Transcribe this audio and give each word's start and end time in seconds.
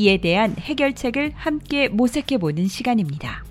이에 0.00 0.16
대한 0.16 0.56
해결책을 0.58 1.32
함께 1.34 1.88
모색해 1.88 2.38
보는 2.38 2.68
시간입니다. 2.68 3.44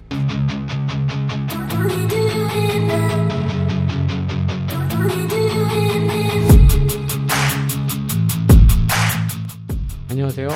안녕하세요. 10.09 10.49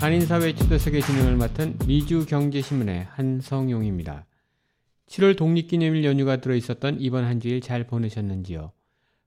한인사회 0.00 0.54
초대석의 0.54 1.00
진행을 1.00 1.36
맡은 1.36 1.78
미주경제신문의 1.86 3.06
한성용입니다. 3.10 4.26
7월 5.06 5.38
독립기념일 5.38 6.04
연휴가 6.04 6.42
들어있었던 6.42 7.00
이번 7.00 7.24
한 7.24 7.40
주일 7.40 7.62
잘 7.62 7.86
보내셨는지요? 7.86 8.72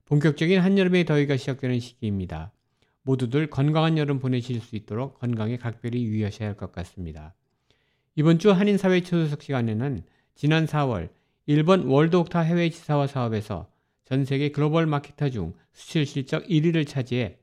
본격적인 0.06 0.60
한여름의 0.60 1.06
더위가 1.06 1.38
시작되는 1.38 1.80
시기입니다. 1.80 2.52
모두들 3.04 3.50
건강한 3.50 3.98
여름 3.98 4.20
보내실 4.20 4.62
수 4.62 4.76
있도록 4.76 5.20
건강에 5.20 5.58
각별히 5.58 6.04
유의하셔야 6.06 6.50
할 6.50 6.56
것 6.56 6.72
같습니다. 6.72 7.36
이번 8.16 8.40
주 8.40 8.52
한인사회 8.52 9.02
초대석 9.02 9.42
시간에는 9.42 10.04
지난 10.36 10.66
4월 10.66 11.10
일본 11.46 11.88
월드옥타 11.88 12.40
해외 12.42 12.70
지사화 12.70 13.08
사업에서 13.08 13.70
전 14.06 14.26
세계 14.26 14.50
글로벌 14.50 14.86
마케터 14.86 15.30
중 15.30 15.54
수출 15.74 16.06
실적 16.06 16.46
1위를 16.48 16.88
차지해 16.88 17.38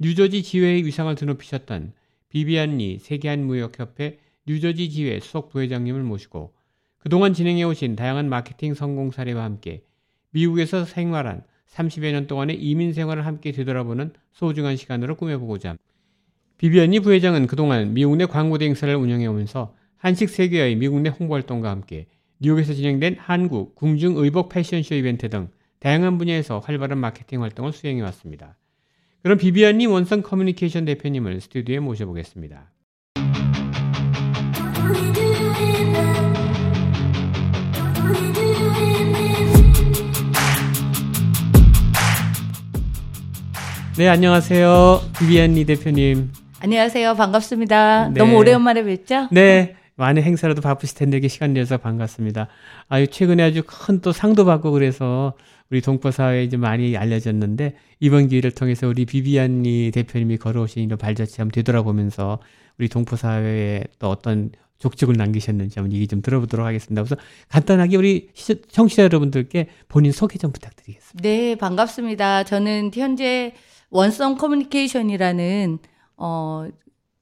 뉴저지 0.00 0.42
지회의 0.42 0.84
위상을 0.84 1.14
드높이셨던 1.14 1.92
비비안 2.28 2.78
리 2.78 2.98
세계한인무역협회 2.98 4.18
뉴저지 4.46 4.90
지회 4.90 5.20
수석 5.20 5.50
부회장님을 5.50 6.02
모시고 6.02 6.54
그동안 6.98 7.34
진행해 7.34 7.62
오신 7.64 7.96
다양한 7.96 8.28
마케팅 8.28 8.74
성공 8.74 9.10
사례와 9.10 9.44
함께 9.44 9.84
미국에서 10.30 10.84
생활한 10.84 11.44
30여 11.68 12.12
년 12.12 12.26
동안의 12.26 12.56
이민 12.56 12.92
생활을 12.92 13.26
함께 13.26 13.52
되돌아보는 13.52 14.12
소중한 14.34 14.76
시간으로 14.76 15.16
꾸며보고자 15.16 15.76
비비안 16.58 16.90
리 16.90 17.00
부회장은 17.00 17.46
그동안 17.46 17.94
미국 17.94 18.16
내 18.16 18.26
광고 18.26 18.58
대행사를 18.58 18.94
운영해 18.94 19.26
오면서 19.26 19.74
한식 19.96 20.28
세계의 20.28 20.76
미국 20.76 21.00
내 21.00 21.08
홍보 21.08 21.34
활동과 21.34 21.70
함께 21.70 22.06
뉴욕에서 22.40 22.74
진행된 22.74 23.16
한국 23.18 23.74
궁중 23.74 24.16
의복 24.16 24.50
패션쇼 24.50 24.94
이벤트 24.96 25.30
등 25.30 25.48
다양한 25.78 26.18
분야에서 26.18 26.58
활발한 26.58 26.98
마케팅 26.98 27.42
활동을 27.42 27.72
수행해 27.72 28.02
왔습니다. 28.02 28.56
그럼 29.22 29.38
비비안님 29.38 29.90
원성 29.90 30.22
커뮤니케이션 30.22 30.84
대표님을 30.84 31.40
스튜디오에 31.40 31.78
모셔보겠습니다. 31.80 32.70
네, 43.96 44.08
안녕하세요. 44.08 45.00
비비안리 45.18 45.64
대표님. 45.66 46.30
안녕하세요. 46.60 47.14
반갑습니다. 47.14 48.08
네. 48.08 48.18
너무 48.18 48.36
오랜만에 48.38 48.82
뵙죠? 48.82 49.28
네, 49.30 49.76
많은 49.96 50.22
행사라도 50.22 50.60
바쁘실 50.62 50.96
텐데 50.98 51.16
이렇게 51.18 51.28
시간 51.28 51.52
내서 51.52 51.76
반갑습니다. 51.78 52.48
아유, 52.88 53.06
최근에 53.06 53.42
아주 53.42 53.62
큰 53.64 54.00
또 54.00 54.12
상도 54.12 54.44
받고 54.44 54.72
그래서 54.72 55.34
우리 55.70 55.80
동포 55.80 56.10
사회에 56.10 56.44
이제 56.44 56.56
많이 56.56 56.96
알려졌는데 56.96 57.74
이번 58.00 58.28
기회를 58.28 58.50
통해서 58.50 58.88
우리 58.88 59.04
비비안리 59.06 59.92
대표님이 59.92 60.38
걸어오신 60.38 60.82
이런 60.82 60.98
발자취 60.98 61.40
한번 61.40 61.52
되돌아보면서 61.52 62.40
우리 62.78 62.88
동포 62.88 63.16
사회에 63.16 63.84
또 64.00 64.10
어떤 64.10 64.50
족적을 64.78 65.14
남기셨는지 65.16 65.78
한번 65.78 65.94
얘기 65.94 66.06
좀 66.08 66.20
들어보도록 66.20 66.66
하겠습니다. 66.66 67.02
그래서 67.02 67.16
간단하게 67.48 67.96
우리 67.96 68.28
시- 68.34 68.60
청취자 68.68 69.04
여러분들께 69.04 69.68
본인 69.88 70.10
소개 70.12 70.36
좀 70.38 70.50
부탁드리겠습니다. 70.52 71.22
네, 71.22 71.54
반갑습니다. 71.54 72.44
저는 72.44 72.90
현재 72.92 73.54
원썸 73.94 74.34
커뮤니케이션이라는 74.38 75.78
어, 76.16 76.66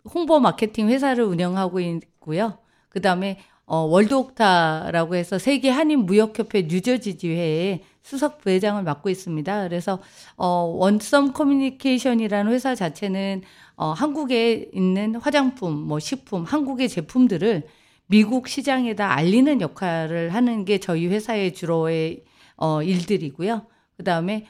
홍보 0.06 0.40
마케팅 0.40 0.88
회사를 0.88 1.22
운영하고 1.22 1.80
있고요. 1.80 2.56
그 2.88 3.02
다음에 3.02 3.40
어, 3.66 3.80
월드옥타라고 3.80 5.14
해서 5.14 5.38
세계 5.38 5.68
한인 5.68 6.06
무역협회 6.06 6.62
뉴저지 6.62 7.18
지회의 7.18 7.82
수석 8.02 8.38
부회장을 8.38 8.82
맡고 8.82 9.10
있습니다. 9.10 9.68
그래서 9.68 9.98
어, 10.36 10.46
원썸 10.78 11.34
커뮤니케이션이라는 11.34 12.50
회사 12.50 12.74
자체는 12.74 13.42
어, 13.76 13.92
한국에 13.92 14.70
있는 14.72 15.16
화장품, 15.16 15.74
뭐 15.74 15.98
식품, 15.98 16.44
한국의 16.44 16.88
제품들을 16.88 17.64
미국 18.06 18.48
시장에다 18.48 19.12
알리는 19.12 19.60
역할을 19.60 20.30
하는 20.30 20.64
게 20.64 20.80
저희 20.80 21.06
회사의 21.08 21.52
주로의 21.52 22.24
어, 22.56 22.82
일들이고요. 22.82 23.66
그 23.98 24.04
다음에 24.04 24.46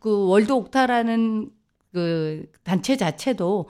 그 0.00 0.26
월드 0.26 0.50
옥타라는 0.50 1.59
그 1.92 2.46
단체 2.64 2.96
자체도 2.96 3.68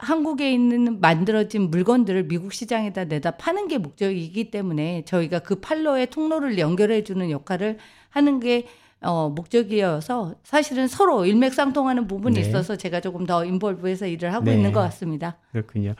한국에 0.00 0.52
있는 0.52 1.00
만들어진 1.00 1.70
물건들을 1.70 2.24
미국 2.24 2.52
시장에다 2.52 3.04
내다 3.04 3.32
파는 3.36 3.68
게 3.68 3.78
목적이기 3.78 4.50
때문에 4.50 5.04
저희가 5.04 5.40
그 5.40 5.56
팔로의 5.60 6.10
통로를 6.10 6.58
연결해 6.58 7.04
주는 7.04 7.30
역할을 7.30 7.78
하는 8.10 8.40
게 8.40 8.66
어, 9.00 9.28
목적이어서 9.34 10.34
사실은 10.42 10.88
서로 10.88 11.24
일맥상통하는 11.24 12.08
부분이 12.08 12.34
네. 12.34 12.40
있어서 12.40 12.74
제가 12.76 13.00
조금 13.00 13.26
더 13.26 13.44
인볼브해서 13.44 14.06
일을 14.06 14.32
하고 14.32 14.46
네. 14.46 14.54
있는 14.54 14.72
것 14.72 14.80
같습니다. 14.80 15.36
그렇군요. 15.52 15.94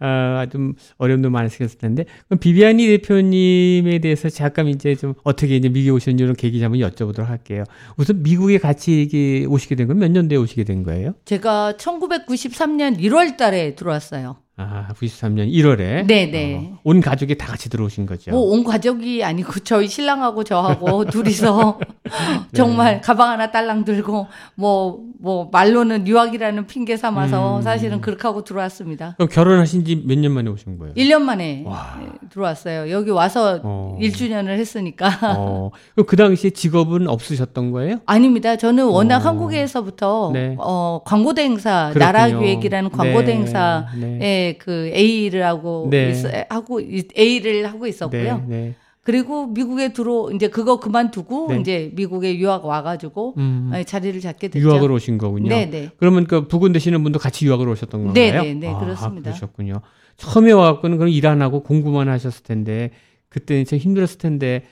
아, 0.00 0.46
좀 0.52 0.74
어려움도 0.98 1.30
많으시겠을 1.30 1.78
텐데 1.78 2.04
그럼 2.28 2.38
비비안리 2.40 2.86
대표님에 2.98 3.98
대해서 4.00 4.28
잠깐 4.28 4.68
이제 4.68 4.94
좀 4.94 5.14
어떻게 5.24 5.56
이제 5.56 5.68
미국에 5.70 5.90
오셨는지 5.90 6.24
이런 6.24 6.36
계기 6.36 6.62
한번 6.62 6.80
여쭤보도록 6.80 7.24
할게요. 7.24 7.64
우선 7.96 8.22
미국에 8.22 8.58
같이 8.58 9.02
이게 9.02 9.46
오시게 9.46 9.74
된 9.76 9.88
건 9.88 9.98
몇 9.98 10.10
년도에 10.10 10.36
오시게 10.38 10.64
된 10.64 10.82
거예요? 10.82 11.14
제가 11.24 11.74
1993년 11.78 12.98
1월 12.98 13.36
달에 13.36 13.74
들어왔어요. 13.74 14.36
아, 14.58 14.86
93년 15.00 15.50
1월에. 15.50 16.06
네네. 16.06 16.74
온 16.84 17.00
가족이 17.00 17.38
다 17.38 17.46
같이 17.46 17.70
들어오신 17.70 18.04
거죠. 18.04 18.30
뭐 18.32 18.42
온 18.52 18.64
가족이 18.64 19.24
아니고 19.24 19.60
저희 19.60 19.88
신랑하고 19.88 20.44
저하고 20.44 21.06
둘이서 21.10 21.78
정말 22.52 23.00
가방 23.00 23.30
하나 23.30 23.50
딸랑 23.50 23.84
들고 23.86 24.26
뭐뭐 24.56 25.48
말로는 25.50 26.06
유학이라는 26.06 26.66
핑계 26.66 26.98
삼아서 26.98 27.58
음. 27.58 27.62
사실은 27.62 28.00
그렇게 28.02 28.22
하고 28.28 28.44
들어왔습니다. 28.44 29.14
그럼 29.16 29.28
결혼하신 29.30 29.84
지 29.86 30.02
몇 30.06 30.18
년 30.18 30.32
만에 30.32 30.50
오신 30.50 30.78
거예요? 30.78 30.94
1년 30.94 31.22
만에 31.22 31.62
와. 31.66 31.96
네, 31.98 32.06
들어왔어요. 32.30 32.90
여기 32.90 33.10
와서 33.10 33.58
어. 33.62 33.96
1주년을 34.00 34.48
했으니까. 34.58 35.08
어, 35.38 35.70
그럼 35.94 36.06
그 36.06 36.16
당시에 36.16 36.50
직업은 36.50 37.08
없으셨던 37.08 37.70
거예요? 37.70 38.00
아닙니다. 38.04 38.56
저는 38.56 38.84
워낙 38.84 39.16
어. 39.16 39.28
한국에서부터 39.30 40.30
네. 40.34 40.56
어, 40.58 41.00
광고대 41.06 41.42
행사, 41.42 41.90
그렇군요. 41.94 42.04
나라 42.04 42.26
기획이라는 42.28 42.90
광고대 42.90 43.26
네, 43.26 43.32
행사에 43.32 43.84
네. 43.98 44.41
그 44.58 44.90
A를 44.94 45.44
하고 45.44 45.88
네. 45.90 46.10
있- 46.10 46.52
하고 46.52 46.80
있- 46.80 47.16
A를 47.18 47.66
하고 47.66 47.86
있었고요. 47.86 48.44
네, 48.48 48.56
네. 48.56 48.74
그리고 49.04 49.46
미국에 49.48 49.92
들어 49.92 50.30
이제 50.32 50.46
그거 50.48 50.78
그만두고 50.78 51.48
네. 51.50 51.60
이제 51.60 51.90
미국에 51.94 52.36
유학 52.38 52.64
와가지고 52.64 53.34
음, 53.38 53.70
네, 53.72 53.82
자리를 53.82 54.20
잡게 54.20 54.46
됐죠. 54.48 54.64
유학을 54.64 54.92
오신 54.92 55.18
거군요. 55.18 55.48
네네. 55.48 55.90
그러면 55.96 56.24
그 56.26 56.46
부근 56.46 56.70
되시는 56.72 57.02
분도 57.02 57.18
같이 57.18 57.46
유학을 57.46 57.68
오셨던 57.68 58.04
건가요? 58.04 58.14
네, 58.14 58.30
네, 58.42 58.54
네, 58.54 58.68
아, 58.68 58.78
그렇습니다. 58.78 59.30
그러셨군요. 59.30 59.80
처음에 60.18 60.52
와갖고는 60.52 60.98
그럼 60.98 61.08
일 61.10 61.26
안 61.26 61.42
하고 61.42 61.62
공부만 61.64 62.08
하셨을 62.08 62.44
텐데 62.44 62.90
그때는 63.28 63.64
참 63.64 63.78
힘들었을 63.80 64.18
텐데 64.18 64.62
그 64.62 64.68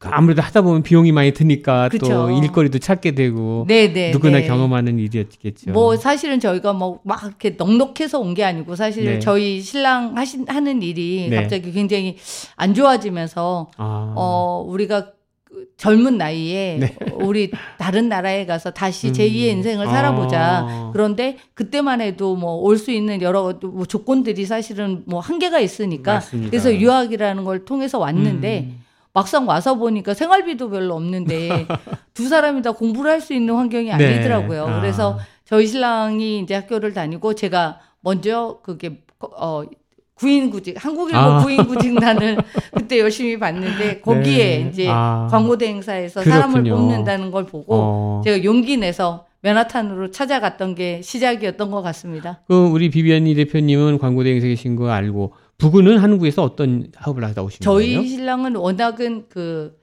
아무래도 0.00 0.42
하다 0.42 0.62
보면 0.62 0.82
비용이 0.84 1.10
많이 1.10 1.32
드니까 1.32 1.88
또 1.88 1.98
그쵸. 1.98 2.30
일거리도 2.30 2.78
찾게 2.78 3.12
되고 3.16 3.64
네네. 3.66 4.12
누구나 4.12 4.38
네. 4.38 4.46
경험하는 4.46 4.98
일이었겠죠. 4.98 5.72
뭐 5.72 5.96
사실은 5.96 6.38
저희가 6.40 6.72
뭐 6.72 7.00
막 7.04 7.22
이렇게 7.24 7.50
넉넉해서 7.50 8.20
온 8.20 8.34
게 8.34 8.44
아니고 8.44 8.76
사실 8.76 9.04
네. 9.04 9.18
저희 9.18 9.60
신랑 9.60 10.16
하신 10.16 10.46
하는 10.48 10.82
일이 10.82 11.26
네. 11.30 11.36
갑자기 11.36 11.72
굉장히 11.72 12.16
안 12.56 12.74
좋아지면서 12.74 13.70
아, 13.76 14.12
어 14.16 14.64
우리가 14.68 15.12
그 15.44 15.64
젊은 15.76 16.16
나이에 16.18 16.76
네. 16.78 16.96
우리 17.14 17.50
다른 17.78 18.08
나라에 18.08 18.46
가서 18.46 18.70
다시 18.70 19.08
음. 19.08 19.12
제2의 19.14 19.48
인생을 19.50 19.86
살아보자. 19.86 20.66
아. 20.68 20.90
그런데 20.92 21.38
그때만 21.54 22.00
해도 22.02 22.36
뭐 22.36 22.60
올 22.62 22.78
수 22.78 22.92
있는 22.92 23.20
여러 23.22 23.52
뭐 23.62 23.84
조건들이 23.84 24.44
사실은 24.44 25.02
뭐 25.06 25.18
한계가 25.20 25.58
있으니까 25.58 26.14
맞습니다. 26.14 26.50
그래서 26.50 26.72
유학이라는 26.72 27.42
걸 27.44 27.64
통해서 27.64 27.98
왔는데 27.98 28.58
음. 28.68 28.80
막상 29.18 29.48
와서 29.48 29.74
보니까 29.74 30.14
생활비도 30.14 30.70
별로 30.70 30.94
없는데 30.94 31.66
두 32.14 32.28
사람이 32.28 32.62
다 32.62 32.70
공부를 32.70 33.10
할 33.10 33.20
수 33.20 33.34
있는 33.34 33.54
환경이 33.56 33.86
네. 33.86 33.92
아니더라고요. 33.92 34.64
아. 34.66 34.80
그래서 34.80 35.18
저희 35.44 35.66
신랑이 35.66 36.38
이제 36.38 36.54
학교를 36.54 36.92
다니고 36.92 37.34
제가 37.34 37.80
먼저 38.00 38.60
그게 38.62 39.00
어 39.18 39.64
구인구직 40.14 40.76
한국일보 40.84 41.18
아. 41.18 41.42
구인구직단을 41.42 42.38
그때 42.74 43.00
열심히 43.00 43.38
봤는데 43.40 44.00
거기에 44.02 44.58
네. 44.62 44.68
이제 44.70 44.86
아. 44.88 45.26
광고 45.30 45.58
대행사에서 45.58 46.22
사람을 46.22 46.62
그렇군요. 46.62 46.76
뽑는다는 46.76 47.30
걸 47.32 47.44
보고 47.44 47.74
어. 47.74 48.22
제가 48.24 48.44
용기 48.44 48.76
내서 48.76 49.26
맨하탄으로 49.40 50.10
찾아갔던 50.12 50.74
게 50.76 51.00
시작이었던 51.02 51.70
것 51.72 51.82
같습니다. 51.82 52.40
그 52.46 52.66
우리 52.68 52.88
비비안이 52.90 53.34
대표님은 53.34 53.98
광고 53.98 54.22
대행사에 54.22 54.48
계신 54.50 54.76
거 54.76 54.90
알고 54.90 55.32
부부는 55.58 55.98
한국에서 55.98 56.42
어떤 56.42 56.90
사업을 56.94 57.24
하다 57.24 57.42
오신 57.42 57.58
저희 57.60 57.94
거예요? 57.94 58.08
신랑은 58.08 58.56
워낙은 58.56 59.26
그 59.28 59.76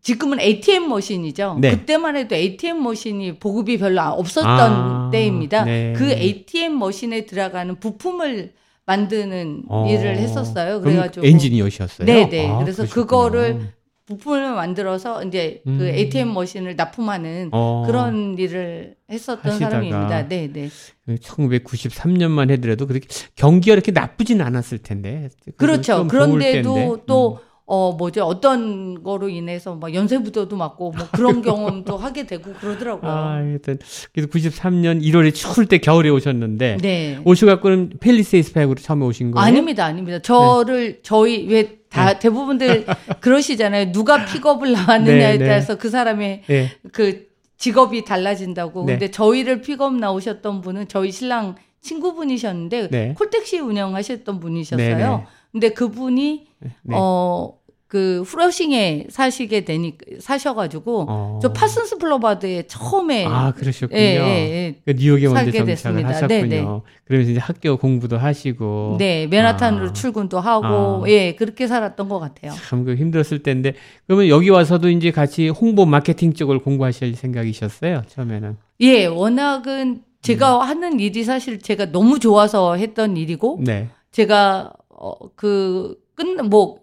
지금은 0.00 0.40
ATM 0.40 0.88
머신이죠. 0.88 1.58
네. 1.60 1.70
그때만 1.70 2.16
해도 2.16 2.34
ATM 2.34 2.82
머신이 2.82 3.38
보급이 3.38 3.78
별로 3.78 4.00
없었던 4.02 4.46
아, 4.48 5.10
때입니다. 5.12 5.64
네. 5.64 5.92
그 5.96 6.10
ATM 6.10 6.78
머신에 6.78 7.26
들어가는 7.26 7.76
부품을 7.78 8.52
만드는 8.84 9.64
어. 9.68 9.86
일을 9.88 10.16
했었어요. 10.18 10.80
그래가지고 10.80 11.26
엔지니어셨어요? 11.26 12.06
네네. 12.06 12.48
아, 12.48 12.58
그래서 12.58 12.82
그러셨군요. 12.82 13.06
그거를 13.06 13.72
부품을 14.06 14.54
만들어서 14.54 15.22
이제 15.24 15.62
음. 15.66 15.78
그 15.78 15.88
ATM 15.88 16.32
머신을 16.32 16.76
납품하는 16.76 17.50
어, 17.52 17.84
그런 17.86 18.36
일을 18.38 18.96
했었던 19.10 19.52
하시다가. 19.52 19.70
사람입니다. 19.70 20.28
네 20.28 20.50
네. 20.52 20.68
1993년만 21.18 22.50
해더라도 22.50 22.86
그렇게 22.86 23.06
경기가 23.36 23.74
이렇게 23.74 23.92
나쁘진 23.92 24.40
않았을 24.40 24.78
텐데. 24.78 25.28
그렇죠. 25.56 26.06
그런데도 26.06 26.74
텐데. 26.74 27.02
음. 27.38 27.51
또 27.66 27.72
어, 27.72 27.92
뭐죠, 27.92 28.24
어떤 28.24 29.02
거로 29.02 29.28
인해서 29.28 29.74
막 29.76 29.94
연쇄부도도 29.94 30.56
맞고 30.56 30.92
뭐 30.92 31.06
그런 31.12 31.42
경험도 31.42 31.96
하게 31.96 32.26
되고 32.26 32.52
그러더라고요. 32.52 33.10
아, 33.10 33.32
하여튼 33.34 33.78
그래서 34.12 34.28
93년 34.28 35.02
1월에 35.02 35.34
추울 35.34 35.66
때 35.66 35.78
겨울에 35.78 36.10
오셨는데 36.10 36.78
네. 36.82 37.20
오셔갖고는 37.24 37.94
펠리세이스 38.00 38.52
팩으로 38.52 38.74
처음에 38.74 39.04
오신 39.06 39.30
거예요? 39.30 39.46
아닙니다, 39.46 39.84
아닙니다. 39.84 40.18
저를 40.20 41.00
저희 41.02 41.46
왜 41.48 41.82
다 41.92 42.18
대부분들 42.18 42.86
그러시잖아요. 43.20 43.92
누가 43.92 44.24
픽업을 44.24 44.72
나왔느냐에 44.72 45.32
네, 45.32 45.38
네. 45.38 45.46
따라서 45.46 45.76
그 45.76 45.90
사람의 45.90 46.42
네. 46.46 46.70
그 46.90 47.26
직업이 47.58 48.04
달라진다고. 48.04 48.86
네. 48.86 48.94
근데 48.94 49.10
저희를 49.10 49.60
픽업 49.60 49.96
나오셨던 49.96 50.62
분은 50.62 50.88
저희 50.88 51.12
신랑 51.12 51.56
친구분이셨는데 51.82 52.88
네. 52.88 53.14
콜택시 53.16 53.58
운영하셨던 53.58 54.40
분이셨어요. 54.40 55.26
네, 55.52 55.60
네. 55.60 55.68
근데 55.68 55.68
그분이 55.70 56.46
네. 56.60 56.96
어그 56.96 58.24
플러싱에 58.26 59.06
사시게 59.10 59.64
되니 59.66 59.98
사셔가지고 60.18 61.06
어. 61.08 61.38
저 61.42 61.52
Parsons 61.52 61.98
Boulevard에 61.98 62.62
처음에 62.66 63.26
아, 63.26 63.52
그러셨군요. 63.52 64.00
예, 64.00 64.16
예, 64.16 64.80
그 64.86 64.94
뉴욕에 64.98 65.26
먼저 65.26 65.44
정착을 65.50 65.66
됐습니다. 65.66 66.08
하셨군요. 66.08 66.40
네, 66.48 66.48
네. 66.48 66.66
그러면서 67.04 67.30
이제 67.32 67.38
학교 67.40 67.76
공부도 67.76 68.16
예. 68.16 68.20
하시고. 68.20 68.96
네 68.98 69.26
맨하탄으로 69.26 69.88
아. 69.88 69.92
출근도 69.92 70.40
하고 70.40 71.04
아. 71.04 71.08
예 71.08 71.34
그렇게 71.34 71.66
살았던 71.66 72.08
것 72.08 72.18
같아요. 72.18 72.52
참 72.52 72.84
그 72.84 72.94
힘들었을 72.94 73.42
텐데 73.42 73.74
그러면 74.06 74.28
여기 74.28 74.48
와서도 74.48 74.88
이제 74.88 75.10
같이 75.10 75.48
홍보 75.50 75.84
마케팅 75.84 76.32
쪽을 76.32 76.60
공부하실 76.60 77.14
생각이셨어요 77.14 78.02
처음에는 78.08 78.56
예 78.80 79.04
워낙은 79.06 80.02
제가 80.22 80.56
음. 80.56 80.62
하는 80.62 80.98
일이 81.00 81.22
사실 81.24 81.58
제가 81.60 81.92
너무 81.92 82.18
좋아서 82.18 82.74
했던 82.76 83.16
일이고 83.16 83.58
네 83.62 83.88
제가 84.12 84.72
어, 85.02 85.10
어그끝뭐 85.10 86.78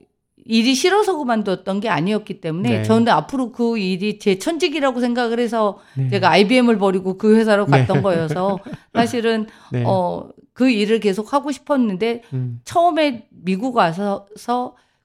일이 0.46 0.74
싫어서 0.74 1.18
그만뒀던 1.18 1.80
게 1.80 1.90
아니었기 1.90 2.42
때문에 2.42 2.70
네. 2.70 2.84
저는 2.84 3.08
앞으로 3.10 3.52
그 3.52 3.78
일이 3.78 4.20
제 4.20 4.40
천직이라고 4.40 5.00
생각을 5.00 5.40
해서 5.40 5.80
네. 5.96 6.10
제가 6.10 6.30
IBM을 6.32 6.78
버리고 6.78 7.18
그 7.18 7.36
회사로 7.36 7.66
네. 7.66 7.80
갔던 7.80 8.02
거여서 8.02 8.60
사실은 8.94 9.48
네. 9.72 9.84
어그 9.86 10.70
일을 10.70 11.00
계속 11.00 11.34
하고 11.34 11.52
싶었는데 11.52 12.24
음. 12.34 12.62
처음에 12.66 13.28
미국 13.30 13.76
와서 13.76 14.26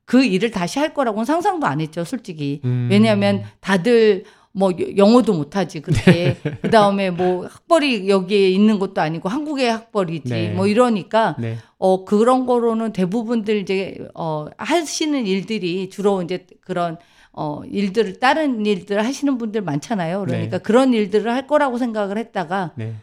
그 0.06 0.25
일을 0.25 0.50
다시 0.50 0.78
할 0.78 0.94
거라고는 0.94 1.25
상상도 1.25 1.66
안 1.66 1.81
했죠, 1.81 2.05
솔직히. 2.05 2.61
음. 2.64 2.88
왜냐하면 2.90 3.44
다들 3.61 4.25
뭐 4.56 4.71
여- 4.81 4.97
영어도 4.97 5.33
못하지 5.35 5.81
그때 5.81 6.37
그 6.62 6.71
다음에 6.71 7.11
뭐 7.11 7.47
학벌이 7.47 8.09
여기에 8.09 8.51
있는 8.51 8.79
것도 8.79 9.01
아니고 9.01 9.29
한국의 9.29 9.71
학벌이지 9.71 10.29
네. 10.29 10.51
뭐 10.53 10.67
이러니까 10.69 11.35
네. 11.41 11.56
어 11.79 12.05
그런 12.05 12.47
거로는 12.47 12.93
대부분들 12.93 13.56
이제 13.56 13.99
어 14.15 14.47
하시는 14.56 15.27
일들이 15.27 15.91
주로 15.91 16.23
이제 16.23 16.47
그런 16.61 16.99
어 17.33 17.62
일들을 17.69 18.21
다른 18.21 18.65
일들을 18.65 19.05
하시는 19.05 19.37
분들 19.39 19.61
많잖아요. 19.62 20.21
그러니까 20.25 20.59
네. 20.59 20.62
그런 20.62 20.95
일들을 20.95 21.31
할 21.33 21.47
거라고 21.49 21.79
생각을 21.79 22.17
했다가 22.17 22.73
네. 22.77 22.95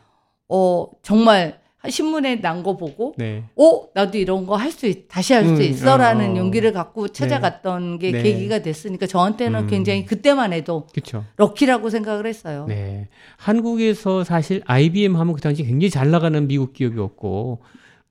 어 0.48 0.88
정말 1.04 1.60
신문에 1.90 2.42
난 2.42 2.62
거 2.64 2.78
보고 2.78 3.16
네. 3.18 3.44
어 3.56 3.88
나도 3.96 4.18
이런 4.20 4.46
거 4.46 4.56
할수 4.56 4.86
있, 4.86 5.08
다시 5.08 5.34
할수 5.34 5.54
음, 5.54 5.62
있어라는 5.62 6.32
어. 6.34 6.38
용기를 6.38 6.74
갖고 6.74 7.08
찾아갔던 7.08 7.98
게 7.98 8.12
네. 8.12 8.22
계기가 8.22 8.60
됐으니까 8.60 9.08
저한테는 9.08 9.62
음. 9.62 9.68
굉장히 9.68 10.06
그때만 10.06 10.54
해도 10.54 10.86
그렇죠. 10.94 11.26
럭키라고 11.38 11.90
생각을 11.90 12.28
했어요. 12.28 12.66
네. 12.68 13.08
한국에서 13.38 14.24
사실 14.24 14.62
IBM 14.66 15.16
하면 15.16 15.34
그 15.34 15.42
당시 15.42 15.64
굉장히 15.64 15.90
잘 15.90 16.12
나가는 16.12 16.48
미국 16.48 16.74
기업이었고 16.74 17.60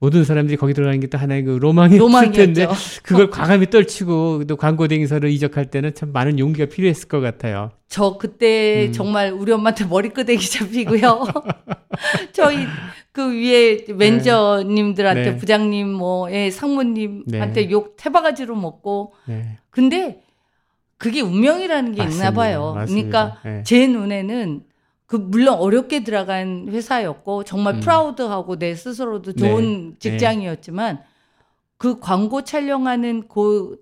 모든 0.01 0.23
사람들이 0.23 0.57
거기 0.57 0.73
들어가는 0.73 0.99
게 0.99 1.07
또 1.07 1.17
하나의 1.19 1.43
그 1.43 1.51
로망이었을 1.51 2.31
텐데 2.31 2.63
로망이었죠. 2.63 3.01
그걸 3.03 3.29
과감히 3.31 3.69
떨치고 3.69 4.45
또 4.45 4.55
광고 4.55 4.87
대행사로 4.87 5.27
이적할 5.27 5.65
때는 5.69 5.93
참 5.93 6.11
많은 6.11 6.39
용기가 6.39 6.65
필요했을 6.65 7.07
것 7.07 7.19
같아요. 7.19 7.69
저 7.87 8.17
그때 8.17 8.87
음. 8.87 8.91
정말 8.93 9.31
우리 9.31 9.51
엄마한테 9.51 9.85
머리끄댕이 9.85 10.39
잡히고요. 10.39 11.25
저희 12.33 12.65
그 13.11 13.31
위에 13.31 13.85
매니저님들한테 13.93 15.23
네. 15.31 15.37
부장님 15.37 15.87
뭐 15.91 16.31
예, 16.31 16.49
상무님한테 16.49 17.65
네. 17.67 17.71
욕 17.71 17.95
태바가지로 17.97 18.55
먹고 18.55 19.13
네. 19.25 19.59
근데 19.69 20.21
그게 20.97 21.21
운명이라는 21.21 21.91
게 21.93 22.01
있나 22.03 22.05
맞습니다. 22.05 22.31
봐요. 22.31 22.73
맞습니다. 22.73 23.37
그러니까 23.41 23.49
네. 23.57 23.63
제 23.65 23.87
눈에는 23.87 24.61
그 25.11 25.17
물론 25.17 25.55
어렵게 25.55 26.05
들어간 26.05 26.69
회사였고 26.69 27.43
정말 27.43 27.75
음. 27.75 27.79
프라우드하고 27.81 28.57
내 28.57 28.73
스스로도 28.75 29.33
좋은 29.33 29.89
네. 29.91 29.95
직장이었지만 29.99 31.01
그 31.77 31.99
광고 31.99 32.45
촬영하는 32.45 33.27
그, 33.27 33.75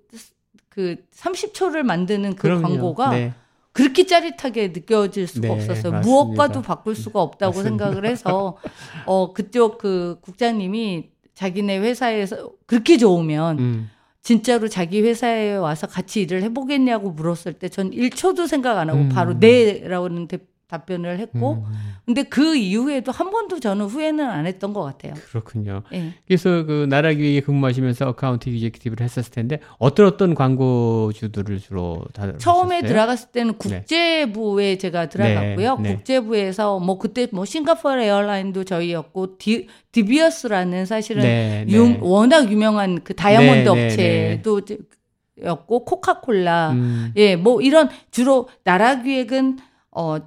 그 0.68 0.96
30초를 1.14 1.84
만드는 1.84 2.34
그 2.34 2.42
그럼요. 2.42 2.62
광고가 2.62 3.10
네. 3.10 3.32
그렇게 3.70 4.06
짜릿하게 4.06 4.72
느껴질 4.72 5.28
수가 5.28 5.46
네, 5.46 5.54
없었어요. 5.54 5.92
맞습니다. 5.92 6.00
무엇과도 6.00 6.62
바꿀 6.62 6.96
수가 6.96 7.22
없다고 7.22 7.58
맞습니다. 7.58 7.84
생각을 7.84 8.10
해서 8.10 8.56
어 9.06 9.32
그쪽 9.32 9.78
그 9.78 10.18
국장님이 10.22 11.10
자기네 11.34 11.78
회사에서 11.78 12.50
그렇게 12.66 12.96
좋으면 12.96 13.58
음. 13.60 13.90
진짜로 14.22 14.66
자기 14.66 15.00
회사에 15.00 15.54
와서 15.54 15.86
같이 15.86 16.22
일을 16.22 16.42
해보겠냐고 16.42 17.12
물었을 17.12 17.52
때 17.52 17.68
전 17.68 17.92
1초도 17.92 18.48
생각 18.48 18.78
안 18.78 18.90
하고 18.90 18.98
음. 19.02 19.08
바로 19.10 19.34
네라고는 19.34 20.26
대- 20.26 20.38
답변을 20.70 21.18
했고 21.18 21.64
음. 21.66 21.94
근데 22.06 22.22
그 22.22 22.54
이후에도 22.56 23.10
한 23.12 23.30
번도 23.30 23.58
저는 23.60 23.86
후회는 23.86 24.24
안 24.24 24.46
했던 24.46 24.72
것 24.72 24.82
같아요. 24.82 25.14
그렇군요. 25.14 25.82
예. 25.92 26.12
그래서 26.26 26.64
그 26.64 26.86
나라 26.88 27.12
기획에 27.12 27.40
근무하시면서 27.40 28.08
account 28.10 28.48
executive를 28.48 29.04
했었을 29.04 29.32
텐데 29.32 29.58
어떤 29.78 30.06
어떤 30.06 30.34
광고주들을 30.34 31.58
주로 31.58 32.04
다 32.12 32.36
처음에 32.38 32.82
들어갔을 32.82 33.30
때는 33.32 33.58
네. 33.58 33.78
국제부에 33.80 34.78
제가 34.78 35.08
들어갔고요. 35.08 35.76
네, 35.78 35.88
네. 35.88 35.94
국제부에서 35.96 36.78
뭐 36.78 36.98
그때 36.98 37.26
뭐 37.32 37.44
싱가포르 37.44 38.00
Airline도 38.02 38.64
저희였고 38.64 39.38
디, 39.38 39.66
디비어스라는 39.92 40.86
사실은 40.86 41.22
네, 41.22 41.64
네. 41.66 41.72
유- 41.72 41.98
워낙 42.00 42.50
유명한 42.50 43.02
그 43.02 43.14
다이아몬드 43.14 43.68
네, 43.68 43.74
네, 43.74 43.84
업체도 44.36 44.60
였고 45.42 45.84
코카콜라 45.86 46.72
음, 46.72 47.12
예, 47.16 47.34
뭐 47.34 47.62
이런 47.62 47.88
주로 48.10 48.48
나라 48.62 49.00
기획은 49.02 49.58
어 49.90 50.18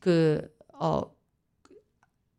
그 0.00 0.56
어 0.78 1.02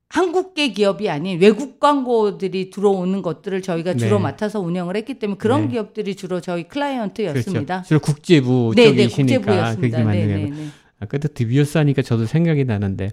한국계 0.10 0.72
기업이 0.72 1.10
아닌 1.10 1.40
외국 1.42 1.80
광고들이 1.82 2.70
들어오는 2.70 3.22
것들을 3.22 3.62
저희가 3.62 3.96
주로 3.96 4.18
네. 4.18 4.24
맡아서 4.24 4.62
운영을 4.62 4.96
했기 4.96 5.16
때문에 5.16 5.38
그런 5.38 5.64
네. 5.64 5.74
기업들이 5.74 6.16
주로 6.16 6.40
저희 6.40 6.64
클라이언트였습니다. 6.68 7.82
그렇죠. 7.82 7.88
주로 7.88 8.00
국제부 8.00 8.74
네, 8.76 8.84
네, 8.84 9.04
쪽이시니까 9.10 9.40
국제부였습니다. 9.40 9.82
그게 9.82 9.98
네, 9.98 10.04
맞는 10.04 10.28
네, 10.28 10.34
거예요. 10.34 10.56
네. 10.56 10.70
아까도 11.00 11.28
드비어스 11.28 11.78
하니까 11.78 12.02
저도 12.02 12.26
생각이 12.26 12.64
나는데 12.64 13.12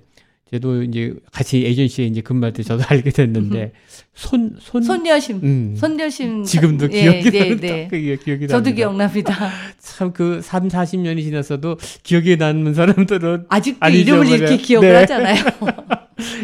저도 0.52 0.82
이제 0.84 1.14
같이 1.32 1.64
에이전시에 1.66 2.06
이제 2.06 2.20
근무할 2.20 2.52
때 2.52 2.62
저도 2.62 2.84
알게 2.88 3.10
됐는데 3.10 3.72
손 4.14 4.56
손 4.60 4.82
손여심, 4.82 5.40
음. 5.42 5.74
손여심 5.76 6.44
지금도 6.44 6.88
예, 6.92 7.20
기억이 7.20 7.30
네, 7.30 7.38
나는 7.48 7.60
네. 7.60 7.88
그 7.90 7.98
기억이 7.98 8.46
저도 8.46 8.64
납니다. 8.64 8.76
기억납니다. 8.76 9.50
참 9.78 10.12
그 10.12 10.40
3, 10.42 10.68
40년이 10.68 11.22
지났어도 11.22 11.76
기억에 12.04 12.36
남는 12.36 12.74
사람들은 12.74 13.46
아직도 13.48 13.78
아니죠, 13.80 14.00
이름을 14.16 14.26
그래. 14.26 14.36
이렇게 14.36 14.56
기억을 14.58 14.88
네. 14.88 14.94
하잖아요. 14.98 15.36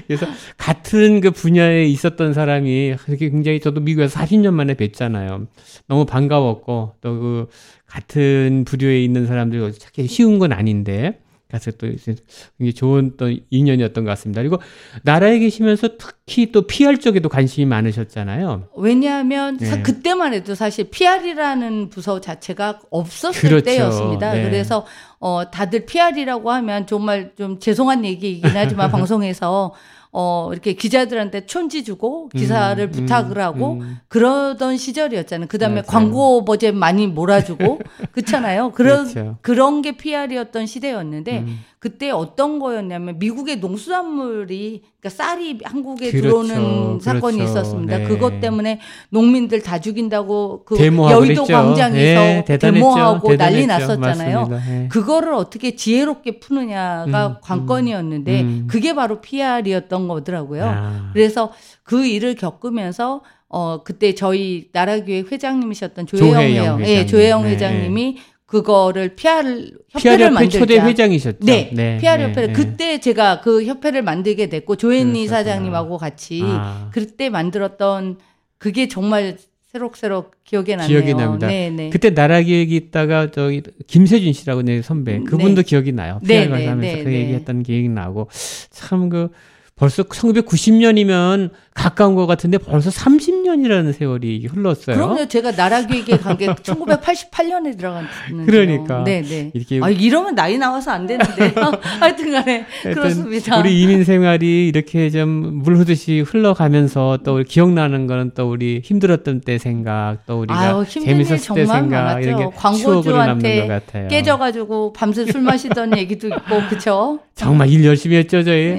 그래서 0.06 0.26
같은 0.56 1.20
그 1.20 1.30
분야에 1.30 1.84
있었던 1.86 2.32
사람이 2.34 2.96
그렇게 3.04 3.30
굉장히 3.30 3.60
저도 3.60 3.80
미국에서 3.80 4.18
40년 4.18 4.52
만에 4.54 4.74
뵀잖아요. 4.74 5.46
너무 5.86 6.04
반가웠고 6.06 6.94
또 7.00 7.10
그 7.20 7.46
같은 7.86 8.64
부류에 8.66 9.02
있는 9.02 9.26
사람들 9.26 9.72
찾기 9.72 10.06
쉬운 10.06 10.38
건 10.38 10.52
아닌데 10.52 11.18
가서 11.50 11.72
또 11.72 11.86
굉장히 11.88 12.72
좋은 12.74 13.14
또 13.16 13.30
인연이었던 13.50 14.04
것 14.04 14.10
같습니다. 14.10 14.40
그리고 14.40 14.58
나라에 15.02 15.38
계시면서 15.38 15.96
특히 15.98 16.52
또 16.52 16.66
PR 16.66 16.98
쪽에도 16.98 17.28
관심이 17.28 17.66
많으셨잖아요. 17.66 18.68
왜냐하면 18.76 19.56
네. 19.58 19.66
사- 19.66 19.82
그때만 19.82 20.32
해도 20.34 20.54
사실 20.54 20.88
PR이라는 20.90 21.90
부서 21.90 22.20
자체가 22.20 22.80
없었을 22.90 23.48
그렇죠. 23.48 23.64
때였습니다. 23.64 24.32
네. 24.32 24.44
그래서 24.44 24.86
어 25.18 25.50
다들 25.50 25.86
PR이라고 25.86 26.50
하면 26.50 26.86
정말 26.86 27.32
좀 27.36 27.58
죄송한 27.58 28.04
얘기이긴 28.04 28.50
하지만 28.54 28.90
방송에서 28.92 29.74
어 30.12 30.48
이렇게 30.52 30.72
기자들한테 30.72 31.46
촌지 31.46 31.84
주고 31.84 32.28
기사를 32.30 32.82
음, 32.82 32.90
부탁을 32.90 33.38
음, 33.38 33.42
하고 33.42 33.72
음. 33.74 33.98
그러던 34.08 34.76
시절이었잖아요. 34.76 35.46
그다음에 35.46 35.82
맞아요. 35.82 35.86
광고 35.86 36.44
버젯 36.44 36.74
많이 36.74 37.06
몰아주고 37.06 37.78
그렇잖아요. 38.12 38.72
그런 38.72 39.08
그렇죠. 39.12 39.38
그런 39.40 39.82
게 39.82 39.92
PR이었던 39.92 40.66
시대였는데 40.66 41.38
음. 41.38 41.60
그때 41.80 42.10
어떤 42.10 42.58
거였냐면 42.58 43.18
미국의 43.18 43.56
농수산물이 43.56 44.82
그러니까 45.00 45.08
쌀이 45.08 45.60
한국에 45.64 46.10
그렇죠. 46.10 46.42
들어오는 46.44 47.00
사건이 47.00 47.38
그렇죠. 47.38 47.52
있었습니다. 47.52 47.98
네. 47.98 48.04
그것 48.04 48.38
때문에 48.38 48.80
농민들 49.08 49.62
다 49.62 49.80
죽인다고 49.80 50.64
그 50.66 50.78
여의도 50.78 51.20
그랬죠. 51.20 51.44
광장에서 51.46 51.98
예, 51.98 52.44
대단했죠. 52.46 52.84
데모하고 52.84 53.36
난리 53.38 53.62
대단했죠. 53.62 53.96
났었잖아요. 53.96 54.46
맞습니다. 54.46 54.84
예. 54.84 54.88
그거를 54.88 55.32
어떻게 55.32 55.74
지혜롭게 55.74 56.38
푸느냐가 56.38 57.26
음, 57.28 57.34
관건이었는데 57.40 58.40
음. 58.42 58.66
그게 58.68 58.94
바로 58.94 59.22
PR이었던 59.22 60.06
거더라고요. 60.06 60.64
아. 60.66 61.10
그래서 61.14 61.50
그 61.82 62.04
일을 62.04 62.34
겪으면서 62.34 63.22
어 63.48 63.82
그때 63.84 64.14
저희 64.14 64.68
나라교회 64.74 65.24
회장님이셨던 65.32 66.06
조혜영 66.08 66.80
회장. 66.80 66.86
예, 66.86 67.06
조혜영 67.06 67.44
네. 67.44 67.50
회장님이 67.52 68.18
그거를 68.50 69.14
PR 69.14 69.70
협회를 69.90 70.26
협회 70.26 70.30
만들자. 70.30 70.58
초대 70.58 70.80
회장이셨죠. 70.80 71.38
네, 71.42 71.70
PR 71.70 71.76
네, 71.76 71.98
협회를 72.00 72.46
네. 72.48 72.52
그때 72.52 72.98
제가 72.98 73.40
그 73.42 73.64
협회를 73.64 74.02
만들게 74.02 74.48
됐고 74.48 74.74
그러셨구나. 75.22 75.36
사장님하고 75.36 75.98
같이 75.98 76.40
아. 76.44 76.90
그때 76.92 77.30
만들었던 77.30 78.18
그게 78.58 78.88
정말 78.88 79.36
새록새록 79.72 80.32
기억에 80.42 80.74
나네요. 80.74 80.88
기억이 80.88 81.14
납니다. 81.14 81.46
네, 81.46 81.70
네. 81.70 81.90
그때 81.90 82.12
나라 82.12 82.40
기획이 82.40 82.74
있다가 82.74 83.30
저기 83.30 83.62
김세준 83.86 84.32
씨라고 84.32 84.62
내 84.62 84.82
선배 84.82 85.20
그분도 85.20 85.62
기억이 85.62 85.92
나요. 85.92 86.18
네, 86.24 86.48
PR 86.48 86.58
네, 86.58 86.66
하면서 86.66 86.96
네, 86.96 87.04
그 87.04 87.08
네. 87.08 87.20
얘기했던 87.20 87.62
기억이 87.62 87.88
나고 87.88 88.28
참 88.70 89.08
그 89.10 89.28
벌써 89.76 90.02
1990년이면 90.02 91.50
가까운 91.80 92.14
것 92.14 92.26
같은데 92.26 92.58
벌써 92.58 92.90
30년이라는 92.90 93.92
세월이 93.94 94.46
흘렀어요. 94.46 94.96
그럼요. 94.96 95.26
제가 95.28 95.52
나라기획에 95.52 96.18
간 96.18 96.36
게 96.36 96.46
1988년에 96.54 97.76
들어갔는데. 97.76 98.44
그러니까. 98.46 99.04
네, 99.04 99.22
네. 99.22 99.50
이렇게 99.54 99.80
아, 99.82 99.88
이러면 99.90 100.34
나이 100.34 100.58
나와서 100.58 100.90
안 100.90 101.06
되는데. 101.06 101.52
하여튼 102.00 102.32
간에 102.32 102.66
그렇습니다. 102.82 103.58
우리 103.58 103.80
이민 103.82 104.04
생활이 104.04 104.68
이렇게 104.68 105.10
좀 105.10 105.50
물 105.60 105.76
흐듯이 105.76 106.20
흘러가면서 106.20 107.18
또 107.24 107.34
우리 107.34 107.44
기억나는 107.44 108.06
거는 108.06 108.32
또 108.34 108.50
우리 108.50 108.80
힘들었던 108.82 109.40
때 109.42 109.58
생각, 109.58 110.18
또 110.26 110.40
우리가 110.40 110.58
아유, 110.58 110.84
재밌었을 110.88 111.54
때 111.54 111.66
생각 111.66 111.88
많았죠. 111.88 112.20
이런 112.28 112.38
게 112.38 112.56
광고주한테 112.56 113.58
남는 113.58 113.68
것 113.68 113.86
같아요. 113.86 114.08
깨져 114.08 114.38
가지고 114.38 114.92
밤새 114.92 115.26
술 115.26 115.40
마시던 115.42 115.96
얘기도 115.98 116.28
있고, 116.28 116.60
그쵸? 116.68 117.20
정말 117.34 117.68
일 117.68 117.84
열심히 117.84 118.16
했죠 118.16 118.42
저희. 118.42 118.56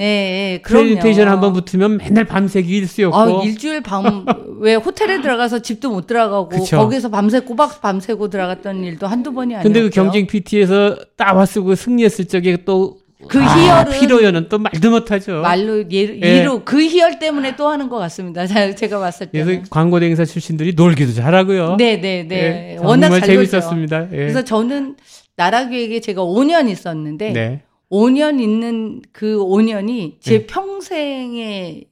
예, 0.54 0.60
그럼요. 0.62 0.84
프레젠테이션 0.84 1.28
한번 1.28 1.52
붙으면 1.52 1.98
맨날 1.98 2.24
밤새기 2.24 2.80
일수였고 2.92 3.16
아, 3.16 3.44
일주일 3.44 3.80
밤, 3.80 4.24
왜 4.60 4.74
호텔에 4.74 5.20
들어가서 5.20 5.60
집도 5.60 5.90
못 5.90 6.06
들어가고, 6.06 6.48
그쵸. 6.48 6.76
거기서 6.76 7.08
밤새 7.08 7.40
꼬박 7.40 7.80
밤새고 7.80 8.28
들어갔던 8.28 8.84
일도 8.84 9.06
한두 9.06 9.32
번이 9.32 9.54
아니었죠. 9.54 9.68
근데 9.68 9.82
그 9.82 9.90
경쟁 9.90 10.26
PT에서 10.26 10.96
따와 11.16 11.46
쓰고 11.46 11.74
승리했을 11.74 12.26
적에 12.26 12.64
또그 12.64 13.40
아, 13.40 13.56
희열은 13.56 14.00
피로연은 14.00 14.48
또 14.48 14.58
말도 14.58 14.90
못하죠. 14.90 15.40
말로 15.40 15.82
예, 15.90 16.18
예. 16.22 16.40
이로 16.40 16.64
그 16.64 16.80
희열 16.82 17.18
때문에 17.18 17.56
또 17.56 17.68
하는 17.68 17.88
것 17.88 17.98
같습니다. 17.98 18.46
자, 18.46 18.74
제가 18.74 18.98
봤을 18.98 19.28
때는. 19.30 19.46
그래서 19.46 19.62
광고 19.70 19.98
대행사 19.98 20.24
출신들이 20.24 20.74
놀기도 20.74 21.12
잘하고요. 21.12 21.76
네, 21.76 22.00
네, 22.00 22.26
네. 22.28 22.76
예, 22.76 22.76
워낙 22.78 23.08
잘. 23.10 23.22
재밌었습니다. 23.22 24.08
예. 24.12 24.16
그래서 24.16 24.44
저는 24.44 24.96
나라교육에 25.36 26.00
제가 26.00 26.22
5년 26.22 26.68
있었는데 26.68 27.32
네. 27.32 27.62
5년 27.90 28.40
있는 28.40 29.02
그 29.12 29.36
5년이 29.36 30.14
제 30.20 30.38
네. 30.38 30.46
평생의 30.46 31.84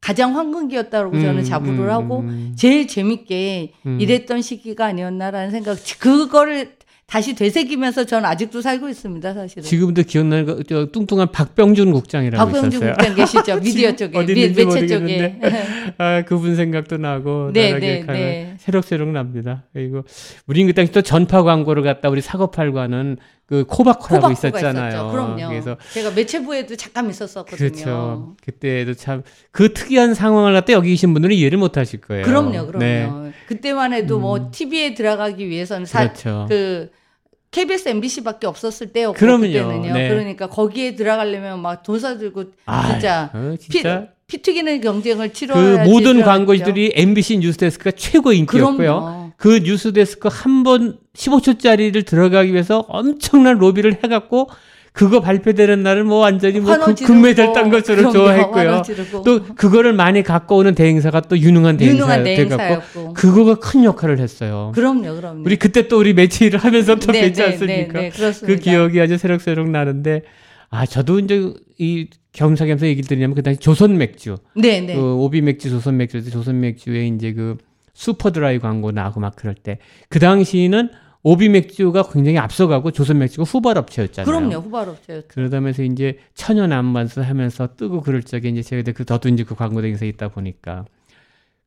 가장 0.00 0.36
황금기였다고 0.36 1.18
저는 1.18 1.38
음, 1.38 1.44
자부를 1.44 1.80
음, 1.80 1.90
하고 1.90 2.20
음. 2.20 2.52
제일 2.56 2.86
재밌게 2.86 3.72
음. 3.86 4.00
일했던 4.00 4.42
시기가 4.42 4.86
아니었나라는 4.86 5.50
생각. 5.50 5.76
그거를 5.98 6.78
다시 7.08 7.34
되새기면서 7.34 8.04
저는 8.04 8.28
아직도 8.28 8.60
살고 8.60 8.86
있습니다, 8.90 9.32
사실은. 9.32 9.62
지금도 9.62 10.02
기억나는 10.02 10.44
거, 10.44 10.62
저 10.64 10.90
뚱뚱한 10.92 11.32
박병준 11.32 11.90
국장이라고 11.92 12.44
박병준 12.44 12.82
있었어요. 12.82 12.92
국장 12.92 13.14
계시죠? 13.14 13.60
미디어 13.64 13.96
쪽에, 13.96 14.26
미, 14.26 14.48
매체 14.50 14.86
쪽에. 14.86 15.40
아, 15.96 16.22
그분 16.26 16.54
생각도 16.54 16.98
나고 16.98 17.50
네, 17.54 17.78
네, 17.78 18.04
네. 18.06 18.54
새록새록 18.58 19.08
납니다. 19.08 19.64
그리고 19.72 20.04
우린 20.46 20.66
그 20.66 20.74
당시 20.74 20.92
또 20.92 21.00
전파 21.00 21.42
광고를 21.42 21.82
갖다 21.82 22.10
우리 22.10 22.20
사고팔과는 22.20 23.16
그 23.48 23.64
코바코라고 23.66 24.30
있었잖아요. 24.32 24.88
있었죠. 24.88 25.10
그럼요. 25.10 25.48
그래서 25.48 25.76
제가 25.94 26.10
매체부에도 26.10 26.76
잠깐 26.76 27.08
있었었거든요. 27.08 27.56
그렇죠. 27.70 28.36
그때도 28.44 28.94
참 28.94 29.22
그 29.50 29.72
특이한 29.72 30.14
상황을 30.14 30.52
갖다 30.52 30.72
여기 30.74 30.90
계신 30.90 31.12
분들은 31.14 31.34
이해를 31.34 31.58
못 31.58 31.76
하실 31.76 32.00
거예요. 32.00 32.24
그럼요, 32.24 32.66
그럼요. 32.66 32.78
네. 32.78 33.32
그때만 33.48 33.92
해도 33.94 34.16
음. 34.18 34.20
뭐 34.22 34.50
TV에 34.52 34.94
들어가기 34.94 35.48
위해서는 35.48 35.86
사, 35.86 36.00
그렇죠. 36.00 36.46
그 36.48 36.90
KBS, 37.50 37.88
MBC밖에 37.88 38.46
없었을 38.46 38.92
때였고 38.92 39.14
그럼요. 39.18 39.46
그때는요. 39.46 39.92
네. 39.94 40.08
그러니까 40.10 40.46
거기에 40.48 40.94
들어가려면 40.94 41.60
막돈 41.62 41.98
써들고 41.98 42.44
아, 42.66 42.92
진짜 42.92 43.30
어, 43.34 43.54
피, 43.58 43.68
진짜 43.68 44.08
피 44.26 44.42
튀기는 44.42 44.80
경쟁을 44.82 45.28
그 45.28 45.32
치러야지 45.32 45.90
모든. 45.90 46.22
광고주들이 46.22 46.92
MBC 46.94 47.38
뉴스데스크가 47.38 47.92
최고 47.96 48.32
인기였고요. 48.32 48.76
그럼요. 48.76 49.17
그 49.38 49.60
뉴스 49.62 49.92
데스크 49.92 50.28
한 50.30 50.64
번 50.64 50.98
15초짜리를 51.14 52.04
들어가기 52.04 52.52
위해서 52.52 52.84
엄청난 52.88 53.56
로비를 53.58 53.98
해갖고 54.04 54.50
그거 54.92 55.20
발표되는 55.20 55.80
날을 55.84 56.02
뭐 56.02 56.18
완전히 56.18 56.58
뭐 56.58 56.76
금- 56.76 56.94
지르고, 56.96 57.14
금메달 57.14 57.52
딴 57.52 57.70
것처럼. 57.70 58.12
좋아했고요. 58.12 58.82
또 59.24 59.44
그거를 59.54 59.92
많이 59.92 60.24
갖고 60.24 60.56
오는 60.56 60.74
대행사가 60.74 61.20
또 61.20 61.38
유능한 61.38 61.76
대행사가 61.76 62.22
돼갖고. 62.24 63.12
그거가 63.14 63.54
큰 63.60 63.84
역할을 63.84 64.18
했어요. 64.18 64.72
그럼요, 64.74 65.14
그럼요. 65.14 65.42
우리 65.46 65.54
그때 65.56 65.86
또 65.86 66.00
우리 66.00 66.14
매체 66.14 66.46
일을 66.46 66.58
하면서 66.58 66.96
또 66.96 67.06
네, 67.12 67.20
뵙지 67.20 67.40
네, 67.42 67.46
않습니까? 67.46 68.00
네, 68.00 68.10
네, 68.10 68.32
그. 68.44 68.56
기억이 68.56 69.00
아주 69.00 69.18
새록새록 69.18 69.70
나는데 69.70 70.22
아 70.70 70.84
저도 70.84 71.20
이제 71.20 71.52
이 71.78 72.08
겸사겸사 72.32 72.86
얘기를 72.86 73.06
드리냐면 73.06 73.36
그 73.36 73.42
당시 73.44 73.60
조선 73.60 73.96
맥주 73.98 74.36
네, 74.56 74.80
네. 74.80 74.96
그 74.96 75.14
오비 75.14 75.42
맥주, 75.42 75.70
조선 75.70 75.96
맥주, 75.96 76.28
조선 76.28 76.58
맥주에 76.58 77.06
이제 77.06 77.32
그 77.32 77.56
슈퍼 77.98 78.30
드라이 78.30 78.60
광고 78.60 78.92
나고 78.92 79.18
막 79.18 79.34
그럴 79.34 79.56
때 79.56 79.78
그 80.08 80.20
당시는 80.20 80.90
오비 81.24 81.48
맥주가 81.48 82.04
굉장히 82.04 82.38
앞서가고 82.38 82.92
조선 82.92 83.18
맥주가 83.18 83.42
후발업체였잖아요. 83.42 84.24
그럼요, 84.24 84.64
후발업체였죠. 84.64 85.26
그러다면서 85.26 85.82
이제 85.82 86.18
천연 86.32 86.70
안반수 86.70 87.22
하면서 87.22 87.74
뜨고 87.76 88.02
그럴 88.02 88.22
적에 88.22 88.50
이제 88.50 88.62
제가 88.62 88.92
그 88.92 89.04
이제 89.30 89.42
그 89.42 89.56
광고 89.56 89.82
대행사에 89.82 90.08
있다 90.10 90.28
보니까 90.28 90.84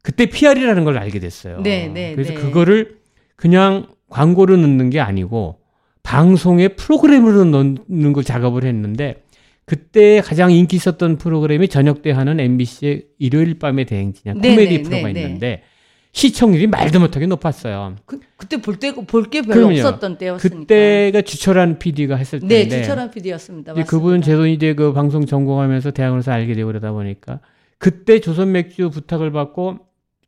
그때 0.02 0.28
PR이라는 0.28 0.86
걸 0.86 0.98
알게 0.98 1.20
됐어요. 1.20 1.60
네, 1.62 1.90
네, 1.90 2.16
그래서 2.16 2.34
네. 2.34 2.40
그거를 2.40 3.00
그냥 3.36 3.88
광고로 4.10 4.56
넣는 4.56 4.90
게 4.90 5.02
아니고 5.02 5.60
방송에 6.02 6.70
프로그램으로 6.70 7.44
넣는 7.44 8.14
걸 8.14 8.24
작업을 8.24 8.64
했는데 8.64 9.24
그때 9.66 10.22
가장 10.22 10.52
인기 10.52 10.78
있었던 10.78 11.18
프로그램이 11.18 11.68
저녁 11.68 12.02
때 12.02 12.12
하는 12.12 12.40
MBC의 12.40 13.04
일요일 13.20 13.60
밤의 13.60 13.86
대행진이야 13.86 14.42
네, 14.42 14.56
코미디 14.56 14.78
네, 14.78 14.82
프로가 14.82 15.08
네, 15.08 15.14
네. 15.14 15.22
있는데 15.22 15.64
시청률이 16.14 16.68
말도 16.68 17.00
못하게 17.00 17.26
높았어요. 17.28 17.96
그, 18.06 18.20
그때 18.36 18.58
볼 18.62 18.78
때, 18.78 18.94
볼 18.94 19.30
게 19.30 19.42
별로 19.42 19.68
그럼요. 19.68 19.80
없었던 19.80 20.18
때였으니까. 20.18 20.60
그때가 20.60 21.22
주철한 21.22 21.80
PD가 21.80 22.16
했을 22.18 22.40
네, 22.42 22.48
때인데 22.48 22.82
주철한 22.82 23.12
PD였습니다. 23.12 23.74
그분 23.86 24.22
제도 24.22 24.46
이제 24.46 24.74
그 24.74 24.92
방송 24.94 25.26
전공하면서 25.26 25.92
대학원에서 25.92 26.32
알게 26.32 26.54
되고 26.54 26.68
그러다 26.68 26.92
보니까 26.92 27.40
그때 27.78 28.20
조선 28.20 28.52
맥주 28.52 28.90
부탁을 28.90 29.32
받고 29.32 29.80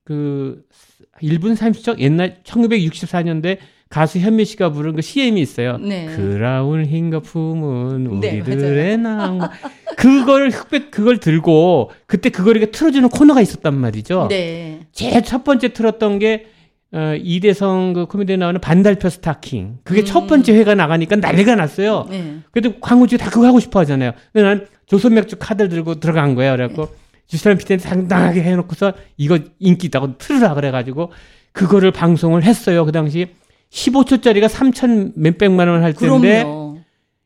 그 0.05 0.63
1분 1.21 1.55
30초 1.55 1.99
옛날 1.99 2.41
1964년대 2.43 3.57
가수 3.93 4.17
현미 4.17 4.45
씨가 4.45 4.71
부른 4.71 4.95
그 4.95 5.03
CM이 5.03 5.39
있어요. 5.39 5.77
네. 5.77 6.07
그라운 6.07 6.83
흰 6.83 7.12
거 7.12 7.19
품은 7.19 8.21
네, 8.21 8.39
우리들의 8.39 8.97
낭 8.97 9.39
그걸 9.97 10.50
흑백 10.50 10.89
그걸 10.89 11.19
들고 11.19 11.91
그때 12.07 12.29
그걸 12.31 12.57
이렇게 12.57 12.71
틀어주는 12.71 13.07
코너가 13.09 13.39
있었단 13.41 13.71
말이죠. 13.75 14.29
네. 14.31 14.79
제일 14.93 15.21
첫 15.21 15.43
번째 15.43 15.73
틀었던 15.73 16.17
게 16.17 16.47
어, 16.91 17.13
이대성 17.21 17.93
그 17.93 18.07
코미디에 18.07 18.35
나오는 18.38 18.59
반달표 18.59 19.09
스타킹. 19.09 19.77
그게 19.83 20.01
음. 20.01 20.05
첫 20.05 20.25
번째 20.25 20.53
회가 20.55 20.73
나가니까 20.73 21.17
난리가 21.17 21.53
났어요. 21.53 22.07
네. 22.09 22.38
그래도 22.51 22.79
광고주가 22.79 23.25
다 23.25 23.29
그거 23.29 23.45
하고 23.45 23.59
싶어 23.59 23.79
하잖아요. 23.81 24.13
근데 24.31 24.47
난 24.47 24.67
조선맥주 24.88 25.35
카드를 25.38 25.69
들고 25.69 26.00
들어간 26.00 26.33
거예요. 26.33 26.53
그래갖고 26.53 26.88
주스란 27.27 27.59
피디는 27.59 27.79
당당하게 27.83 28.41
해놓고서 28.41 28.93
이거 29.17 29.38
인기 29.59 29.85
있다고 29.85 30.17
틀으라 30.17 30.55
그래가지고 30.55 31.12
그거를 31.51 31.91
방송을 31.91 32.43
했어요. 32.43 32.85
그 32.85 32.91
당시 32.91 33.27
15초짜리가 33.74 34.48
3천 34.48 35.13
몇백만 35.15 35.68
원 35.68 35.82
할 35.84 35.94
때인데 35.94 36.44
그럼요. 36.44 36.80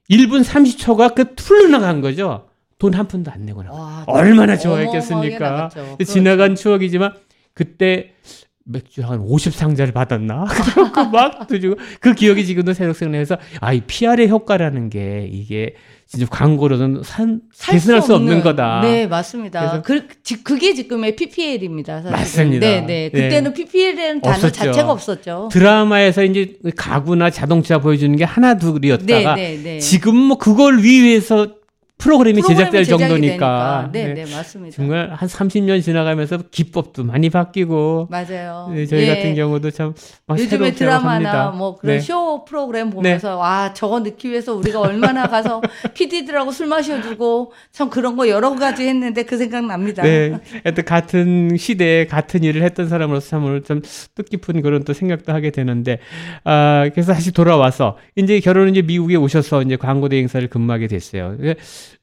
1분 0.10 0.44
30초가 0.44 1.13
그 1.13 1.36
풀러나간 1.36 2.01
거죠. 2.01 2.48
돈 2.80 2.94
한 2.96 3.08
푼도 3.08 3.32
안 3.32 3.46
내고 3.46 3.63
나가. 3.63 3.75
와, 3.75 4.04
얼마나 4.08 4.56
좋아했겠습니까? 4.58 5.39
나갔죠. 5.50 5.96
그렇죠. 5.98 6.04
지나간 6.13 6.56
추억이지만 6.56 7.13
그때 7.54 8.13
맥주 8.69 9.01
한 9.01 9.19
50상자를 9.25 9.93
받았나? 9.93 10.43
그렇고 10.74 11.05
막 11.05 11.47
드시고 11.47 11.75
그 12.01 12.13
기억이 12.13 12.45
지금도 12.45 12.74
새록새록해서 12.74 13.38
아, 13.62 13.71
이 13.74 13.81
PR의 13.81 14.29
효과라는 14.29 14.89
게 14.89 15.29
이게 15.31 15.75
진짜 16.05 16.25
광고로는 16.29 17.01
산살 17.03 17.41
계산할 17.74 18.01
수 18.01 18.15
없는 18.15 18.39
없는- 18.39 18.43
거다. 18.43 18.81
네, 18.81 19.07
맞습니다. 19.07 19.59
그래서- 19.59 19.81
그, 19.81 20.07
지- 20.24 20.43
그게 20.43 20.74
지금의 20.74 21.15
PPL입니다. 21.15 21.95
사실은. 22.01 22.12
맞습니다. 22.17 22.67
네, 22.67 22.81
네. 22.86 23.09
그때는 23.09 23.53
PPL이라는 23.53 24.21
단어 24.21 24.36
없었죠. 24.36 24.51
자체가 24.53 24.91
없었죠. 24.91 25.50
드라마에서 25.51 26.24
이제 26.24 26.55
가구나 26.75 27.29
자동차 27.29 27.79
보여주는 27.79 28.15
게 28.15 28.24
하나 28.24 28.53
네, 28.53 28.59
둘이었다가 28.59 29.36
네, 29.36 29.59
네. 29.63 29.79
지금 29.79 30.15
뭐 30.15 30.38
그걸 30.38 30.81
위해서 30.81 31.55
프로그램이 31.98 32.42
제작될 32.42 32.84
제작이 32.84 33.01
정도니까. 33.01 33.89
네, 33.92 34.13
네. 34.13 34.24
네, 34.24 34.36
맞습니다. 34.36 34.75
정말 34.75 35.12
한 35.13 35.27
30년 35.27 35.82
지나가면서 35.82 36.38
기법도 36.51 37.04
많이 37.04 37.30
바뀌고 37.30 38.08
맞아요. 38.10 38.72
네, 38.74 38.86
저희 38.86 39.04
예. 39.04 39.16
같은 39.16 39.36
경우도 39.36 39.72
참막 39.72 39.96
요즘에 40.38 40.74
드라마나 40.74 41.16
합니다. 41.16 41.51
뭐 41.58 41.75
그런 41.77 41.98
네. 41.98 42.00
쇼 42.00 42.46
프로그램 42.46 42.89
보면서 42.89 43.38
와 43.38 43.74
저거 43.74 44.00
넣기 44.00 44.30
위해서 44.30 44.54
우리가 44.54 44.80
얼마나 44.80 45.27
가서 45.27 45.62
PD들하고 45.96 46.51
술 46.51 46.68
마셔주고 46.68 47.51
참 47.72 47.89
그런 47.89 48.16
거 48.16 48.30
여러 48.30 48.56
가지 48.56 48.88
했는데 48.88 49.24
그 49.24 49.38
생각 49.38 49.66
납니다. 49.66 50.04
네, 50.04 50.38
하여튼 50.63 50.86
같은 50.86 51.58
시대에 51.58 52.06
같은 52.06 52.44
일을 52.44 52.63
했던 52.63 52.88
사람으로서 52.89 53.27
참 53.27 53.44
오늘 53.46 53.63
좀 53.63 53.82
뜻깊은 54.16 54.62
그런 54.62 54.84
또 54.84 54.94
생각도 54.94 55.34
하게 55.34 55.51
되는데, 55.51 56.00
아, 56.44 56.89
그래서 56.94 57.13
다시 57.13 57.32
돌아와서, 57.32 57.98
이제 58.16 58.39
결혼은 58.39 58.72
이제 58.72 58.82
미국에 58.82 59.16
오셔서 59.16 59.62
이제 59.63 59.75
광고 59.75 60.10
대 60.10 60.18
행사를 60.18 60.48
근무하게 60.48 60.88
됐어요. 60.88 61.38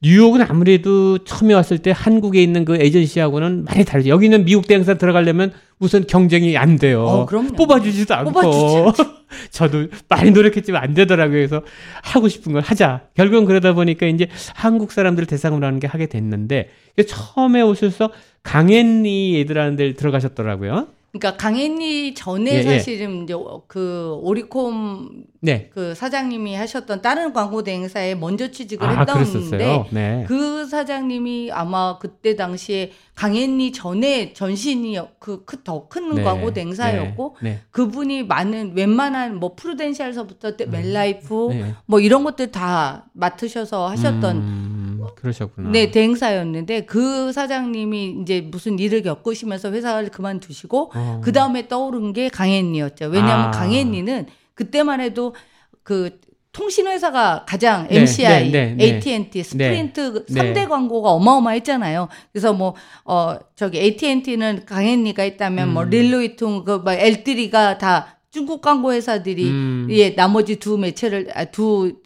그 0.01 0.07
뉴욕은 0.07 0.43
아무래도 0.43 1.19
처음에 1.19 1.55
왔을 1.55 1.79
때 1.79 1.93
한국에 1.95 2.43
있는 2.43 2.65
그 2.65 2.77
에이전시하고는 2.77 3.65
많이 3.65 3.85
다르죠. 3.85 4.11
여기는 4.11 4.45
미국 4.45 4.67
대행사 4.67 4.95
들어가려면 4.95 5.53
우선 5.79 6.07
경쟁이 6.07 6.57
안 6.57 6.77
돼요. 6.77 7.05
어. 7.05 7.27
뽑아주지도 7.27 8.15
않고. 8.15 8.33
뽑아주지 8.33 9.15
저도 9.51 9.87
많이 10.09 10.31
노력했지만 10.31 10.83
안 10.83 10.95
되더라고요. 10.95 11.37
그래서 11.37 11.63
하고 12.03 12.29
싶은 12.29 12.53
걸 12.53 12.63
하자. 12.63 13.03
결국은 13.15 13.45
그러다 13.47 13.73
보니까 13.73 14.07
이제 14.07 14.29
한국 14.55 14.93
사람들을 14.93 15.27
대상으로 15.27 15.67
하는 15.67 15.81
게 15.81 15.87
하게 15.87 16.07
됐는데 16.07 16.71
처음에 17.09 17.63
오셔서 17.63 18.11
강앤리 18.43 19.41
애들하는 19.41 19.77
데를 19.77 19.95
들어가셨더라고요. 19.95 20.89
그러니까 21.15 21.37
강혜니 21.37 22.15
전에 22.15 22.53
예, 22.53 22.59
예. 22.59 22.63
사실은 22.63 23.23
이제 23.23 23.35
그 23.69 24.19
오리콤 24.21 25.27
네. 25.41 25.71
그 25.73 25.95
사장님이 25.95 26.57
하셨던 26.57 27.03
다른 27.03 27.33
광고 27.33 27.63
대행사에 27.63 28.17
먼저 28.17 28.51
취직을 28.51 28.85
아, 28.85 28.99
했던데. 28.99 29.85
네. 29.91 30.25
그 30.27 30.67
사장님이 30.67 31.53
아마 31.53 31.99
그때 31.99 32.35
당시에 32.35 32.91
강혜니 33.15 33.71
전에 33.71 34.33
전신이 34.33 34.99
그더큰 35.21 36.17
네. 36.17 36.25
광고 36.25 36.53
대행사였고 36.53 37.37
네. 37.43 37.61
그분이 37.71 38.25
많은 38.25 38.73
웬만한 38.75 39.37
뭐 39.37 39.55
프루덴셜서부터 39.55 40.57
때 40.57 40.67
멜라이프 40.67 41.49
네. 41.51 41.63
네. 41.63 41.75
뭐 41.87 42.01
이런 42.01 42.25
것들 42.25 42.51
다 42.51 43.05
맡으셔서 43.13 43.87
하셨던 43.89 44.37
음, 44.37 44.84
그러셨구나. 45.15 45.71
네 45.71 45.91
대행사였는데 45.91 46.87
그 46.87 47.33
사장님이 47.33 48.19
이제 48.23 48.41
무슨 48.41 48.79
일을 48.79 49.03
겪으시면서 49.03 49.73
회사를 49.73 50.11
그만두시고 50.11 50.93
어. 50.95 51.21
그 51.23 51.33
다음에 51.33 51.69
떠오른 51.69 52.13
게 52.13 52.29
강앤리였죠. 52.29 53.07
왜냐하면 53.07 53.49
아. 53.49 53.51
강앤리는 53.51 54.27
그때만 54.55 55.01
해도 55.01 55.35
그 55.83 56.19
통신회사가 56.53 57.45
가장 57.47 57.89
네, 57.89 57.99
MCI, 57.99 58.51
네, 58.51 58.67
네, 58.67 58.75
네. 58.75 58.85
AT&T, 58.95 59.43
스프린트 59.43 60.27
네. 60.29 60.55
3대 60.55 60.69
광고가 60.69 61.11
어마어마했잖아요. 61.11 62.09
그래서 62.33 62.53
뭐, 62.53 62.77
어, 63.05 63.35
저기 63.57 63.79
AT&T는 63.81 64.65
강앤리가 64.65 65.25
있다면 65.25 65.75
뭐 65.75 65.83
음. 65.83 65.91
릴루이퉁, 65.91 66.65
그, 66.65 66.77
뭐, 66.77 66.93
L3가 66.93 67.79
다 67.79 68.19
중국 68.31 68.63
광고 68.63 68.93
회사들이 68.93 69.49
음. 69.49 69.89
예, 69.91 70.15
나머지 70.15 70.57
두 70.57 70.79
매체를, 70.79 71.31
아, 71.35 71.45
두 71.47 71.97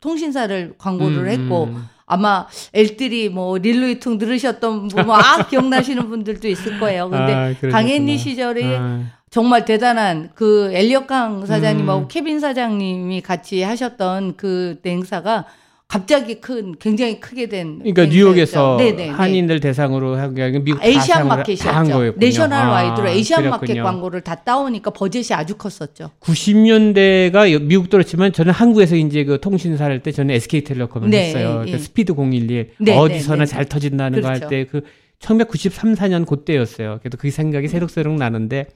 통신사를 0.00 0.74
광고를 0.78 1.18
음, 1.18 1.28
했고 1.28 1.64
음. 1.64 1.84
아마 2.06 2.46
L3 2.72 3.30
뭐 3.30 3.58
릴루이퉁 3.58 4.18
들으셨던 4.18 4.88
분, 4.88 5.06
뭐, 5.06 5.16
아, 5.16 5.42
기억나시는 5.50 6.08
분들도 6.08 6.48
있을 6.48 6.78
거예요. 6.78 7.10
근데 7.10 7.34
아. 7.34 7.70
강앤리 7.70 8.16
시절에 8.16 8.76
아, 8.76 9.02
정말 9.28 9.64
대단한 9.64 10.30
그 10.34 10.70
엘리엇 10.72 11.08
강 11.08 11.44
사장님하고 11.44 12.02
음. 12.02 12.08
케빈 12.08 12.40
사장님이 12.40 13.20
같이 13.22 13.62
하셨던 13.62 14.36
그 14.36 14.80
행사가 14.86 15.46
갑자기 15.88 16.40
큰 16.40 16.74
굉장히 16.80 17.20
크게 17.20 17.48
된 17.48 17.78
그러니까. 17.78 18.06
뉴욕에서 18.06 18.76
네네네. 18.76 19.08
한인들 19.10 19.60
대상으로 19.60 20.16
하기 20.16 20.36
위해 20.36 20.50
미국 20.58 20.80
다 20.80 20.86
에이시안 20.86 21.28
마켓이었죠. 21.28 21.92
거였군요. 21.92 22.26
내셔널 22.26 22.58
아, 22.58 22.70
와이드로 22.70 23.08
에이시안 23.08 23.48
마켓 23.48 23.66
그랬군요. 23.66 23.84
광고를 23.84 24.20
다 24.22 24.34
따오니까 24.34 24.90
버젯이 24.90 25.26
아주 25.30 25.56
컸었죠. 25.56 26.10
90년대가 26.20 27.62
미국도 27.62 27.98
그렇지만 27.98 28.32
저는 28.32 28.52
한국에서 28.52 28.96
이제 28.96 29.22
그 29.22 29.40
통신사 29.40 29.84
할때 29.84 30.10
저는 30.10 30.34
SK텔레콤을 30.34 31.08
네, 31.08 31.28
했어요. 31.28 31.62
예, 31.66 31.70
그 31.70 31.76
예. 31.76 31.78
스피드 31.78 32.14
011 32.14 32.72
네, 32.78 32.96
어디서나 32.96 33.44
네, 33.44 33.44
네. 33.44 33.46
잘 33.46 33.64
터진다는 33.66 34.20
거할 34.22 34.40
그렇죠. 34.40 34.50
때그 34.50 34.80
1993, 35.20 35.94
4년 35.94 36.26
그때였어요. 36.26 36.98
그래도 37.00 37.16
그 37.16 37.30
생각이 37.30 37.68
새록새록 37.68 38.14
나는데 38.14 38.66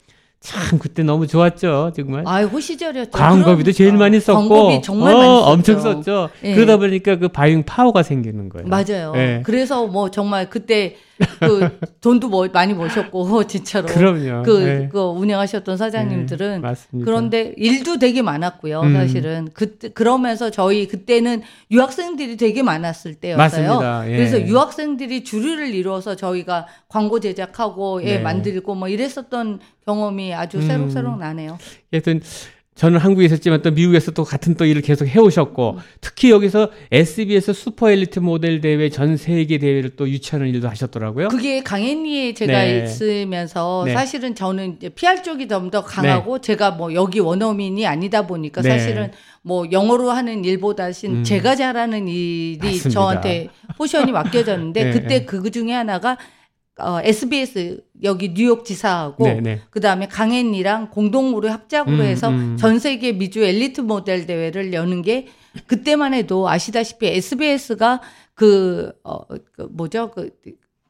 참 0.41 0.79
그때 0.79 1.03
너무 1.03 1.27
좋았죠, 1.27 1.93
정말. 1.95 2.25
아유, 2.27 2.47
호시절이었죠. 2.47 3.11
광고비도 3.11 3.65
그럼, 3.65 3.73
제일 3.75 3.95
어, 3.95 3.99
많이 3.99 4.19
썼고, 4.19 4.49
광고비 4.49 4.83
정말 4.83 5.15
어, 5.15 5.19
많이 5.19 5.29
썼죠. 5.29 5.51
엄청 5.51 5.81
썼죠. 5.81 6.31
예. 6.45 6.55
그러다 6.55 6.79
보니까 6.79 7.17
그 7.17 7.29
바잉 7.29 7.63
파워가 7.63 8.03
생기는 8.03 8.49
거예요. 8.49 8.67
맞아요. 8.67 9.13
예. 9.17 9.43
그래서 9.45 9.87
뭐 9.87 10.11
정말 10.11 10.49
그때 10.49 10.97
그 11.41 11.79
돈도 12.01 12.29
뭐 12.29 12.49
많이 12.53 12.75
버셨고 12.75 13.45
진짜로 13.49 13.87
그럼요. 13.87 14.43
그, 14.43 14.63
예. 14.63 14.89
그 14.91 15.01
운영하셨던 15.01 15.77
사장님들은 15.77 16.55
예, 16.57 16.59
맞습니다. 16.59 17.05
그런데 17.05 17.55
일도 17.57 17.99
되게 17.99 18.23
많았고요, 18.23 18.81
음. 18.81 18.93
사실은. 18.95 19.49
그, 19.53 19.79
그러면서 19.95 20.51
저희 20.51 20.89
그때는 20.89 21.43
유학생들이 21.71 22.37
되게 22.37 22.63
많았을 22.63 23.15
때였어요. 23.15 23.39
맞습니다. 23.39 24.11
예. 24.11 24.17
그래서 24.17 24.41
유학생들이 24.41 25.25
주류를 25.25 25.75
이루어서 25.75 26.17
저희가 26.17 26.67
광고 26.89 27.21
제작하고 27.21 28.03
예, 28.03 28.17
네. 28.17 28.19
만들고 28.21 28.75
뭐 28.75 28.89
이랬었던 28.89 29.61
경험이 29.85 30.35
아주 30.35 30.59
음. 30.59 30.63
새록새록 30.67 31.19
나네요. 31.19 31.59
하여튼 31.93 32.21
저는 32.81 32.99
한국에 32.99 33.27
있었지만 33.27 33.61
또 33.61 33.71
미국에서 33.71 34.11
또 34.11 34.25
같은 34.25 34.55
또 34.55 34.65
일을 34.65 34.81
계속 34.81 35.07
해오셨고 35.07 35.81
특히 36.01 36.31
여기서 36.31 36.71
SBS 36.91 37.53
슈퍼 37.53 37.91
엘리트 37.91 38.21
모델 38.21 38.63
대회 38.63 38.89
전 38.89 39.19
세계 39.19 39.59
대회를 39.59 39.97
또 39.97 40.09
유치하는 40.09 40.49
일도 40.49 40.67
하셨더라고요. 40.67 41.29
그게 41.29 41.63
강앤리에 41.63 42.33
제가 42.33 42.65
네. 42.65 42.85
있으면서 42.85 43.83
네. 43.85 43.93
사실은 43.93 44.35
저는 44.35 44.79
PR 44.95 45.23
쪽이 45.23 45.47
좀 45.47 45.71
더 45.71 45.85
강하고 45.85 46.41
제가 46.41 46.71
뭐 46.71 46.95
여기 46.95 47.21
원어민이 47.21 47.87
아니다 47.87 48.27
보니까 48.27 48.63
네. 48.63 48.71
사실은 48.71 49.13
뭐 49.43 49.67
영어로 49.71 50.11
하는 50.11 50.43
일보다 50.43 50.91
신 50.91 51.19
음. 51.19 51.23
제가 51.23 51.57
잘하는 51.57 52.09
일이 52.09 52.57
맞습니다. 52.59 52.89
저한테 52.89 53.49
포션이 53.77 54.11
맡겨졌는데 54.13 54.85
네, 54.85 54.91
그때 54.91 55.07
네. 55.07 55.25
그 55.27 55.51
중에 55.51 55.73
하나가 55.73 56.17
어, 56.81 57.01
SBS 57.03 57.83
여기 58.03 58.33
뉴욕 58.35 58.65
지사하고 58.65 59.25
네, 59.25 59.41
네. 59.41 59.61
그다음에 59.71 60.09
강앤리랑 60.09 60.91
공동으로 60.91 61.51
합작으로 61.51 61.97
음, 61.97 62.03
해서 62.03 62.29
음. 62.29 62.57
전 62.59 62.79
세계 62.79 63.13
미주 63.13 63.43
엘리트 63.43 63.83
모델 63.83 64.27
대회를 64.27 64.73
여는 64.73 65.03
게 65.03 65.29
그때만 65.67 66.15
해도 66.15 66.49
아시다시피 66.49 67.07
SBS가 67.09 68.01
그, 68.35 68.93
어, 69.05 69.27
그 69.53 69.69
뭐죠? 69.71 70.11
그 70.15 70.31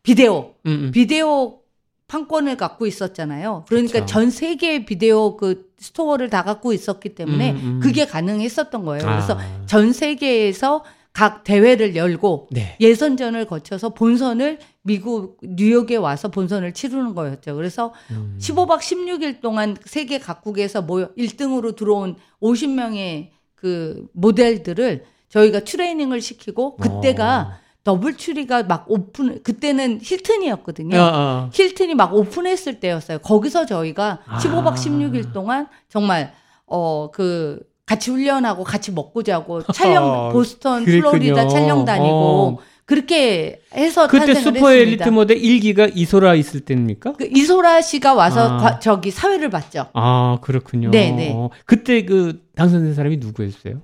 비데오 0.02 0.54
음, 0.66 0.70
음. 0.70 0.90
비데오 0.92 1.60
판권을 2.06 2.56
갖고 2.56 2.86
있었잖아요. 2.86 3.64
그러니까 3.68 4.00
그쵸. 4.00 4.06
전 4.06 4.30
세계 4.30 4.84
비데오 4.84 5.36
그 5.36 5.70
store를 5.78 6.28
다 6.28 6.42
갖고 6.42 6.72
있었기 6.72 7.10
때문에 7.10 7.52
음, 7.52 7.56
음. 7.62 7.80
그게 7.80 8.04
가능했었던 8.04 8.84
거예요. 8.84 9.04
그래서 9.04 9.38
아. 9.38 9.66
전 9.66 9.92
세계에서 9.92 10.84
각 11.12 11.44
대회를 11.44 11.96
열고 11.96 12.48
네. 12.50 12.76
예선전을 12.80 13.46
거쳐서 13.46 13.90
본선을 13.90 14.58
미국 14.82 15.38
뉴욕에 15.42 15.96
와서 15.96 16.28
본선을 16.28 16.72
치르는 16.72 17.14
거였죠. 17.14 17.56
그래서 17.56 17.92
음. 18.10 18.38
15박 18.40 18.78
16일 18.78 19.40
동안 19.40 19.76
세계 19.84 20.18
각국에서 20.18 20.82
모여 20.82 21.10
1등으로 21.18 21.74
들어온 21.76 22.16
50명의 22.40 23.30
그 23.54 24.06
모델들을 24.12 25.04
저희가 25.28 25.60
트레이닝을 25.60 26.20
시키고 26.20 26.76
그때가 26.76 27.40
어. 27.40 27.70
DoubleTree가 27.82 28.62
막 28.62 28.84
오픈 28.88 29.42
그때는 29.42 30.00
힐튼이었거든요. 30.02 30.96
어, 30.98 31.10
어. 31.12 31.50
힐튼이 31.52 31.94
막 31.94 32.14
오픈했을 32.14 32.78
때였어요. 32.78 33.18
거기서 33.20 33.66
저희가 33.66 34.20
아. 34.26 34.38
15박 34.38 34.74
16일 34.74 35.32
동안 35.32 35.66
정말 35.88 36.34
어그 36.66 37.60
같이 37.90 38.12
훈련하고 38.12 38.62
같이 38.62 38.92
먹고 38.92 39.24
자고 39.24 39.64
촬영 39.72 40.04
어, 40.08 40.28
보스턴 40.30 40.84
그랬군요. 40.84 41.10
플로리다 41.10 41.48
촬영 41.48 41.84
다니고 41.84 42.06
어. 42.14 42.58
그렇게 42.86 43.60
해서 43.74 44.06
그때 44.06 44.32
슈퍼. 44.34 44.72
엘리트 44.72 45.08
모델 45.08 45.38
1기가 45.40 45.90
이소라 45.92 46.36
있을 46.36 46.60
때입니까? 46.60 47.14
그 47.14 47.28
이소라 47.34 47.80
씨가 47.82 48.14
와서 48.14 48.48
아. 48.48 48.56
과- 48.58 48.78
저기 48.78 49.10
사회를 49.10 49.50
봤죠. 49.50 49.86
아, 49.92 50.38
그렇군요. 50.40 50.90
네, 50.92 51.10
네. 51.10 51.32
어, 51.34 51.50
그때 51.66 52.04
그 52.04 52.42
당선된 52.54 52.94
사람이 52.94 53.16
누구였어요? 53.16 53.80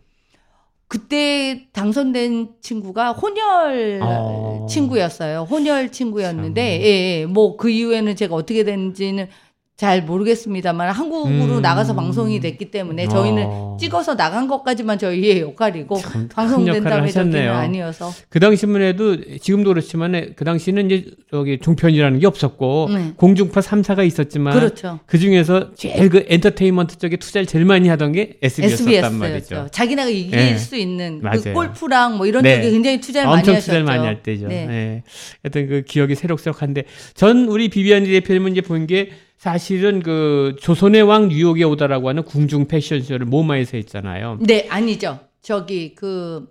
그때 0.89 1.67
당선된 1.73 2.51
친구가 2.61 3.11
혼혈 3.13 4.01
어. 4.05 4.67
친구였어요. 4.71 5.49
혼혈 5.51 5.91
친구였는데, 5.91 6.61
참. 6.79 6.87
예, 6.87 7.21
예. 7.23 7.27
뭐 7.27 7.57
그 7.57 7.69
이후에는 7.71 8.15
제가 8.15 8.37
어떻게 8.37 8.63
됐는지는 8.63 9.27
잘 9.77 10.03
모르겠습니다만 10.05 10.91
한국으로 10.91 11.57
음. 11.57 11.63
나가서 11.63 11.95
방송이 11.95 12.41
됐기 12.41 12.71
때문에 12.71 13.09
저희는 13.09 13.45
어. 13.47 13.77
찍어서 13.79 14.17
나간 14.17 14.49
것까지만 14.49 14.99
저희의 14.99 15.43
역할이고 15.43 16.01
방송된 16.33 16.83
다음에 16.83 17.03
하셨네요. 17.03 17.53
아니어서 17.53 18.11
그 18.31 18.41
당시만 18.41 18.81
해도 18.81 19.19
지금도 19.39 19.69
그렇지만 19.69 20.33
그 20.35 20.47
당시는 20.47 20.91
이제 20.91 21.11
저기 21.31 21.59
종편이라는 21.59 22.21
게 22.21 22.27
없었고 22.27 22.89
네. 22.91 23.13
공중파 23.17 23.61
3사가 23.61 24.07
있었지만 24.07 24.55
그렇죠. 24.55 24.99
그 25.05 25.19
중에서 25.19 25.75
제일 25.75 26.09
그 26.09 26.25
엔터테인먼트 26.27 26.97
쪽에 26.97 27.17
투자를 27.17 27.45
제일 27.45 27.67
많이 27.67 27.91
하던 27.91 28.13
게 28.13 28.39
SBS였단 28.43 28.73
SBS였죠. 28.73 29.19
말이죠. 29.19 29.69
자기네가 29.73 30.09
이길 30.09 30.39
예. 30.39 30.57
수 30.57 30.77
있는 30.77 31.21
그. 31.21 31.53
골프랑 31.53 32.17
뭐 32.17 32.27
이런 32.27 32.43
네. 32.43 32.57
쪽에 32.57 32.71
굉장히 32.71 33.01
투자를 33.03 33.27
많이 33.29 33.41
엄청 33.41 33.55
하셨죠. 33.57 33.67
투자를 33.67 33.85
많이 33.85 34.07
할 34.07 34.23
때죠. 34.23 34.49
네. 34.49 34.67
예. 34.71 35.03
하여튼 35.43 35.69
그 35.69 35.83
기억이 35.83 36.15
새록새록한데 36.15 36.85
전 37.13 37.47
우리 37.49 37.69
비비안 37.69 38.05
대표님은 38.05 38.53
이제 38.53 38.63
본게 38.63 39.11
사실은 39.39 40.03
그 40.03 40.57
조선의 40.61 41.03
왕 41.03 41.29
뉴욕에 41.29 41.63
오다라고 41.65 42.09
하는 42.09 42.23
궁중 42.23 42.67
패션쇼를 42.67 43.27
MoMA에서 43.27 43.77
했잖아요. 43.77 44.39
네, 44.41 44.67
아니죠. 44.71 45.21
저기 45.43 45.95
그 45.95 46.49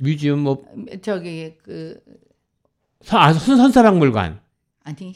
museum 0.00 0.40
뭐 0.40 0.64
저기 1.02 1.54
그 1.62 1.98
선- 3.02 3.20
아, 3.20 3.32
선- 3.32 3.56
선사박물관, 3.56 4.40
아니 4.84 5.14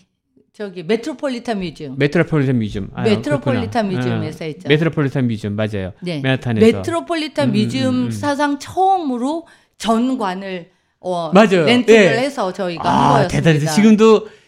저기 0.53 0.83
Metropolitan 0.85 1.59
Museum. 1.59 1.97
Metropolitan 1.99 2.59
Museum. 2.59 2.91
아, 2.95 3.03
메트로폴리탄 3.03 3.89
그렇구나. 3.89 3.99
Museum에서 4.17 4.45
어, 4.45 4.47
했죠. 4.49 4.69
Metropolitan 4.69 5.27
Museum 5.27 5.57
맞아요. 5.57 5.93
네. 6.03 6.21
맨하탄에서. 6.21 6.65
메트로폴리탄 6.79 7.49
음, 7.49 7.53
Museum 7.53 7.95
음, 7.95 8.05
음. 8.07 8.11
사상 8.11 8.59
처음으로 8.59 9.47
전관을 9.79 10.71
어, 11.01 11.33
맞아요. 11.33 11.65
렌트를 11.65 11.99
예. 12.17 12.19
해서 12.19 12.53
저희가 12.53 12.89
한 12.89 12.99
아, 13.05 13.13
거였습니다. 13.15 13.37
대단해서 13.37 13.75
지금도 13.75 14.25
그 14.25 14.40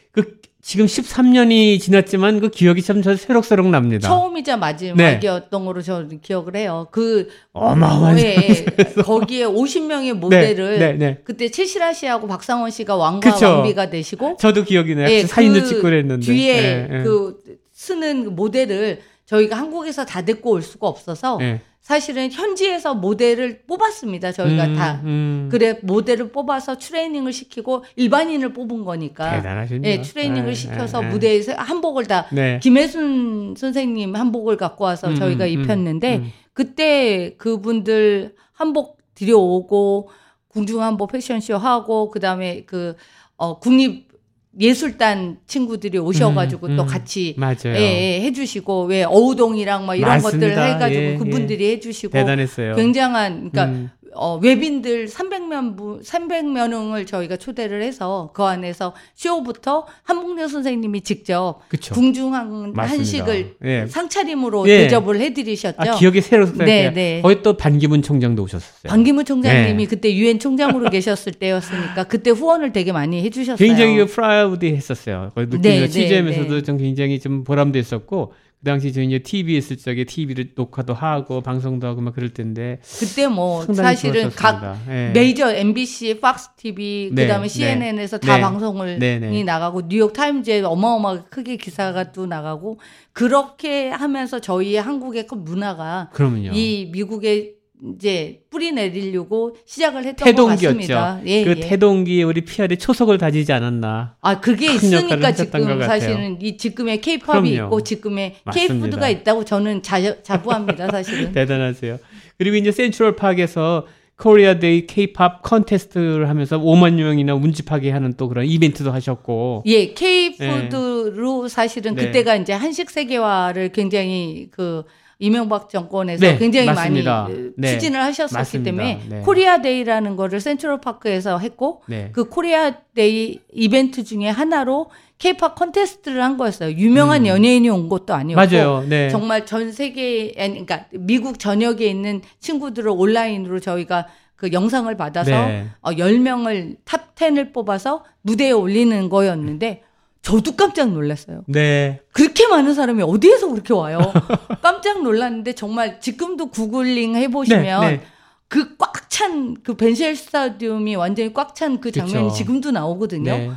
지금 0.63 0.87
13년이 0.87 1.81
지났지만 1.81 2.39
그 2.41 2.49
기억이 2.49 2.83
참 2.83 3.03
저 3.03 3.17
새록새록 3.17 3.67
납니다. 3.69 4.07
처음이자 4.09 4.57
마지막이었던 4.59 5.65
거로 5.65 5.83
저는 5.83 6.21
기억을 6.21 6.55
해요. 6.55 6.87
그 6.93 7.29
어마어마한 7.53 8.19
예, 8.21 8.65
거기에 9.05 9.45
50명의 9.45 10.13
모델을 10.15 10.79
네, 10.79 10.93
네. 10.93 11.19
그때 11.25 11.49
최실아 11.51 11.93
씨하고 11.93 12.29
박상원 12.29 12.71
씨가 12.71 12.95
왕과 12.95 13.33
그쵸. 13.33 13.47
왕비가 13.47 13.91
되시고 13.91 14.37
저도 14.39 14.63
기억이 14.63 14.95
나요. 14.95 15.09
예, 15.11 15.27
사진도 15.27 15.61
그 15.63 15.67
찍고 15.67 15.83
그랬는데. 15.83 16.25
뒤에 16.27 16.55
예, 16.57 16.89
예. 16.99 17.03
그 17.03 17.41
쓰는 17.73 18.37
모델을 18.37 19.01
저희가 19.27 19.57
한국에서 19.59 20.05
다 20.07 20.23
데리고 20.23 20.51
올 20.53 20.63
수가 20.63 20.87
없어서 20.87 21.39
예. 21.41 21.61
사실은 21.83 22.31
현지에서 22.31 22.95
모델을 22.95 23.63
뽑았습니다. 23.67 24.31
저희가 24.31 24.67
음, 24.67 24.75
다 24.77 25.01
음. 25.05 25.49
그래 25.51 25.81
모델을 25.83 26.31
뽑아서 26.31 26.79
트레이닝을 26.79 27.33
시키고 27.33 27.85
일반인을 27.97 28.53
뽑은 28.53 28.85
거니까 28.85 29.37
대단하십니다. 29.37 29.89
예, 29.89 30.01
트레이닝을 30.01 30.51
예, 30.51 30.55
시켜서 30.55 31.03
예, 31.03 31.07
예. 31.07 31.11
무대에서 31.11 31.55
한복을 31.55 32.07
다 32.07 32.27
네. 32.31 32.61
김혜순 32.63 33.57
선생님 33.59 34.15
한복을 34.15 34.57
갖고 34.57 34.85
와서 34.85 35.09
음, 35.09 35.17
저희가 35.17 35.45
음, 35.45 35.51
입혔는데 35.51 36.17
음. 36.19 36.33
그때 36.53 37.35
그분들 37.37 38.37
한복 38.53 38.99
들여오고 39.17 40.09
궁중 40.47 40.83
한복 40.83 41.11
패션쇼 41.11 41.59
하고 41.59 42.11
그다음에 42.11 42.63
그 42.65 42.95
어, 43.37 43.59
국립 43.59 44.12
예술단 44.61 45.39
친구들이 45.47 45.99
오셔가지고 45.99 46.67
음, 46.67 46.77
또 46.77 46.83
음. 46.83 46.87
같이 46.87 47.35
맞아요. 47.39 47.75
예, 47.75 47.81
예, 47.81 48.21
해주시고 48.23 48.85
왜 48.85 49.05
어우동이랑 49.05 49.87
막 49.87 49.95
이런 49.95 50.21
것들 50.21 50.39
맞습니다. 50.39 50.63
해가지고 50.65 51.03
예, 51.03 51.17
그분들이 51.17 51.71
해주시고 51.73 52.13
대단했어요. 52.13 52.75
굉장한 52.75 53.51
그러니까 53.51 53.65
음. 53.65 53.91
어, 54.15 54.39
외빈들 54.43 55.07
300명 55.07 55.77
분 55.77 56.01
300명을 56.01 57.07
저희가 57.07 57.37
초대를 57.37 57.83
해서 57.83 58.31
그 58.35 58.43
안에서 58.43 58.95
쇼부터 59.15 59.87
한복녀 60.03 60.49
선생님이 60.49 61.01
직접 61.03 61.61
그쵸. 61.69 61.95
궁중한 61.95 62.73
맞습니다. 62.73 62.83
한식을 62.83 63.57
예. 63.65 63.87
상차림으로 63.87 64.69
예. 64.69 64.79
대접을 64.79 65.21
해드리셨죠. 65.21 65.77
아, 65.79 65.99
기억이 65.99 66.21
새록새록 66.21 66.65
네. 66.65 66.91
네. 66.93 67.21
거기 67.23 67.43
또 67.43 67.57
반기문 67.57 68.03
총장도 68.03 68.43
오셨어요. 68.43 68.91
반기문 68.91 69.25
총장님이 69.25 69.85
네. 69.85 69.87
그때 69.89 70.15
유엔 70.15 70.39
총장으로 70.39 70.89
계셨을 70.91 71.33
때였으니까 71.33 72.05
그때 72.05 72.31
후원을 72.31 72.73
되게 72.73 72.93
많이 72.93 73.23
해주셨어요. 73.23 73.67
굉장히 73.67 74.05
proud 74.07 74.67
했었어요. 74.67 75.31
거기 75.35 75.47
느낌이 75.47 75.63
네, 75.63 75.81
네, 75.81 75.89
취재하면서도 75.89 76.55
네. 76.55 76.63
좀 76.63 76.79
굉장히 76.79 77.19
좀 77.19 77.45
보람도 77.45 77.79
있었고 77.79 78.33
그 78.63 78.67
당시 78.67 78.93
저희 78.93 79.07
이제 79.07 79.19
TV 79.19 79.57
있을 79.57 79.77
적에 79.77 80.05
TV를 80.05 80.53
녹화도 80.55 80.95
하고 80.95 81.41
방송도 81.41 81.85
하고 81.85 82.01
막 82.01 82.15
그럴 82.15 82.33
텐데 82.33 82.79
그때 83.01 83.27
뭐 83.27 83.65
사실은 83.75 84.31
각 84.31 84.61
좋았었습니다. 84.61 84.95
예. 84.95 85.11
메이저 85.11 85.53
MBC, 85.53 86.21
Fox 86.21 86.51
TV, 86.57 87.11
네, 87.13 87.23
그다음에 87.23 87.49
네. 87.49 87.49
CNN에서 87.49 88.19
다 88.19 88.37
네. 88.37 88.41
방송을 88.41 89.01
네, 89.01 89.19
네. 89.19 89.37
이 89.37 89.43
나가고 89.43 89.89
뉴욕 89.89 90.13
타임즈에 90.13 90.63
어마어마하게 90.63 91.23
크게 91.29 91.57
기사가 91.57 92.13
또 92.13 92.27
나가고 92.27 92.79
그렇게 93.13 93.89
하면서 93.91 94.41
저희의 94.41 94.81
한국의 94.81 95.27
그 95.27 95.35
문화가 95.35 96.11
그러면요. 96.13 96.53
이 96.55 96.89
미국에 96.93 97.62
이제 97.85 98.43
뿌리 98.49 98.71
내리려고 98.71 99.57
시작을 99.67 100.05
했던 100.05 100.17
것 100.17 100.25
태동기였죠. 100.25 100.67
같습니다. 100.67 101.21
예, 101.27 101.45
그 101.45 101.51
예. 101.51 101.55
태동기에 101.69 102.23
우리 102.23 102.43
PR이 102.43 102.77
초석을 102.77 103.19
다지지 103.19 103.53
않았나. 103.53 104.17
아 104.21 104.41
그게 104.41 104.73
있으니까 104.73 105.17
것 105.17 105.37
지금. 105.37 105.83
사실은 105.83 106.39
이 106.41 106.57
지금의 106.57 107.01
케이팝이 107.01 107.51
그럼요. 107.51 107.67
있고 107.67 107.83
지금의 107.83 108.37
맞습니다. 108.45 108.75
케이푸드가 108.75 109.09
있다고 109.09 109.45
저는 109.45 109.83
자, 109.83 110.23
자부합니다 110.23 110.89
사실은. 110.91 111.33
대단하세요. 111.33 111.99
그리고 112.39 112.57
이제 112.57 112.71
센트럴 112.71 113.17
파크에서 113.17 113.87
Korea 114.17 114.61
Day 114.61 114.87
케이팝 114.87 115.43
컨테스트를 115.43 116.29
하면서 116.29 116.57
5만 116.61 116.95
명이나 116.95 117.35
운집하게 117.35 117.91
하는 117.91 118.13
또 118.17 118.29
그런 118.29 118.47
이벤트도 118.47 118.93
하셨고. 118.93 119.65
예, 119.67 119.93
K푸드로 119.95 121.49
사실은 121.49 121.97
네. 121.97 122.07
그때가 122.07 122.37
이제 122.37 122.53
한식 122.53 122.91
세계화를 122.91 123.71
굉장히 123.73 124.47
그 124.53 124.85
이명박 125.23 125.71
정권에서 125.71 126.27
네, 126.27 126.37
굉장히 126.37 126.67
맞습니다. 126.67 127.23
많이 127.23 127.35
어, 127.35 127.51
네, 127.57 127.69
추진을 127.69 128.03
하셨었기 128.03 128.35
맞습니다. 128.35 128.65
때문에 128.65 129.01
네. 129.09 129.21
Korea 129.21 129.63
Day라는 129.63 130.17
거를 130.17 130.41
센트럴 130.41 130.81
파크에서 130.81 131.39
했고 131.39 131.83
네. 131.87 132.11
그 132.13 132.29
Korea 132.29 132.73
Day 132.97 133.39
이벤트 133.53 134.03
중에 134.03 134.29
하나로 134.29 134.91
케이팝 135.19 135.55
컨테스트를 135.55 136.21
한 136.21 136.37
거였어요. 136.37 136.77
유명한 136.77 137.23
음. 137.23 137.27
연예인이 137.29 137.69
온 137.69 137.89
것도 137.89 138.13
아니었고. 138.15 138.89
네. 138.89 139.11
정말 139.11 139.47
전 139.47 139.71
세계에 139.71 140.33
그러니까 140.33 140.87
미국 140.91 141.39
전역에 141.39 141.87
있는 141.87 142.21
친구들을 142.41 142.91
온라인으로 142.91 143.61
저희가 143.61 144.09
그 144.35 144.51
영상을 144.51 144.93
받아서 144.97 145.31
네. 145.31 145.69
어, 145.83 145.93
10명을 145.93 146.79
top 146.85 147.15
10을 147.15 147.53
뽑아서 147.53 148.05
무대에 148.23 148.51
올리는 148.51 149.09
거였는데 149.09 149.85
저도 150.23 150.55
깜짝 150.57 150.91
놀랐어요. 150.93 151.43
네. 151.49 152.01
그렇게 152.13 152.47
많은 152.47 152.75
사람이 152.75 153.03
어디에서 153.03 153.49
그렇게 153.49 153.75
와요? 153.75 153.99
깜짝 154.63 155.03
놀랐는데 155.03 155.55
정말 155.55 156.01
지금도 156.01 156.47
구글링 156.47 157.17
해보시면 157.17 157.81
네, 157.83 157.91
네. 157.99 158.03
그 158.49 158.72
꽉 158.72 159.11
찬 159.11 159.57
그 159.65 159.75
bandshell 159.77 160.15
stadium이 160.17 160.95
완전히 160.97 161.33
꽉 161.35 161.55
찬 161.55 161.81
그 161.81 161.91
장면이 161.91 162.25
그쵸. 162.29 162.35
지금도 162.37 162.71
나오거든요. 162.71 163.33
네. 163.37 163.51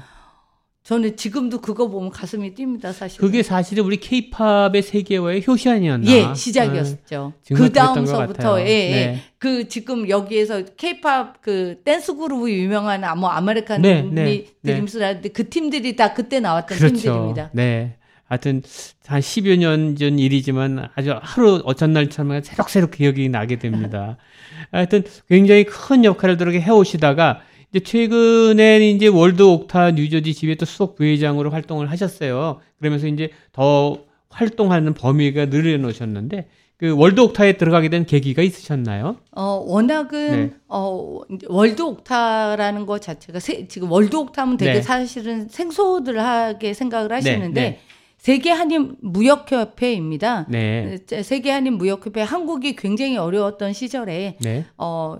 저는 0.86 1.17
지금도 1.17 1.62
그거 1.62 1.88
보면 1.88 2.12
가슴이 2.12 2.54
뜁니다, 2.54 2.93
사실. 2.93 3.19
그게 3.19 3.41
사실은 3.41 3.84
우리 3.84 3.98
케이팝의 3.98 4.84
세계화의 4.84 5.43
효시 5.48 5.69
아니었나? 5.69 6.12
예, 6.12 6.32
시작이었죠. 6.36 7.34
정말 7.41 7.43
그 7.43 7.56
그랬던 7.56 7.74
것 7.74 8.12
다음서부터. 8.12 8.62
예, 8.62 8.65
예. 8.65 8.91
네. 8.91 9.21
그 9.39 9.67
지금 9.67 10.08
여기에서 10.08 10.63
케이팝 10.78 11.41
그 11.41 11.82
댄스 11.84 12.15
그룹이 12.15 12.54
유명한 12.54 13.04
아, 13.04 13.15
뭐 13.15 13.30
아메리칸 13.32 13.82
네, 13.82 14.04
네, 14.04 14.45
드림스라든지 14.62 15.30
그 15.30 15.50
팀들이 15.50 15.95
다 15.95 16.13
그때 16.13 16.39
나왔던 16.39 16.78
그렇죠. 16.78 16.95
팀들입니다. 16.95 17.50
네. 17.54 17.95
하여튼 18.26 18.62
한 19.08 19.21
10여 19.21 19.58
년 19.58 19.95
전 19.98 20.19
일이지만 20.19 20.89
아주 20.93 21.15
하루 21.19 21.63
어쩐 21.65 21.93
날처럼 21.93 22.43
새록새록 22.43 22.91
기억이 22.91 23.28
나게 23.30 23.58
됩니다. 23.58 24.17
하여튼 24.71 25.04
굉장히 25.28 25.63
큰 25.63 26.06
역할을 26.06 26.38
그렇게 26.38 26.62
해오시다가 26.62 27.41
이제 27.71 27.80
최근에 27.84 28.89
이제 28.89 29.08
월드 29.08 29.41
옥타 29.43 29.91
뉴저지 29.91 30.34
지회 30.34 30.56
또 30.56 30.65
수석 30.65 30.95
부회장으로 30.95 31.49
활동을 31.51 31.89
하셨어요. 31.91 32.60
그러면서 32.80 33.08
이제 33.08 33.30
더 33.51 33.99
활동하는 34.30 34.93
범위가 34.93 35.45
늘어놓으셨는데 35.45 36.47
그 36.78 36.93
월드 36.97 37.21
옥타에 37.21 37.54
들어가게 37.54 37.88
된 37.89 38.06
계기가 38.06 38.41
있으셨나요? 38.41 39.15
어, 39.32 39.63
워낙은 39.65 40.32
네. 40.32 40.51
어 40.67 41.21
월드 41.47 41.82
옥타라는 41.82 42.86
것 42.86 43.01
자체가 43.01 43.39
세- 43.39 43.67
지금 43.69 43.89
월드 43.91 44.15
옥타면 44.15 44.58
되게 44.58 44.73
네. 44.73 44.82
사실은 44.82 45.47
생소들하게 45.47 46.73
생각을 46.73 47.13
하시는데 47.13 47.62
네. 47.62 47.80
세계 48.17 48.51
한인 48.51 48.97
무역협회입니다. 49.01 50.47
네. 50.49 50.97
세계 51.23 51.51
한인 51.51 51.78
무역협회 51.78 52.21
한국이 52.21 52.75
굉장히 52.75 53.17
어려웠던 53.17 53.71
시절에 53.73 54.38
네. 54.41 54.65
어 54.78 55.17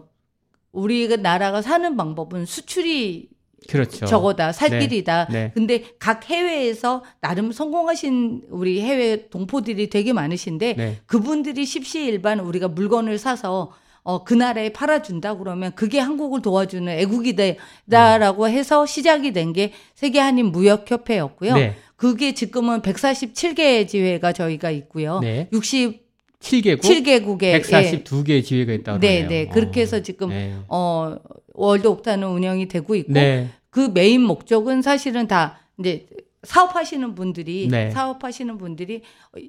우리 0.76 1.08
그 1.08 1.16
나라가 1.16 1.62
사는 1.62 1.96
방법은 1.98 2.46
수출이 2.46 3.30
그렇죠. 3.68 4.06
저거다 4.06 4.52
살길이다. 4.52 5.28
네. 5.32 5.34
네, 5.46 5.52
근데 5.56 5.84
각 5.98 6.30
해외에서 6.30 7.04
나름 7.20 7.52
성공하신 7.52 8.44
우리 8.50 8.82
해외 8.82 9.28
동포들이 9.30 9.90
되게 9.90 10.14
많으신데 10.14 10.74
네. 10.76 10.98
그분들이 11.08 11.66
십시일반 11.66 12.40
우리가 12.42 12.68
물건을 12.68 13.18
사서 13.18 13.72
어, 14.04 14.24
그 14.24 14.36
나라에 14.36 14.70
팔아준다 14.72 15.38
그러면 15.38 15.72
그게 15.74 15.98
한국을 15.98 16.44
도와주는 16.44 16.94
애국이다라고 16.94 18.44
음. 18.44 18.50
해서 18.50 18.86
시작이 18.86 19.34
된 19.34 19.52
게 19.52 19.72
세계 19.96 20.20
한인 20.20 20.52
무역협회였고요. 20.52 21.56
네. 21.56 21.76
그게 21.96 22.34
지금은 22.36 22.82
147개 22.84 23.88
지회가 23.88 24.32
저희가 24.34 24.70
있고요. 24.70 25.22
60 25.54 26.05
7개국, 26.46 26.82
7개국에 26.82 27.62
142개 27.62 28.30
예. 28.30 28.42
지회가 28.42 28.74
있다고 28.74 29.00
네, 29.00 29.28
네. 29.28 29.48
그렇게 29.48 29.82
해서 29.82 29.98
어, 29.98 30.00
지금 30.02 30.30
네. 30.30 30.56
어 30.68 31.16
월드 31.54 31.88
옥타는 31.88 32.28
운영이 32.28 32.68
되고 32.68 32.96
있고 32.96 33.14
네. 33.14 33.50
그 33.70 33.92
메인 33.94 34.22
목적은 34.22 34.82
사실은 34.82 35.28
다 35.28 35.58
이제 35.80 36.06
사업하시는 36.44 37.16
분들이 37.16 37.68
네. 37.70 37.90
사업하시는 37.90 38.58
분들이 38.58 39.02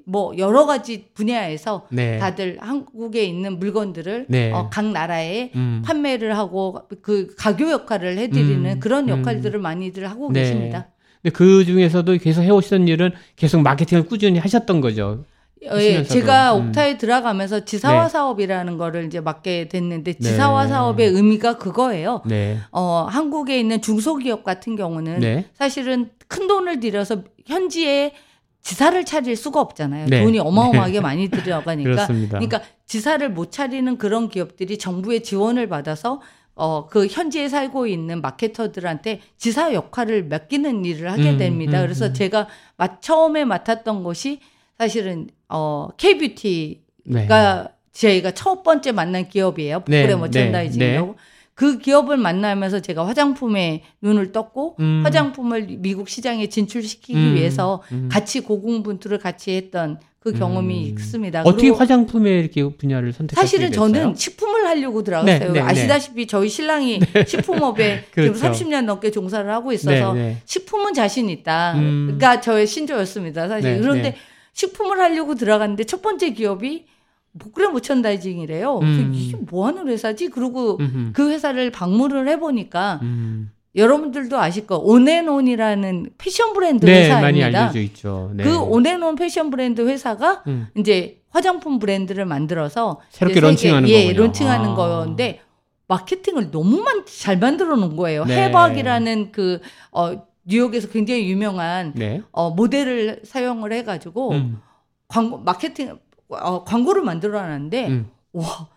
뭐 0.05 0.35
여러 0.37 0.65
가지 0.65 1.05
분야에서 1.13 1.87
네. 1.91 2.17
다들 2.17 2.57
한국에 2.59 3.23
있는 3.23 3.59
물건들을 3.59 4.25
네. 4.29 4.51
어, 4.51 4.69
각 4.71 4.85
나라에 4.85 5.51
음. 5.55 5.83
판매를 5.85 6.35
하고 6.35 6.81
그 7.01 7.35
가교 7.37 7.69
역할을 7.69 8.17
해드리는 8.17 8.65
음. 8.65 8.79
그런 8.79 9.09
음. 9.09 9.19
역할들을 9.19 9.59
음. 9.59 9.61
많이들 9.61 10.09
하고 10.09 10.31
네. 10.31 10.41
계십니다. 10.41 10.87
근데 11.21 11.33
그 11.33 11.63
중에서도 11.65 12.17
계속 12.17 12.41
해오시던 12.41 12.87
일은 12.87 13.11
계속 13.35 13.61
마케팅을 13.61 14.05
꾸준히 14.05 14.39
하셨던 14.39 14.81
거죠. 14.81 15.25
예, 15.63 16.03
제가 16.03 16.55
음. 16.55 16.67
옥타에 16.69 16.97
들어가면서 16.97 17.65
지사화 17.65 18.03
네. 18.03 18.09
사업이라는 18.09 18.77
거를 18.77 19.05
이제 19.05 19.19
맡게 19.19 19.69
됐는데 19.69 20.13
네. 20.13 20.19
지사화 20.19 20.67
사업의 20.67 21.09
의미가 21.09 21.57
그거예요. 21.57 22.21
네. 22.25 22.57
어, 22.71 23.07
한국에 23.09 23.59
있는 23.59 23.81
중소기업 23.81 24.43
같은 24.43 24.75
경우는 24.75 25.19
네. 25.19 25.45
사실은 25.53 26.11
큰 26.27 26.47
돈을 26.47 26.79
들여서 26.79 27.23
현지에 27.45 28.13
지사를 28.61 29.03
차릴 29.05 29.35
수가 29.35 29.61
없잖아요. 29.61 30.07
네. 30.07 30.23
돈이 30.23 30.39
어마어마하게 30.39 30.99
많이 31.01 31.29
들어가니까. 31.29 32.07
그러니까 32.07 32.61
지사를 32.85 33.27
못 33.31 33.51
차리는 33.51 33.97
그런 33.97 34.29
기업들이 34.29 34.77
정부의 34.77 35.23
지원을 35.23 35.69
받아서 35.69 36.21
어, 36.53 36.87
그 36.87 37.05
현지에 37.07 37.49
살고 37.49 37.87
있는 37.87 38.19
마케터들한테 38.21 39.21
지사 39.37 39.73
역할을 39.73 40.25
맡기는 40.25 40.85
일을 40.85 41.11
하게 41.11 41.31
음, 41.31 41.37
됩니다. 41.37 41.79
음, 41.79 41.83
그래서 41.85 42.07
음. 42.07 42.13
제가 42.13 42.47
마- 42.77 42.99
처음에 42.99 43.45
맡았던 43.45 44.03
것이 44.03 44.39
사실은 44.77 45.29
어, 45.49 45.89
K뷰티 45.97 46.81
네. 47.05 47.25
가 47.25 47.69
저희가 47.93 48.31
첫 48.31 48.63
번째 48.63 48.91
만난 48.91 49.27
기업이에요. 49.27 49.83
네, 49.87 50.03
프레 50.03 50.15
머천다이징이라고. 50.15 51.15
그 51.55 51.79
기업을 51.79 52.17
만나면서 52.17 52.81
제가 52.81 53.07
화장품에 53.07 53.83
눈을 54.01 54.31
떴고 54.31 54.75
음. 54.79 55.01
화장품을 55.03 55.65
미국 55.79 56.07
시장에 56.07 56.49
진출시키기 56.49 57.17
음, 57.17 57.33
위해서 57.33 57.81
음. 57.91 58.09
같이 58.11 58.41
고군분투를 58.41 59.17
같이 59.17 59.55
했던 59.55 59.99
그 60.19 60.33
경험이 60.33 60.91
음. 60.91 60.97
있습니다. 60.99 61.41
어떻게 61.45 61.69
화장품에 61.69 62.29
이렇게 62.39 62.67
분야를 62.67 63.11
선택하시게 63.11 63.57
사실은? 63.57 63.71
저는 63.71 64.15
식품을 64.15 64.67
하려고 64.67 65.01
들어갔어요. 65.01 65.39
네, 65.39 65.45
네, 65.47 65.53
네. 65.53 65.59
아시다시피 65.61 66.27
저희 66.27 66.47
신랑이 66.47 66.99
식품업에 67.25 68.05
그렇죠. 68.11 68.35
지금 68.35 68.51
30년 68.51 68.85
넘게 68.85 69.09
종사를 69.09 69.49
하고 69.51 69.71
있어서 69.73 70.13
네, 70.13 70.21
네. 70.21 70.37
식품은 70.45 70.93
자신 70.93 71.27
있다. 71.27 71.73
음. 71.73 72.03
그러니까 72.05 72.39
저의 72.39 72.67
신조였습니다. 72.67 73.47
사실. 73.47 73.73
네, 73.73 73.79
그런데 73.79 74.11
네. 74.11 74.17
식품을 74.57 74.99
하려고 74.99 75.35
들어갔는데 75.35 75.83
첫 75.83 76.01
번째 76.01 76.31
기업이 76.31 76.87
목그레 77.33 77.67
모천다이징이래요. 77.67 78.79
음. 78.79 79.11
이게 79.13 79.37
뭐 79.37 79.67
하는 79.67 79.87
회사지? 79.87 80.29
그리고 80.29 80.77
음흠. 80.79 81.11
그 81.13 81.29
회사를 81.29 81.69
방문을 81.71 82.27
해보니까 82.27 82.99
음. 83.03 83.51
여러분들도 83.75 84.35
아실 84.39 84.65
거 84.65 84.77
온앤온이라는 84.77 86.09
패션 86.17 86.53
브랜드 86.53 86.87
네, 86.87 87.03
회사입니다. 87.03 87.21
많이 87.21 87.43
알려져 87.43 87.79
있죠. 87.81 88.31
네. 88.33 88.43
그 88.43 88.57
온앤온 88.57 89.15
패션 89.15 89.51
브랜드 89.51 89.87
회사가 89.87 90.41
음. 90.47 90.69
이제 90.75 91.21
화장품 91.29 91.77
브랜드를 91.77 92.25
만들어서 92.25 92.99
새롭게 93.11 93.39
런칭하는 93.39 93.87
예, 93.89 94.05
거군요. 94.05 94.23
런칭하는 94.23 94.69
아. 94.71 94.73
거였는데 94.73 95.41
마케팅을 95.87 96.49
너무 96.49 96.81
만, 96.81 97.03
잘 97.05 97.37
만들어 97.37 97.75
놓은 97.75 97.95
거예요. 97.95 98.25
네. 98.25 98.45
해박이라는 98.45 99.31
그 99.31 99.59
어, 99.91 100.26
뉴욕에서 100.47 100.87
굉장히 100.87 101.29
유명한 101.29 101.93
네. 101.95 102.21
어, 102.31 102.49
모델을 102.49 103.21
사용을 103.23 103.73
해가지고 103.73 104.31
음. 104.31 104.61
광고 105.07 105.37
마케팅 105.37 105.99
어, 106.29 106.63
광고를 106.63 107.03
만들어놨는데 107.03 107.87
음. 107.87 108.07
와 108.33 108.69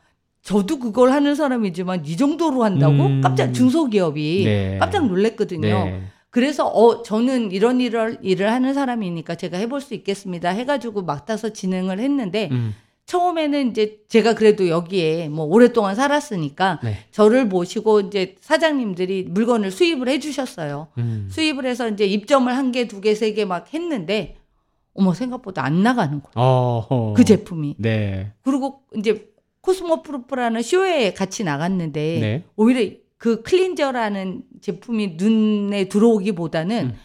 저도 0.43 0.79
그걸 0.79 1.13
하는 1.13 1.35
사람이지만 1.35 2.05
이 2.05 2.17
정도로 2.17 2.65
한다고 2.65 3.07
음. 3.07 3.21
깜짝 3.21 3.53
중소기업이 3.53 4.45
네. 4.45 4.79
깜짝 4.79 5.07
놀랐거든요. 5.07 5.85
네. 5.85 6.03
그래서 6.31 6.67
어 6.67 7.03
저는 7.03 7.51
이런 7.51 7.81
일을 7.81 8.19
일을 8.23 8.53
하는 8.53 8.73
사람이니까 8.75 9.35
제가 9.35 9.59
해볼 9.59 9.81
수 9.81 9.95
있겠습니다. 9.95 10.51
해가지고 10.51 11.03
맡아서 11.03 11.51
진행을 11.53 11.99
했는데 11.99 12.49
음. 12.51 12.75
처음에는 13.11 13.71
이제 13.71 13.99
제가 14.07 14.35
그래도 14.37 14.69
여기에 14.69 15.31
뭐 15.31 15.45
오랫동안 15.45 15.97
살았으니까 15.97 16.79
네. 16.85 16.97
저를 17.11 17.45
모시고 17.45 18.03
이제 18.03 18.37
사장님들이 18.41 19.25
물건을 19.25 19.73
수입을 19.73 20.09
해주셨어요. 20.09 20.87
음. 20.99 21.27
수입을 21.29 21.67
해서 21.67 21.89
이제 21.89 22.05
입점을 22.07 22.57
한 22.57 22.71
개, 22.71 22.87
두 22.87 23.01
개, 23.01 23.17
세 23.17 23.35
개 23.35 23.45
막 23.47 23.75
했는데 23.75 24.37
어머 24.95 25.13
생각보다 25.13 25.65
안 25.65 25.83
나가는 25.83 26.23
거예요. 26.23 26.33
어허. 26.37 27.15
그 27.17 27.25
제품이. 27.25 27.75
네. 27.79 28.33
그리고 28.45 28.83
이제 28.97 29.29
Cosmoprof라는 29.63 30.63
쇼에 30.63 31.13
같이 31.13 31.43
나갔는데 31.43 32.19
네. 32.21 32.45
오히려 32.55 32.93
그 33.19 33.43
cleanser라는 33.43 34.45
제품이 34.61 35.15
눈에 35.17 35.89
들어오기보다는 35.89 36.85
음. 36.93 36.97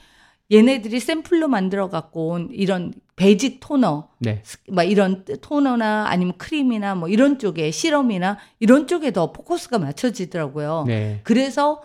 얘네들이 0.52 1.00
샘플로 1.00 1.48
만들어 1.48 1.90
갖고 1.90 2.28
온 2.30 2.50
이런 2.52 2.94
basic 3.16 3.60
toner, 3.62 4.10
네. 4.20 4.44
막 4.70 4.84
이런 4.84 5.24
토너나 5.42 6.08
아니면 6.10 6.38
크림이나 6.38 6.96
뭐 6.96 7.08
이런 7.08 7.40
쪽에 7.40 7.72
serum이나 7.72 8.38
이런 8.60 8.88
쪽에 8.88 9.12
더 9.12 9.32
포커스가 9.32 9.80
맞춰지더라고요. 9.80 10.84
네. 10.88 11.22
그래서 11.24 11.82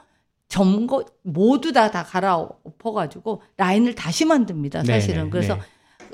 전부 0.48 1.04
모두 1.22 1.72
다 1.72 1.87
다 1.87 2.02
갈아엎어가지고 2.02 3.42
라인을 3.56 3.94
다시 3.94 4.24
만듭니다. 4.24 4.82
네, 4.82 4.94
사실은 4.94 5.24
네, 5.24 5.30
그래서 5.30 5.54
네. 5.54 5.60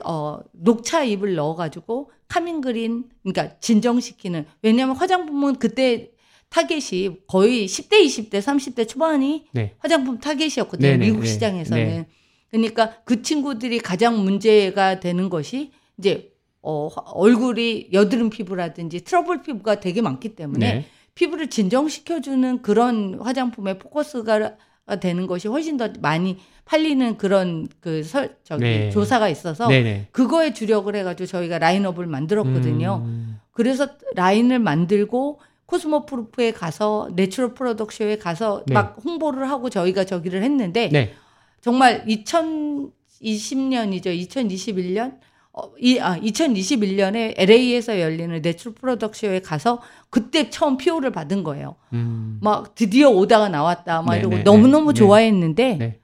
어 0.05 0.41
녹차 0.53 1.05
잎을 1.05 1.35
넣어가지고 1.35 2.11
calming 2.29 2.61
green 2.61 3.05
그러니까 3.23 3.59
진정시키는 3.61 4.45
왜냐하면 4.61 4.97
화장품은 4.97 5.55
그때 5.55 6.11
타겟이 6.51 7.27
거의 7.27 7.67
10대, 7.67 8.05
20대, 8.05 8.41
30대 8.41 8.87
초반이 8.87 9.47
네. 9.53 9.75
화장품 9.79 10.19
타겟이었거든요. 10.19 10.99
미국 10.99 11.21
네, 11.21 11.27
시장에서는. 11.27 12.07
네. 12.53 12.59
그러니까 12.59 12.97
그 13.05 13.23
친구들이 13.23 13.79
가장 13.81 14.23
문제가 14.25 15.01
되는 15.01 15.29
것이 15.29 15.73
이제 15.99 16.33
어, 16.63 16.89
화- 16.89 17.03
얼굴이 17.13 17.89
여드름 17.93 18.31
피부라든지 18.31 19.03
트러블 19.05 19.43
피부가 19.43 19.81
되게 19.81 20.01
많기 20.03 20.35
때문에 20.35 20.75
네. 20.75 20.85
피부를 21.15 21.49
진정시켜주는 21.49 22.63
그런 22.63 23.19
화장품의 23.21 23.79
포커스가 23.79 24.57
되는 25.01 25.27
것이 25.27 25.49
훨씬 25.49 25.77
더 25.77 25.89
많이 26.01 26.39
팔리는 26.65 27.17
그런 27.17 27.67
그 27.81 28.03
설, 28.03 28.37
저기 28.45 28.63
네. 28.65 28.91
조사가 28.91 29.29
있어서 29.29 29.69
네네. 29.69 30.09
그거에 30.13 30.53
주력을 30.53 30.95
해가지고 30.95 31.27
저희가 31.27 31.59
라인업을 31.59 32.07
만들었거든요. 32.07 33.03
음. 33.05 33.41
그래서 33.53 33.89
라인을 34.15 34.59
만들고 34.59 35.41
Cosmoprof에 35.67 36.53
가서 36.53 37.09
Natural 37.15 37.55
Product 37.55 37.92
Show에 37.92 38.19
가서 38.19 38.63
네. 38.67 38.75
막 38.75 38.97
홍보를 39.05 39.49
하고 39.51 39.71
저희가 39.71 40.05
저기를 40.05 40.43
했는데 40.43 40.89
네. 40.93 41.15
정말 41.67 42.05
2020년이죠. 42.07 44.07
2021년 44.07 45.19
어, 45.53 45.73
이, 45.81 45.99
아, 45.99 46.17
2021년에 46.21 47.35
LA에서 47.37 48.01
열리는 48.01 48.41
Natural 48.41 48.75
Product 48.77 49.14
Show에 49.14 49.41
가서 49.41 49.81
그때 50.09 50.49
처음 50.49 50.77
PO를 50.77 51.11
받은 51.11 51.43
거예요. 51.43 51.75
음. 51.93 52.39
막 52.41 52.77
드디어 52.77 53.11
오더가 53.11 53.49
나왔다. 53.49 54.03
막 54.03 54.13
네, 54.13 54.21
이러고 54.21 54.37
네, 54.37 54.43
너무너무 54.45 54.93
네. 54.93 54.99
좋아했는데 54.99 55.77
네. 55.77 55.99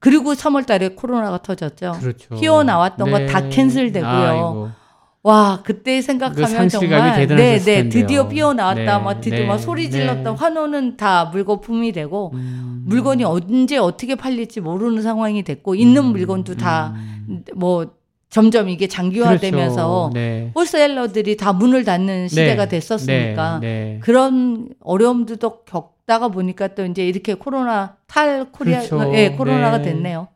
그리고 0.00 0.34
3월 0.34 0.66
달에 0.66 0.88
코로나가 0.88 1.40
터졌죠. 1.40 1.92
그렇죠. 2.00 2.34
PO 2.34 2.64
나왔던 2.64 3.08
거 3.10 3.26
다 3.26 3.48
cancel되고요. 3.48 4.10
아이고. 4.10 4.70
와, 5.24 5.62
그때 5.64 5.96
그 5.96 6.02
생각하면 6.02 6.46
상실감이 6.46 6.90
정말 6.90 7.16
대단하셨을 7.16 7.64
네, 7.64 7.82
네. 7.84 7.88
드디어 7.88 8.28
피오 8.28 8.52
나왔다. 8.52 8.98
네, 8.98 9.04
막 9.04 9.20
드디어 9.22 9.38
네, 9.38 9.46
막 9.46 9.56
소리 9.56 9.90
질렀던 9.90 10.22
네. 10.22 10.30
환호는 10.30 10.98
다 10.98 11.24
물거품이 11.32 11.92
되고 11.92 12.32
음. 12.34 12.84
물건이 12.86 13.24
언제 13.24 13.78
어떻게 13.78 14.16
팔릴지 14.16 14.60
모르는 14.60 15.00
상황이 15.02 15.42
됐고 15.42 15.76
있는 15.76 16.04
음, 16.04 16.12
물건도 16.12 16.56
다 16.56 16.92
음. 16.94 17.42
뭐 17.56 17.86
점점 18.28 18.68
이게 18.68 18.86
장기화되면서 18.86 20.10
그렇죠. 20.10 20.10
네. 20.12 20.52
홀세일러들이 20.54 21.38
다 21.38 21.54
문을 21.54 21.84
닫는 21.84 22.28
시대가 22.28 22.64
네. 22.64 22.76
됐었으니까 22.80 23.60
네. 23.60 23.66
네. 23.66 24.00
그런 24.02 24.68
어려움도 24.80 25.36
또 25.36 25.62
겪다가 25.64 26.28
보니까 26.28 26.74
또 26.74 26.84
이제 26.84 27.06
이렇게 27.06 27.32
코로나 27.32 27.96
탈 28.06 28.52
코리아 28.52 28.80
그렇죠. 28.80 29.14
예 29.14 29.30
코로나가 29.30 29.78
네. 29.78 29.84
됐네요. 29.84 30.28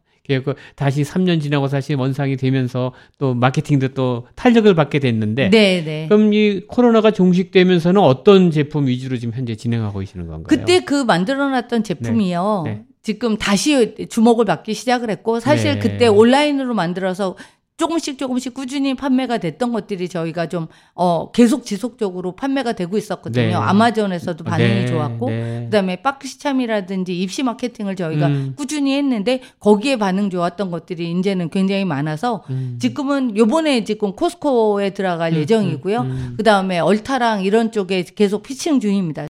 그 0.45 0.55
다시 0.77 1.03
3년 1.03 1.41
지나고 1.41 1.69
사실 1.69 1.97
원상이 1.97 2.37
되면서 2.37 2.93
또 3.19 3.35
마케팅도 3.35 3.89
또 3.89 4.27
탄력을 4.35 4.73
받게 4.75 4.99
됐는데 4.99 5.51
네, 5.51 5.83
네. 5.85 6.07
그럼 6.09 6.33
이 6.35 6.61
코로나가 6.67 7.11
종식되면서는 7.11 8.01
어떤 8.01 8.51
제품 8.51 8.87
위주로 8.87 9.17
지금 9.17 9.35
현재 9.35 9.55
진행하고 9.55 10.01
계시는 10.01 10.27
건가요? 10.27 10.47
그때 10.47 10.81
그 10.81 11.05
만들어놨던 11.05 11.83
제품이요. 11.85 12.63
네. 12.67 12.83
지금 13.03 13.39
다시 13.39 13.95
주목을 14.11 14.45
받기 14.45 14.75
시작을 14.75 15.09
했고 15.11 15.41
사실 15.41 15.75
네. 15.75 15.79
그때 15.79 16.07
온라인으로 16.09 16.75
만들어서 16.75 17.37
조금씩 17.79 18.19
조금씩 18.19 18.55
꾸준히 18.55 18.95
판매가 18.95 19.39
됐던 19.39 19.73
것들이 19.73 20.09
저희가 20.09 20.49
좀 20.49 20.67
어, 20.95 21.31
계속 21.31 21.65
지속적으로 21.65 22.33
판매가 22.33 22.73
되고 22.73 22.99
있었거든요. 22.99 23.47
네. 23.47 23.55
아마존에서도 23.55 24.43
반응이 24.43 24.69
네, 24.69 24.87
좋았고 24.87 25.31
네. 25.31 25.63
그다음에 25.67 26.03
박시참이라든지 26.03 27.19
입시 27.19 27.45
마케팅을 27.45 27.95
저희가 27.95 28.27
음. 28.27 28.55
꾸준히 28.57 28.97
했는데 28.97 29.41
거기에 29.61 29.97
반응 29.97 30.29
좋았던 30.29 30.73
것들이 30.73 31.13
이제는 31.13 31.51
굉장히 31.51 31.85
많아서 31.85 32.43
음. 32.51 32.79
지금은 32.81 33.37
요번에 33.37 33.85
지금 33.85 34.13
코스코에 34.13 34.91
들어갈 34.91 35.33
음, 35.33 35.39
예정이고요. 35.39 36.01
음, 36.01 36.11
음. 36.11 36.35
그다음에 36.37 36.81
얼타랑 36.81 37.45
이런 37.45 37.71
쪽에 37.71 38.03
계속 38.03 38.43
피칭 38.43 38.81
중입니다. 38.81 39.29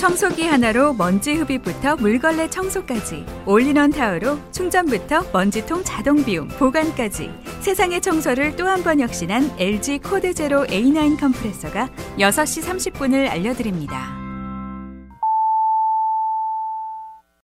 청소기 0.00 0.44
하나로 0.44 0.94
먼지 0.94 1.34
흡입부터 1.34 1.96
물걸레 1.96 2.48
청소까지 2.48 3.22
올인원 3.44 3.90
타워로 3.90 4.38
충전부터 4.50 5.24
먼지통 5.30 5.84
자동 5.84 6.24
비움 6.24 6.48
보관까지 6.48 7.28
세상의 7.60 8.00
청소를 8.00 8.56
또 8.56 8.66
한 8.66 8.82
번 8.82 8.98
혁신한 9.00 9.50
LG 9.58 9.98
코드 9.98 10.32
제로 10.32 10.64
A9 10.64 11.20
컴프레서가 11.20 11.90
6시 12.18 12.62
30분을 12.92 13.28
알려드립니다. 13.28 14.18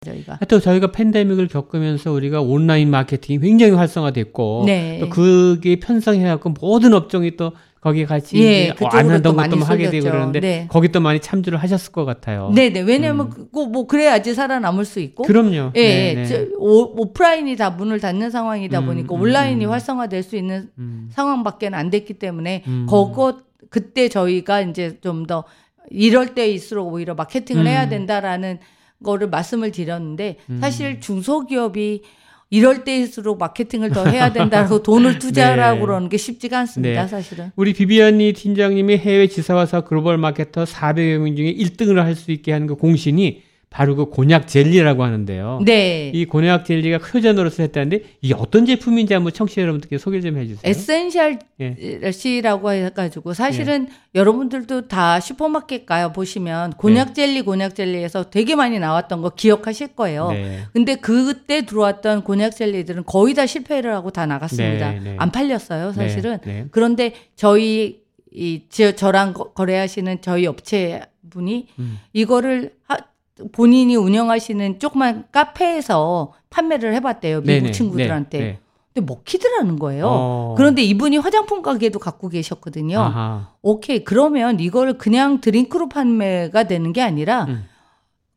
저희가 0.04 0.34
하여튼 0.34 0.60
저희가 0.60 0.92
팬데믹을 0.92 1.48
겪으면서 1.48 2.12
우리가 2.12 2.42
온라인 2.42 2.90
마케팅이 2.90 3.40
굉장히 3.40 3.74
활성화됐고 3.74 4.64
네. 4.66 5.00
또 5.00 5.08
그게 5.10 5.80
편성해갖고 5.80 6.54
모든 6.60 6.94
업종이 6.94 7.38
또 7.38 7.54
거기에 7.82 8.06
같이 8.06 8.38
예, 8.40 8.70
그쪽으로 8.70 9.00
안 9.00 9.10
하던 9.10 9.22
또 9.24 9.36
것도 9.36 9.66
하게 9.66 9.90
되고. 9.90 10.06
그러는데 10.06 10.40
네. 10.40 10.68
거기 10.70 10.90
또 10.90 11.00
많이 11.00 11.20
참조를 11.20 11.58
하셨을 11.60 11.92
것 11.92 12.06
같아요. 12.06 12.52
네네 12.54 12.82
왜냐하면 12.82 13.26
음. 13.26 13.30
그거 13.32 13.66
뭐 13.66 13.88
그래야지 13.88 14.36
살아남을 14.36 14.86
수 14.86 15.00
있고 15.00 15.24
그럼요. 15.24 15.72
예, 15.76 15.82
네, 15.82 16.10
예. 16.10 16.14
네. 16.14 16.26
저, 16.26 16.46
오, 16.58 17.02
오프라인이 17.02 17.56
다 17.56 17.72
문을 17.72 18.00
닫는 18.00 18.30
상황이다 18.30 18.80
음, 18.80 18.86
보니까 18.86 19.16
음, 19.16 19.22
온라인이 19.22 19.66
음. 19.66 19.72
활성화될 19.72 20.22
수 20.24 20.36
있는 20.36 20.70
음. 20.78 21.10
상황밖에 21.12 21.70
안 21.74 21.90
됐기 21.90 22.14
때문에 22.16 22.64
음. 22.68 22.86
그거 22.88 23.40
그때 23.70 24.08
저희가 24.10 24.62
이제 24.62 25.00
좀 25.02 25.26
더 25.26 25.44
이럴 25.92 26.34
때일수록 26.34 26.94
오히려 26.94 27.14
마케팅을 27.16 27.64
음. 27.64 27.68
해야 27.68 27.90
된다라는 27.90 28.60
거를 29.04 29.30
말씀을 29.30 29.72
드렸는데 29.72 30.38
음. 30.50 30.60
사실 30.62 31.02
중소기업이 31.02 32.04
이럴 32.52 32.84
때일수록 32.84 33.40
마케팅을 33.40 33.90
더 33.92 34.06
해야 34.06 34.32
된다고 34.34 34.84
돈을 34.84 35.20
투자하라고 35.20 35.80
네. 35.80 35.86
그러는 35.86 36.10
게 36.10 36.18
쉽지가 36.18 36.60
않습니다, 36.60 37.02
네. 37.04 37.08
사실은. 37.08 37.52
우리 37.56 37.74
비비안 37.74 38.19
리 38.19 38.34
팀장님이 38.34 38.98
해외 38.98 39.28
지사와서 39.28 39.86
글로벌 39.86 40.18
마케터 40.18 40.66
400여 40.66 41.18
명 41.20 41.36
중에 41.36 41.54
1등을 41.54 41.96
할 41.96 42.12
수 42.16 42.32
있게 42.32 42.52
하는 42.52 42.68
그 42.68 42.76
공신이 42.76 43.42
바로 43.72 43.96
그 43.96 44.08
곤약 44.10 44.50
젤리라고 44.50 45.02
하는데요. 45.02 45.62
네. 45.66 46.12
이 46.14 46.26
곤약 46.26 46.66
젤리가 46.66 46.98
효자 46.98 47.32
노릇을 47.32 47.62
했다는데 47.64 48.04
이게 48.22 48.34
어떤 48.38 48.66
제품인지 48.66 49.14
한번 49.14 49.32
청취자 49.32 49.62
여러분들께 49.62 49.98
소개 49.98 50.20
좀 50.20 50.38
해주세요. 50.38 50.60
Essential 50.70 51.40
예. 51.62 52.12
C라고 52.12 52.70
해가지고 52.70 53.34
사실은 53.34 53.88
여러분들도 54.14 54.90
다 54.90 55.22
슈퍼마켓 55.22 55.86
가 55.86 56.12
보시면 56.12 56.74
곤약 56.74 57.16
젤리 57.16 57.44
곤약 57.44 57.74
젤리에서 57.76 58.30
되게 58.30 58.56
많이 58.58 58.78
나왔던 58.78 59.22
거 59.22 59.30
기억하실 59.30 59.96
거예요. 59.96 60.32
네. 60.32 60.60
근데 60.74 60.96
그때 60.96 61.66
들어왔던 61.66 62.26
곤약 62.26 62.54
젤리들은 62.54 63.06
거의 63.06 63.34
다 63.36 63.46
실패를 63.46 63.94
하고 63.96 64.12
다 64.12 64.26
나갔습니다. 64.26 64.92
네, 64.92 65.00
네. 65.00 65.12
아, 65.18 65.24
안 65.24 65.32
팔렸어요, 65.32 65.94
사실은. 65.94 66.40
네, 66.44 66.52
네. 66.54 66.66
그런데 66.72 67.14
저희 67.38 68.02
이 68.34 68.64
저, 68.70 68.92
저랑 68.92 69.32
거- 69.32 69.54
거래하시는 69.54 70.18
저희 70.20 70.46
업체 70.46 71.04
분이 71.30 71.68
음. 71.80 72.00
이거를 72.12 72.74
하- 72.88 72.98
본인이 73.52 73.96
운영하시는 73.96 74.80
조그만 74.80 75.26
카페에서 75.32 76.34
판매를 76.50 76.94
해봤대요 76.96 77.42
미국 77.42 77.62
네네, 77.62 77.72
친구들한테. 77.72 78.38
네, 78.38 78.44
네. 78.44 78.60
근데 78.94 79.06
먹히더라는 79.06 79.80
거예요. 79.80 80.06
어. 80.06 80.56
그런데 80.58 80.82
이분이 80.84 81.18
화장품 81.18 81.62
가게도 81.62 82.00
갖고 82.00 82.28
계셨거든요. 82.28 83.00
아하. 83.00 83.54
오케이 83.62 84.04
그러면 84.04 84.60
이거를 84.60 84.98
그냥 84.98 85.40
드링크로 85.40 85.88
판매가 85.88 86.64
되는 86.64 86.92
게 86.92 87.02
아니라 87.02 87.46
음. 87.46 87.66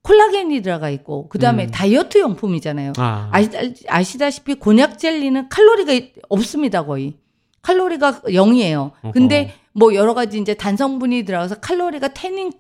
콜라겐이 0.03 0.63
들어가 0.63 0.91
있고 0.91 1.29
그 1.29 1.39
다음에 1.39 1.65
음. 1.65 1.71
다이어트 1.71 2.19
용품이잖아요. 2.19 2.93
아. 2.99 3.31
아시, 3.33 3.51
아시다시피 3.89 4.55
곤약 4.55 4.99
젤리는 4.99 5.49
칼로리가 5.49 6.21
없습니다 6.29 6.85
거의 6.85 7.15
칼로리가 7.63 8.21
0이에요. 8.27 8.93
근데 9.13 9.55
뭐 9.73 9.95
여러 9.95 10.15
가지 10.15 10.39
이제 10.39 10.55
단성분이 10.55 11.25
들어가서 11.25 11.57
칼로리가 11.57 12.09
텐인 12.09 12.53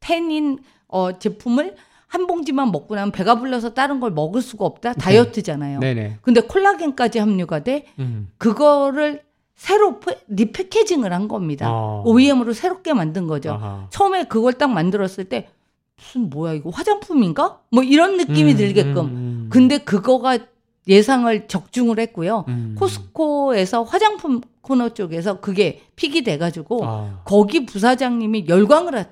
텐인 0.00 0.58
어 0.88 1.18
제품을 1.18 1.74
한 2.06 2.26
봉지만 2.26 2.70
먹고 2.70 2.94
나면 2.94 3.12
배가 3.12 3.38
불러서 3.38 3.74
다른 3.74 3.98
걸 4.00 4.12
먹을 4.12 4.40
수가 4.40 4.64
없다 4.64 4.94
다이어트잖아요. 4.94 5.80
네 5.80 5.94
네. 5.94 6.18
근데 6.22 6.40
콜라겐까지 6.40 7.18
함유가 7.18 7.64
돼 7.64 7.86
음. 7.98 8.28
그거를 8.38 9.22
새로 9.56 9.98
패- 10.00 10.18
리패케징을 10.28 11.12
한 11.12 11.28
겁니다. 11.28 11.68
어. 11.70 12.02
OEM으로 12.06 12.52
새롭게 12.52 12.92
만든 12.92 13.26
거죠. 13.26 13.52
아하. 13.52 13.86
처음에 13.90 14.24
그걸 14.24 14.52
딱 14.52 14.68
만들었을 14.68 15.24
때 15.24 15.48
무슨 15.96 16.28
뭐야 16.30 16.52
이거 16.52 16.70
화장품인가? 16.70 17.60
뭐 17.70 17.82
이런 17.82 18.18
느낌이 18.18 18.52
음, 18.52 18.56
들게끔. 18.56 18.96
음, 18.98 19.06
음. 19.06 19.46
근데 19.50 19.78
그거가 19.78 20.38
예상을 20.86 21.48
적중을 21.48 21.98
했고요. 21.98 22.44
음. 22.48 22.76
코스코에서 22.78 23.82
화장품 23.82 24.40
코너 24.60 24.90
쪽에서 24.90 25.40
그게 25.40 25.80
픽이 25.96 26.22
돼가지고 26.22 26.84
아, 26.84 27.20
거기 27.24 27.66
부사장님이 27.66 28.44
열광을 28.48 28.96
했 28.96 29.08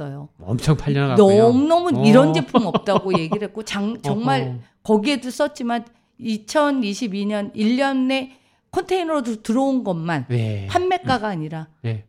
어요. 0.00 0.28
엄청 0.40 0.76
팔려나갔고요. 0.76 1.42
너무너무 1.42 1.98
어. 2.00 2.04
이런 2.04 2.32
제품 2.32 2.66
없다고 2.66 3.12
얘기를 3.18 3.48
했고 3.48 3.62
장, 3.64 4.00
정말. 4.02 4.60
거기에도 4.82 5.30
썼지만 5.30 5.84
2022년 6.20 7.54
1년 7.54 8.06
내 8.06 8.32
컨테이너로 8.70 9.22
들어온 9.42 9.84
것만 9.84 10.26
네. 10.28 10.66
판매가가 10.70 11.28
아니라 11.28 11.68
네. 11.82 12.04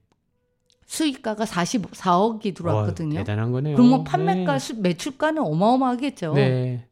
수익가가 0.85 1.45
44억이 1.45 2.53
들어왔거든요. 2.55 3.15
어, 3.19 3.23
대단한 3.23 3.51
거네요. 3.51 3.75
그러면 3.75 4.03
판매가 4.03 4.59
수- 4.59 4.79
매출가는 4.79 5.41
어마어마하겠죠. 5.41 6.33
네. 6.33 6.49
네. 6.49 6.85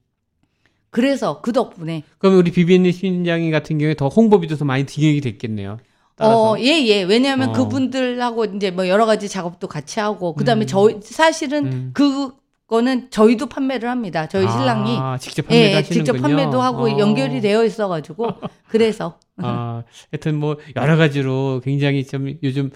그래서 0.90 1.42
그 1.42 1.54
덕분에 1.54 2.04
그럼 2.18 2.38
우리 2.38 2.52
비비안니 2.52 2.92
팀장님 2.92 3.50
같은 3.52 3.78
경우에 3.78 3.94
더 3.96 4.08
홍보비도 4.10 4.58
더 4.58 4.66
많이 4.66 4.86
딩이 4.86 5.22
됐겠네요. 5.22 5.78
따라서. 6.22 6.52
어, 6.52 6.60
예, 6.60 6.86
예. 6.86 7.04
왜냐하면 7.04 7.50
어. 7.50 7.54
그분들하고 7.54 8.46
이제 8.46 8.72
뭐 8.72 8.88
여러 8.88 9.06
가지 9.06 9.28
작업도 9.28 9.68
같이 9.68 10.00
하고, 10.00 10.34
그 10.34 10.46
다음에 10.46 10.66
음. 10.66 10.68
저희, 10.68 11.00
사실은 11.02 11.66
음. 11.66 11.94
그거는 11.94 13.10
저희도 13.10 13.48
판매를 13.48 13.90
합니다. 13.90 14.28
저희 14.28 14.48
신랑이. 14.48 14.98
아, 14.98 15.18
직접 15.18 15.48
판매도 15.48 15.70
예, 15.70 15.74
하시는군요. 15.76 16.04
직접 16.06 16.22
판매도 16.22 16.62
하고 16.62 16.84
어. 16.84 17.00
연결이 17.00 17.42
되어 17.42 17.66
있어가지고, 17.66 18.28
그래서. 18.68 19.18
아, 19.38 19.84
하여튼 20.12 20.38
뭐 20.38 20.58
여러 20.76 20.98
가지로 20.98 21.62
굉장히 21.64 22.06
좀 22.06 22.34
요즘 22.44 22.70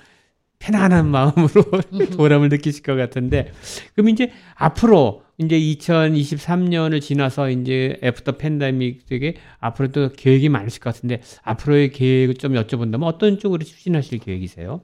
편안한 0.65 1.07
마음으로 1.07 1.63
보람을 2.17 2.49
느끼실 2.49 2.81
것 2.81 2.95
같은데 2.95 3.51
그럼 3.93 4.09
이제 4.09 4.31
앞으로 4.55 5.21
이제 5.37 5.59
2023년을 5.59 7.01
지나서 7.01 7.51
이제 7.51 7.99
after 8.01 8.37
pandemic 8.37 9.05
되게 9.05 9.35
앞으로 9.59 9.91
또 9.91 10.09
계획이 10.11 10.49
많으실 10.49 10.81
것 10.81 10.93
같은데 10.93 11.21
앞으로의 11.43 11.91
계획을 11.91 12.35
좀 12.35 12.53
여쭤본다면 12.53 13.03
어떤 13.03 13.37
쪽으로 13.37 13.63
추진하실 13.63 14.19
계획이세요? 14.19 14.81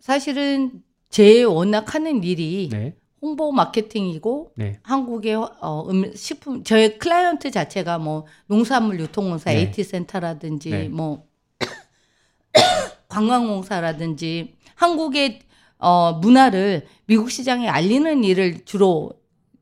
사실은 0.00 0.82
제 1.10 1.42
워낙 1.42 1.94
하는 1.94 2.24
일이 2.24 2.68
네. 2.72 2.94
홍보 3.20 3.50
마케팅이고, 3.50 4.52
네. 4.54 4.78
한국의 4.84 5.34
어, 5.34 5.88
음, 5.90 6.14
식품, 6.14 6.62
저의 6.62 6.98
클라이언트 6.98 7.50
자체가 7.50 7.98
뭐 7.98 8.26
농산물 8.46 9.00
유통공사, 9.00 9.50
네. 9.50 9.58
AT센터라든지 9.58 10.70
네. 10.70 10.88
뭐 10.88 11.26
관광공사라든지 13.08 14.54
한국의 14.78 15.40
어, 15.78 16.12
문화를 16.14 16.86
미국 17.06 17.30
시장에 17.30 17.68
알리는 17.68 18.24
일을 18.24 18.64
주로 18.64 19.10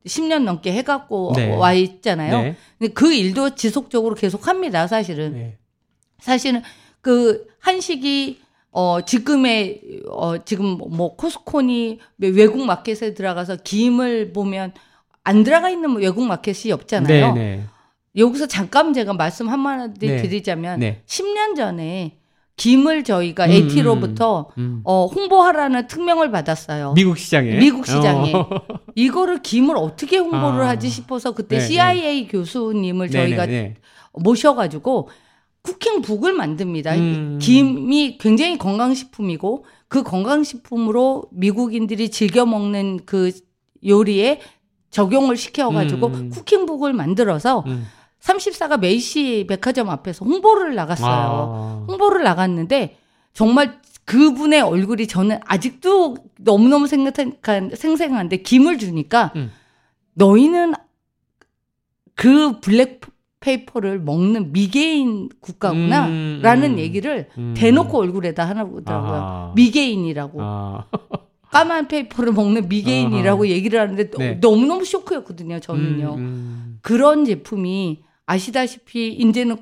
10년 0.07 0.45
넘게 0.45 0.73
해갖고 0.73 1.33
네. 1.35 1.55
와 1.57 1.73
있잖아요. 1.73 2.43
네. 2.43 2.57
근데 2.79 2.93
그 2.93 3.13
일도 3.13 3.55
지속적으로 3.55 4.15
계속 4.15 4.47
합니다, 4.47 4.87
사실은. 4.87 5.33
네. 5.33 5.59
사실은 6.21 6.63
그 7.01 7.47
한식이 7.61 8.41
어 8.71 9.01
지금의 9.05 10.03
어 10.11 10.45
지금 10.45 10.79
뭐 10.79 11.17
코스코니 11.17 11.99
외국 12.19 12.65
마켓에 12.65 13.15
들어가서 13.15 13.57
김을 13.65 14.33
보면 14.33 14.75
안 15.25 15.45
들어가 15.45 15.71
있는 15.71 15.97
외국 15.97 16.25
마켓이 16.27 16.73
없잖아요. 16.73 17.33
네, 17.33 17.41
네. 17.57 17.65
여기서 18.17 18.47
잠깐 18.47 18.93
제가 18.93 19.15
말씀 19.15 19.49
한마디 19.49 20.07
네. 20.07 20.23
드리자면 20.23 20.81
네. 20.81 21.03
10년 21.07 21.57
전에 21.57 22.19
김을 22.57 23.05
저희가 23.05 23.45
음, 23.47 23.51
AT로부터 23.51 24.51
음. 24.57 24.81
어 24.85 25.07
홍보하라는 25.07 25.87
특명을 25.89 26.31
받았어요. 26.31 26.95
미국 26.95 27.19
시장에 27.19 27.59
미국 27.59 27.87
시장에. 27.87 28.33
어. 28.33 28.49
이거를 28.97 29.43
김을 29.43 29.77
어떻게 29.77 30.17
홍보를 30.17 30.63
아. 30.63 30.69
하지 30.69 30.89
싶어서 30.89 31.33
그때 31.33 31.59
네, 31.59 31.63
네. 31.63 31.69
CIA 31.69 32.29
교수님을 32.29 33.09
네, 33.09 33.13
저희가 33.13 33.47
네, 33.47 33.53
네. 33.53 33.75
모셔가지고 34.15 35.11
쿠킹북을 35.63 36.33
만듭니다. 36.33 36.95
음. 36.95 37.39
김이 37.43 38.17
굉장히 38.19 38.57
건강식품이고 38.57 39.67
그 39.89 40.03
건강식품으로 40.03 41.25
미국인들이 41.33 42.11
즐겨 42.11 42.47
먹는 42.47 43.01
그 43.05 43.33
요리에 43.85 44.41
적용을 44.91 45.37
시켜가지고 45.37 46.07
음. 46.07 46.31
cooking 46.31 46.63
book을 46.63 46.95
만들어서 46.95 47.65
음. 47.67 47.87
34가 48.27 48.79
메이시 48.81 49.47
백화점 49.49 49.89
앞에서 49.89 50.25
홍보를 50.25 50.75
나갔어요. 50.75 51.09
아. 51.11 51.85
홍보를 51.89 52.25
나갔는데 52.25 52.97
정말 53.33 53.79
그분의 54.05 54.61
얼굴이 54.63 55.07
저는 55.07 55.39
아직도 55.47 56.17
너무너무 56.39 56.87
생생한, 56.87 57.71
생생한데 57.75 58.39
김을 58.39 58.79
주니까 58.79 59.33
음. 59.37 59.51
너희는 60.15 60.75
그 62.15 62.61
black 62.61 63.01
paper를 63.41 64.01
먹는 64.01 64.53
미개인 64.53 65.29
국가구나 65.41 66.07
음, 66.07 66.41
라는 66.43 66.73
음. 66.75 66.79
얘기를 66.79 67.29
음. 67.37 67.55
대놓고 67.57 67.99
얼굴에다 67.99 68.49
하나 68.49 68.65
보더라고요. 68.65 69.13
아하. 69.13 69.53
미개인이라고. 69.55 70.39
아. 70.43 70.87
까만 71.51 71.89
paper를 71.89 72.33
먹는 72.33 72.69
미개인이라고 72.69 73.47
얘기를 73.49 73.81
하는데 73.81 74.11
너- 74.11 74.19
네. 74.19 74.35
너무너무 74.41 74.85
쇼크였거든요, 74.85 75.61
저는요. 75.61 76.15
음, 76.15 76.19
음. 76.19 76.79
그런 76.83 77.25
제품이 77.25 78.03
아시다시피 78.27 79.13
이제는 79.13 79.57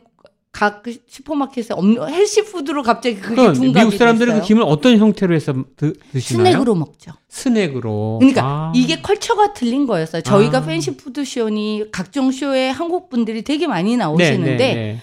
각 0.52 0.84
슈퍼마켓에 1.08 1.68
없는 1.74 2.08
healthy 2.08 2.49
food로 2.49 2.84
갑자기 2.84 3.16
그게 3.16 3.34
그럼 3.34 3.54
둔갑이 3.54 3.86
미국 3.86 3.98
사람들은 3.98 4.34
됐어요. 4.34 4.42
그 4.42 4.46
김을 4.46 4.62
어떤 4.62 4.96
형태로 4.98 5.34
해서 5.34 5.52
드, 5.76 5.94
드시나요? 6.12 6.52
스낵으로 6.52 6.74
먹죠. 6.76 7.10
스낵으로. 7.28 8.18
그러니까 8.20 8.42
아. 8.44 8.72
이게 8.74 9.00
culture가 9.02 9.52
틀린 9.52 9.86
거였어요. 9.86 10.22
저희가 10.22 10.58
아. 10.58 10.62
Fancy 10.64 10.97
Food 10.97 11.24
Show니 11.24 11.86
각종 11.90 12.30
쇼에 12.30 12.70
한국 12.70 13.10
분들이 13.10 13.42
되게 13.42 13.66
많이 13.66 13.96
나오시는데 13.96 14.56
네, 14.56 14.74
네, 14.74 15.00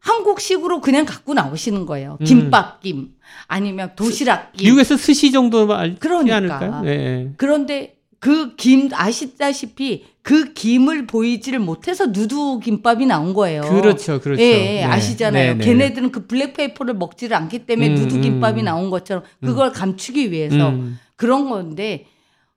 한국식으로 0.00 0.82
그냥 0.82 1.06
갖고 1.06 1.32
나오시는 1.32 1.86
거예요. 1.86 2.18
음. 2.20 2.24
김밥김 2.24 3.08
아니면 3.46 3.92
도시락김. 3.96 4.64
미국에서 4.66 4.98
스시 4.98 5.32
정도 5.32 5.74
알지 5.74 5.98
그러니까. 5.98 6.36
않을까요? 6.36 6.80
네. 6.82 7.30
그런데 7.38 7.96
그 8.18 8.54
김 8.56 8.90
아시다시피 8.92 10.04
그 10.22 10.52
김을 10.52 11.06
보이지를 11.06 11.58
못해서 11.58 12.12
누드 12.12 12.60
김밥이 12.60 13.06
나온 13.06 13.32
거예요. 13.32 13.62
그렇죠, 13.62 14.20
그렇죠. 14.20 14.42
예, 14.42 14.46
예, 14.46 14.64
네. 14.80 14.84
아시잖아요. 14.84 15.52
네, 15.52 15.58
네. 15.58 15.64
걔네들은 15.64 16.12
그 16.12 16.26
black 16.26 16.50
paper를 16.50 16.94
먹지를 16.94 17.36
않기 17.36 17.60
때문에 17.60 17.88
음, 17.90 17.94
누드 17.94 18.20
김밥이 18.20 18.60
음. 18.60 18.64
나온 18.66 18.90
것처럼 18.90 19.22
그걸 19.40 19.72
감추기 19.72 20.30
위해서 20.30 20.70
음. 20.70 20.98
그런 21.16 21.48
건데 21.48 22.06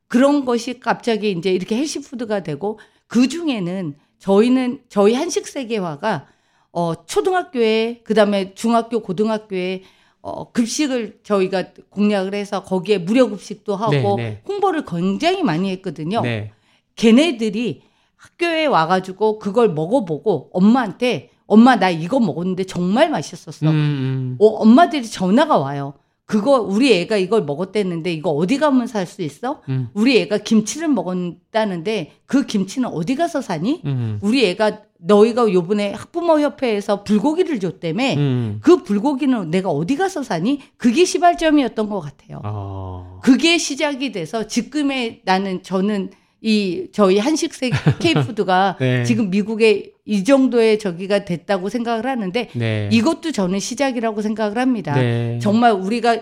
그런 0.08 0.46
것이 0.46 0.80
갑자기 0.80 1.32
이제 1.32 1.52
이렇게 1.52 1.78
healthy 1.78 2.13
food가 2.13 2.44
되고 2.44 2.80
그 3.08 3.28
중에는 3.28 3.96
저희는 4.20 4.82
저희 4.90 5.14
한식 5.14 5.48
세계화가 5.48 6.28
어 6.74 7.06
초등학교에 7.06 8.02
그다음에 8.04 8.54
중학교 8.56 9.00
고등학교에 9.00 9.84
어 10.22 10.52
급식을 10.52 11.20
저희가 11.24 11.66
공략을 11.90 12.34
해서 12.34 12.64
거기에 12.64 12.98
무료 12.98 13.30
급식도 13.30 13.76
하고 13.76 14.16
네, 14.18 14.24
네. 14.24 14.42
홍보를 14.48 14.86
굉장히 14.86 15.44
많이 15.44 15.70
했거든요. 15.72 16.22
네. 16.22 16.52
걔네들이 16.96 17.82
학교에 18.16 18.66
와가지고 18.66 19.40
그걸 19.40 19.74
먹어보고 19.74 20.50
엄마한테 20.54 21.30
엄마 21.46 21.76
나 21.76 21.90
이거 21.90 22.20
먹었는데 22.20 22.64
정말 22.64 23.10
맛있었어. 23.10 23.68
음, 23.70 23.72
음. 23.72 24.36
어, 24.40 24.48
엄마들이 24.48 25.06
전화가 25.06 25.58
와요. 25.58 25.94
그거 26.26 26.62
우리 26.62 26.94
애가 26.94 27.18
이걸 27.18 27.44
먹었댔는데 27.44 28.14
이거 28.14 28.30
어디 28.32 28.58
가면 28.58 28.88
살 28.88 29.06
수 29.06 29.22
있어? 29.22 29.62
음. 29.68 29.90
우리 29.94 30.18
애가 30.22 30.38
김치를 30.38 30.88
먹었다는데 30.88 32.14
그 32.26 32.46
김치는 32.46 32.88
어디 32.90 33.16
가서 33.16 33.42
사니? 33.42 33.82
음. 33.86 34.20
우리 34.22 34.46
애가 34.48 34.84
너희가 35.00 35.52
요번에 35.52 35.92
학부모 35.92 36.40
협회에서 36.40 37.04
불고기를 37.04 37.60
줬다며 37.60 38.14
음. 38.16 38.60
그 38.64 38.84
불고기는 38.84 39.52
내가 39.52 39.70
어디 39.70 39.98
가서 39.98 40.24
사니? 40.24 40.62
그게 40.78 41.04
시발점이었던 41.04 41.90
것 41.90 42.00
같아요. 42.00 42.40
아. 42.44 43.20
그게 43.22 43.58
시작이 43.58 44.14
돼서 44.14 44.48
지금의 44.48 45.22
나는 45.26 45.62
저는 45.62 46.12
이 46.44 46.88
저희 46.92 47.20
한식 47.20 47.54
세 47.54 47.72
K푸드가 48.00 48.76
네. 48.80 49.06
지금 49.06 49.30
미국에 49.30 49.94
이 50.06 50.24
정도의 50.26 50.78
저기가 50.78 51.24
됐다고 51.24 51.70
생각을 51.70 52.06
하는데 52.06 52.50
네. 52.54 52.90
이것도 52.92 53.32
저는 53.32 53.60
시작이라고 53.60 54.22
생각을 54.22 54.58
합니다. 54.58 54.94
네. 54.94 55.40
정말 55.42 55.72
우리가 55.72 56.20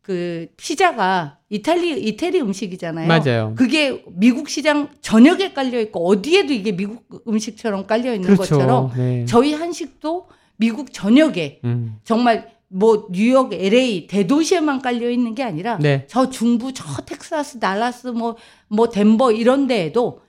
그 0.00 0.46
피자가 0.56 1.38
이탈리 1.50 2.00
이태리 2.02 2.40
음식이잖아요. 2.40 3.08
맞아요. 3.08 3.54
그게 3.56 4.04
미국 4.12 4.48
시장 4.48 4.88
전역에 5.02 5.52
깔려 5.52 5.80
있고 5.80 6.06
어디에도 6.06 6.52
이게 6.52 6.72
미국 6.72 7.24
음식처럼 7.26 7.86
깔려 7.86 8.14
있는 8.14 8.28
그렇죠. 8.34 8.54
것처럼 8.54 8.92
네. 8.96 9.24
저희 9.26 9.54
한식도 9.54 10.28
미국 10.56 10.92
전역에 10.92 11.60
음. 11.64 11.96
정말 12.04 12.52
뭐 12.68 13.08
뉴욕, 13.10 13.52
LA 13.52 14.06
대도시에만 14.06 14.82
깔려 14.82 15.10
있는 15.10 15.34
게 15.34 15.42
아니라 15.42 15.78
네. 15.78 16.06
저 16.08 16.28
중부 16.28 16.72
저 16.72 16.84
텍사스, 17.02 17.58
달라스 17.58 18.08
뭐뭐 18.08 18.90
덴버 18.92 19.32
이런 19.32 19.66
데에도 19.66 20.20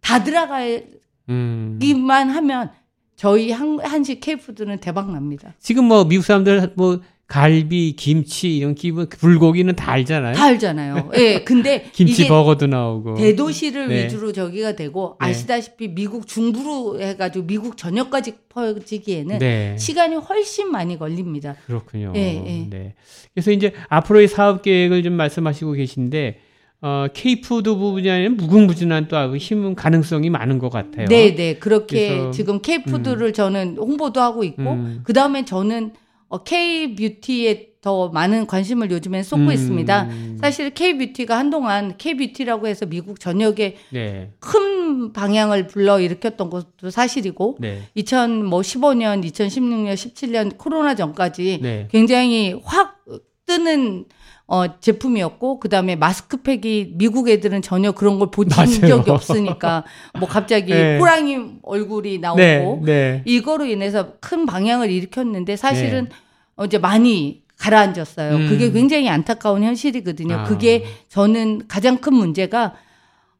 다 0.00 0.22
들어가기만 0.22 0.86
음. 1.28 1.78
하면 2.08 2.70
저희 3.16 3.50
한, 3.50 3.78
한식 3.80 4.20
K푸드는 4.20 4.78
대박 4.78 5.10
납니다. 5.10 5.54
지금 5.58 5.84
뭐 5.84 6.04
미국 6.04 6.24
사람들 6.24 6.72
뭐 6.76 7.00
갈비, 7.30 7.94
김치 7.96 8.56
이런 8.56 8.74
기본 8.74 9.08
불고기는 9.08 9.76
다 9.76 9.92
알잖아요. 9.92 10.34
다 10.34 10.46
알잖아요. 10.46 11.10
예. 11.16 11.44
근데 11.44 11.84
김치 11.94 12.26
버거도 12.26 12.66
나오고. 12.66 13.14
대도시를 13.14 13.86
네. 13.86 14.04
위주로 14.04 14.32
저기가 14.32 14.74
되고 14.74 15.16
네. 15.20 15.28
아시다시피 15.28 15.94
미국 15.94 16.26
중부로 16.26 17.00
해가지고 17.00 17.46
미국 17.46 17.76
전역까지 17.76 18.32
퍼지기에는 18.48 19.38
네. 19.38 19.76
시간이 19.78 20.16
훨씬 20.16 20.72
많이 20.72 20.98
걸립니다. 20.98 21.54
그렇군요. 21.66 22.12
예, 22.16 22.42
예. 22.44 22.66
네. 22.68 22.94
그래서 23.32 23.52
이제 23.52 23.74
앞으로의 23.88 24.26
사업 24.26 24.62
계획을 24.62 25.04
좀 25.04 25.12
말씀하시고 25.12 25.70
계신데 25.74 26.40
어, 26.82 27.06
K푸드 27.14 27.76
부분이 27.76 28.10
아니라 28.10 28.30
무궁무진한 28.30 29.06
또 29.06 29.36
힘은 29.36 29.76
가능성이 29.76 30.30
많은 30.30 30.58
것 30.58 30.68
같아요. 30.68 31.06
네, 31.06 31.36
네. 31.36 31.54
그렇게 31.54 32.08
그래서, 32.08 32.30
지금 32.32 32.60
K푸드를 32.60 33.32
저는 33.32 33.76
홍보도 33.76 34.20
하고 34.20 34.42
있고 34.42 34.72
음. 34.72 35.00
그 35.04 35.12
다음에 35.12 35.44
저는 35.44 35.92
어, 36.30 36.42
K 36.44 36.94
뷰티에 36.94 37.70
더 37.80 38.08
많은 38.08 38.46
관심을 38.46 38.90
요즘엔 38.90 39.22
쏟고 39.22 39.46
음. 39.46 39.52
있습니다. 39.52 40.08
사실 40.40 40.70
K 40.70 40.96
뷰티가 40.98 41.36
한동안 41.36 41.96
K 41.96 42.14
뷰티라고 42.14 42.66
해서 42.66 42.86
미국 42.86 43.18
전역에 43.18 43.76
네. 43.90 44.30
큰 44.38 45.12
반향을 45.12 45.66
불러 45.66 45.98
일으켰던 45.98 46.50
것도 46.50 46.90
사실이고 46.90 47.56
네. 47.58 47.82
2015년, 47.96 49.24
2016년, 49.24 49.94
17년 49.94 50.58
코로나 50.58 50.94
전까지 50.94 51.60
네. 51.62 51.88
굉장히 51.90 52.54
확 52.62 53.02
뜨는 53.46 54.04
어, 54.52 54.80
제품이었고 54.80 55.60
그 55.60 55.68
다음에 55.68 55.94
마스크팩이 55.94 56.94
미국 56.96 57.28
애들은 57.28 57.62
전혀 57.62 57.92
그런 57.92 58.18
걸본 58.18 58.48
맞아요. 58.48 58.88
적이 58.88 59.12
없으니까 59.12 59.84
뭐 60.18 60.28
갑자기 60.28 60.72
네. 60.74 60.98
호랑이 60.98 61.58
얼굴이 61.62 62.18
나오고 62.18 62.40
네. 62.40 62.80
네. 62.82 63.22
이거로 63.26 63.64
인해서 63.64 64.14
큰 64.18 64.46
방향을 64.46 64.90
일으켰는데 64.90 65.54
사실은 65.54 66.08
어, 66.56 66.64
이제 66.64 66.78
많이 66.78 67.42
가라앉았어요. 67.58 68.34
음. 68.34 68.48
그게 68.48 68.72
굉장히 68.72 69.08
안타까운 69.08 69.62
현실이거든요. 69.62 70.34
아. 70.34 70.44
그게 70.44 70.84
저는 71.08 71.68
가장 71.68 71.98
큰 71.98 72.14
문제가 72.14 72.74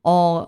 어 0.04 0.46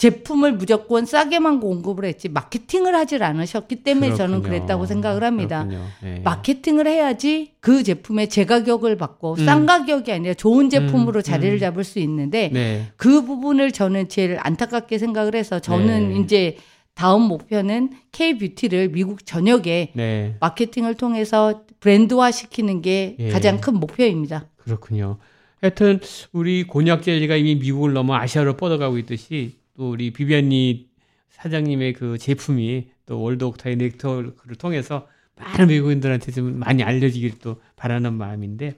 제품을 0.00 0.52
무조건 0.54 1.04
싸게만 1.04 1.60
공급을 1.60 2.06
했지 2.06 2.30
마케팅을 2.30 2.94
하질 2.94 3.22
않으셨기 3.22 3.82
때문에 3.82 4.14
저는 4.14 4.40
그렇군요. 4.40 4.60
그랬다고 4.60 4.86
생각을 4.86 5.22
합니다. 5.22 5.68
네. 6.02 6.20
마케팅을 6.24 6.86
해야지 6.86 7.52
그 7.60 7.82
제품의 7.82 8.30
제가격을 8.30 8.96
받고 8.96 9.34
음. 9.34 9.44
싼 9.44 9.66
가격이 9.66 10.10
아니라 10.10 10.32
좋은 10.32 10.70
제품으로 10.70 11.20
음, 11.20 11.22
자리를 11.22 11.54
음. 11.54 11.60
잡을 11.60 11.84
수 11.84 11.98
있는데 11.98 12.48
네. 12.50 12.86
그 12.96 13.26
부분을 13.26 13.72
저는 13.72 14.08
제일 14.08 14.38
안타깝게 14.40 14.96
생각을 14.96 15.34
해서 15.34 15.58
저는 15.58 16.14
네. 16.14 16.20
이제 16.20 16.56
다음 16.94 17.20
목표는 17.20 17.90
K 18.10 18.38
뷰티를 18.38 18.92
미국 18.92 19.26
전역에 19.26 19.92
네. 19.92 20.34
마케팅을 20.40 20.94
통해서 20.94 21.64
브랜드화 21.80 22.30
시키는 22.30 22.80
게 22.80 23.16
예. 23.18 23.28
가장 23.28 23.60
큰 23.60 23.74
목표입니다. 23.74 24.48
그렇군요. 24.56 25.18
하여튼 25.60 26.00
우리 26.32 26.66
곤약 26.66 27.02
젤리가 27.02 27.36
이미 27.36 27.56
미국을 27.56 27.92
넘어 27.92 28.14
아시아로 28.14 28.56
뻗어가고 28.56 28.96
있듯이 28.96 29.59
또 29.76 29.90
우리 29.90 30.12
비비안니 30.12 30.88
사장님의 31.30 31.94
그 31.94 32.18
제품이 32.18 32.88
또 33.06 33.20
월드 33.20 33.44
옥타의 33.44 33.76
넥터를 33.76 34.34
통해서 34.58 35.06
많은 35.36 35.68
외국인들한테 35.68 36.32
좀 36.32 36.58
많이 36.58 36.82
알려지길 36.82 37.38
또 37.40 37.60
바라는 37.76 38.14
마음인데 38.14 38.74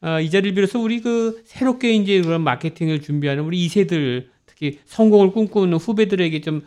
어, 0.00 0.20
이 0.20 0.30
자리를 0.30 0.54
빌어서 0.54 0.78
우리 0.78 1.00
그 1.00 1.42
새롭게 1.44 1.92
이제 1.92 2.20
그런 2.22 2.42
마케팅을 2.42 3.02
준비하는 3.02 3.44
우리 3.44 3.66
2세들 3.66 4.28
특히 4.46 4.78
성공을 4.86 5.32
꿈꾸는 5.32 5.76
후배들에게 5.76 6.40
좀 6.40 6.62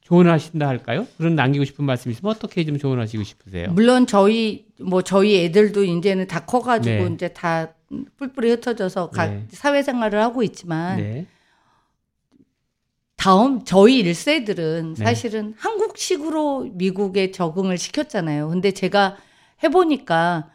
조언하신다 0.00 0.68
할까요? 0.68 1.06
그런 1.16 1.34
남기고 1.34 1.64
싶은 1.64 1.84
말씀 1.84 2.12
있으면 2.12 2.32
어떻게 2.32 2.64
좀 2.64 2.78
조언하시고 2.78 3.24
싶으세요? 3.24 3.72
물론 3.72 4.06
저희 4.06 4.66
뭐 4.80 5.02
저희 5.02 5.44
애들도 5.44 5.82
이제는 5.84 6.28
다 6.28 6.44
커가지고 6.44 7.08
네. 7.08 7.14
이제 7.14 7.28
다 7.28 7.74
뿔뿔이 8.16 8.50
흩어져서 8.50 9.10
각 9.10 9.26
네. 9.26 9.44
사회생활을 9.50 10.20
하고 10.22 10.44
있지만 10.44 10.98
네. 10.98 11.26
다음 13.26 13.64
저희 13.64 14.04
1세들은 14.04 14.98
네. 14.98 15.04
사실은 15.04 15.54
한국식으로 15.58 16.70
미국에 16.74 17.32
적응을 17.32 17.76
시켰잖아요. 17.76 18.48
근데 18.50 18.70
제가 18.70 19.16
해보니까 19.64 20.48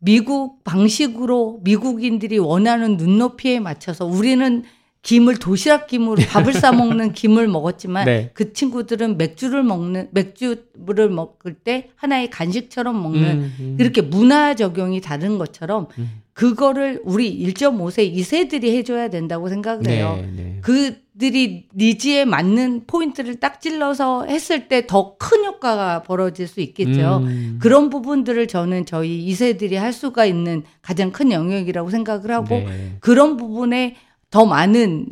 미국 0.00 0.64
방식으로 0.64 1.60
미국인들이 1.62 2.38
원하는 2.38 2.96
눈높이에 2.96 3.60
맞춰서 3.60 4.04
우리는 4.04 4.64
김을 5.02 5.36
도시락 5.36 5.86
김으로 5.86 6.16
밥을 6.28 6.54
싸 6.54 6.72
먹는 6.72 7.12
김을 7.12 7.46
먹었지만 7.46 8.06
네. 8.06 8.30
그 8.34 8.52
친구들은 8.52 9.16
맥주를 9.16 9.62
먹는 9.62 10.08
맥주를 10.10 11.10
먹을 11.10 11.54
때 11.54 11.90
하나의 11.94 12.30
간식처럼 12.30 13.00
먹는 13.00 13.22
음, 13.22 13.54
음. 13.60 13.76
이렇게 13.78 14.02
문화 14.02 14.56
적용이 14.56 15.00
다른 15.00 15.38
것처럼 15.38 15.86
음. 15.98 16.22
그거를 16.32 17.00
우리 17.04 17.36
1.5세 17.46 18.12
2세들이 18.14 18.74
해줘야 18.76 19.08
된다고 19.08 19.48
생각을 19.48 19.88
해요. 19.88 20.18
네, 20.20 20.30
네. 20.36 20.58
그 20.62 20.96
들이 21.18 21.66
니즈에 21.74 22.24
맞는 22.24 22.84
포인트를 22.86 23.36
딱 23.40 23.60
찔러서 23.60 24.24
했을 24.26 24.68
때 24.68 24.86
더 24.86 25.16
큰 25.18 25.44
효과가 25.44 26.02
벌어질 26.04 26.46
수 26.46 26.60
있겠죠. 26.60 27.18
음. 27.24 27.58
그런 27.60 27.90
부분들을 27.90 28.46
저는 28.46 28.86
저희 28.86 29.26
2세들이 29.28 29.74
할 29.74 29.92
수가 29.92 30.24
있는 30.26 30.62
가장 30.80 31.10
큰 31.10 31.32
영역이라고 31.32 31.90
생각을 31.90 32.30
하고 32.30 32.54
네. 32.60 32.96
그런 33.00 33.36
부분에 33.36 33.96
더 34.30 34.44
많은 34.46 35.06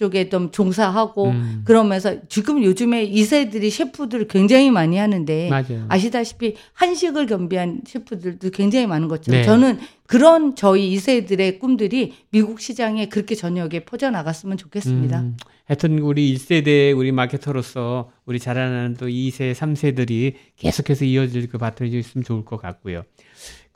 쪽에 0.00 0.30
좀 0.30 0.50
종사하고 0.50 1.26
음. 1.26 1.60
그러면서 1.66 2.26
지금 2.30 2.64
요즘에 2.64 3.10
2세들이 3.10 3.68
셰프들 3.68 4.28
굉장히 4.28 4.70
많이 4.70 4.96
하는데 4.96 5.50
맞아요. 5.50 5.84
아시다시피 5.88 6.54
한식을 6.72 7.26
겸비한 7.26 7.82
셰프들도 7.84 8.48
굉장히 8.48 8.86
많은 8.86 9.08
것처럼 9.08 9.42
네. 9.42 9.44
저는 9.44 9.78
그런 10.06 10.56
저희 10.56 10.96
2세들의 10.96 11.58
꿈들이 11.58 12.14
미국 12.30 12.62
시장에 12.62 13.10
그렇게 13.10 13.34
저녁에 13.34 13.84
퍼져 13.84 14.10
나갔으면 14.10 14.56
좋겠습니다. 14.56 15.20
음, 15.20 15.36
하여튼 15.66 15.98
우리 15.98 16.34
1세대 16.34 16.96
우리 16.96 17.12
마케터로서 17.12 18.10
우리 18.24 18.38
자라나는 18.38 18.94
또 18.94 19.06
2세, 19.06 19.52
3세들이 19.52 20.32
계속해서 20.56 21.04
이어질 21.04 21.50
그 21.50 21.58
바통이 21.58 21.90
있으면 21.98 22.24
좋을 22.24 22.46
것 22.46 22.56
같고요. 22.56 23.02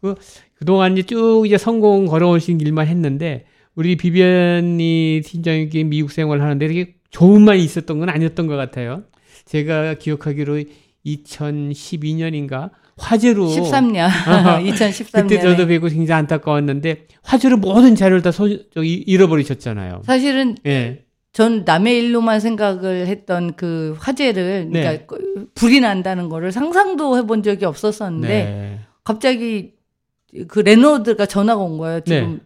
그, 0.00 0.14
그동안 0.54 0.96
이제 0.96 1.02
쭉 1.02 1.44
이제 1.46 1.58
성공 1.58 2.06
걸어오신 2.06 2.56
길만 2.56 2.86
했는데 2.86 3.44
우리 3.76 3.96
비비안이 3.96 5.22
팀장님께 5.24 5.84
미국 5.84 6.12
생활을 6.12 6.42
하는데 6.42 6.64
이렇게 6.64 6.94
좋은만 7.10 7.58
있었던 7.58 7.98
건 7.98 8.08
아니었던 8.08 8.46
것 8.46 8.56
같아요. 8.56 9.04
제가 9.44 9.94
기억하기로 9.94 10.62
2012년인가 11.06 12.70
화재로 12.96 13.46
13년, 13.48 13.98
아하. 14.06 14.60
2013년에 14.60 15.22
그때 15.22 15.40
저도 15.40 15.66
뵙고 15.66 15.88
굉장히 15.88 16.20
안타까웠는데 16.20 17.06
화재로 17.22 17.56
모든 17.56 17.96
자료를 17.96 18.22
다 18.22 18.30
소, 18.30 18.48
저기 18.70 18.94
잃어버리셨잖아요. 18.94 20.02
사실은 20.04 20.56
예. 20.66 21.04
전 21.32 21.64
남의 21.64 21.98
일로만 21.98 22.38
생각을 22.38 23.08
했던 23.08 23.54
그 23.56 23.96
화재를 23.98 24.68
네. 24.70 24.80
그러니까 24.80 25.06
그 25.06 25.48
불이 25.56 25.80
난다는 25.80 26.28
거를 26.28 26.52
상상도 26.52 27.18
해본 27.18 27.42
적이 27.42 27.64
없었었는데 27.64 28.28
네. 28.28 28.80
갑자기 29.02 29.72
그 30.46 30.60
landlord가 30.60 31.26
전화가 31.26 31.60
온 31.60 31.78
거예요. 31.78 32.00
지금 32.00 32.40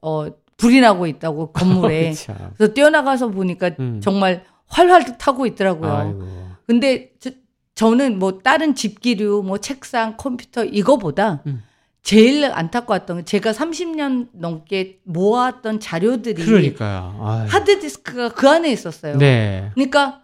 어 0.00 0.28
불이 0.60 0.80
나고 0.80 1.06
있다고 1.06 1.52
건물에. 1.52 2.12
참. 2.12 2.36
그래서 2.56 2.72
뛰어나가서 2.74 3.28
보니까 3.28 3.70
음. 3.80 4.00
정말 4.02 4.44
활활 4.66 5.18
타고 5.18 5.46
있더라고요. 5.46 5.92
아이고. 5.92 6.28
근데 6.66 7.12
저, 7.18 7.30
저는 7.74 8.18
뭐 8.18 8.38
다른 8.38 8.74
집기류, 8.74 9.42
뭐 9.44 9.58
책상, 9.58 10.16
컴퓨터 10.16 10.64
이거보다 10.64 11.42
음. 11.46 11.62
제일 12.02 12.44
안타까웠던 12.44 13.16
건 13.16 13.24
제가 13.24 13.52
30년 13.52 14.28
넘게 14.32 15.00
모았던 15.04 15.80
자료들이 15.80 16.44
그러니까요. 16.44 17.18
아유. 17.22 17.46
하드 17.48 17.80
디스크가 17.80 18.30
그 18.30 18.48
안에 18.48 18.70
있었어요. 18.70 19.18
네. 19.18 19.70
그러니까 19.74 20.20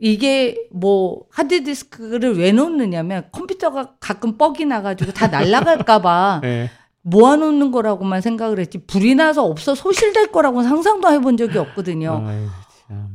이게 0.00 0.56
뭐 0.70 1.24
하드 1.30 1.64
디스크를 1.64 2.38
왜 2.38 2.52
놓느냐면 2.52 3.28
컴퓨터가 3.32 3.94
가끔 3.98 4.36
뻑이 4.38 4.64
나가지고 4.66 5.12
다 5.12 5.26
날아갈까봐 5.28 6.40
네. 6.44 6.70
모아놓는 7.10 7.70
거라고만 7.70 8.20
생각을 8.20 8.58
했지 8.60 8.78
불이 8.78 9.14
나서 9.14 9.44
없어 9.44 9.74
소실될 9.74 10.28
거라고는 10.32 10.68
상상도 10.68 11.10
해본 11.10 11.36
적이 11.36 11.58
없거든요. 11.58 12.24
아유. 12.26 12.46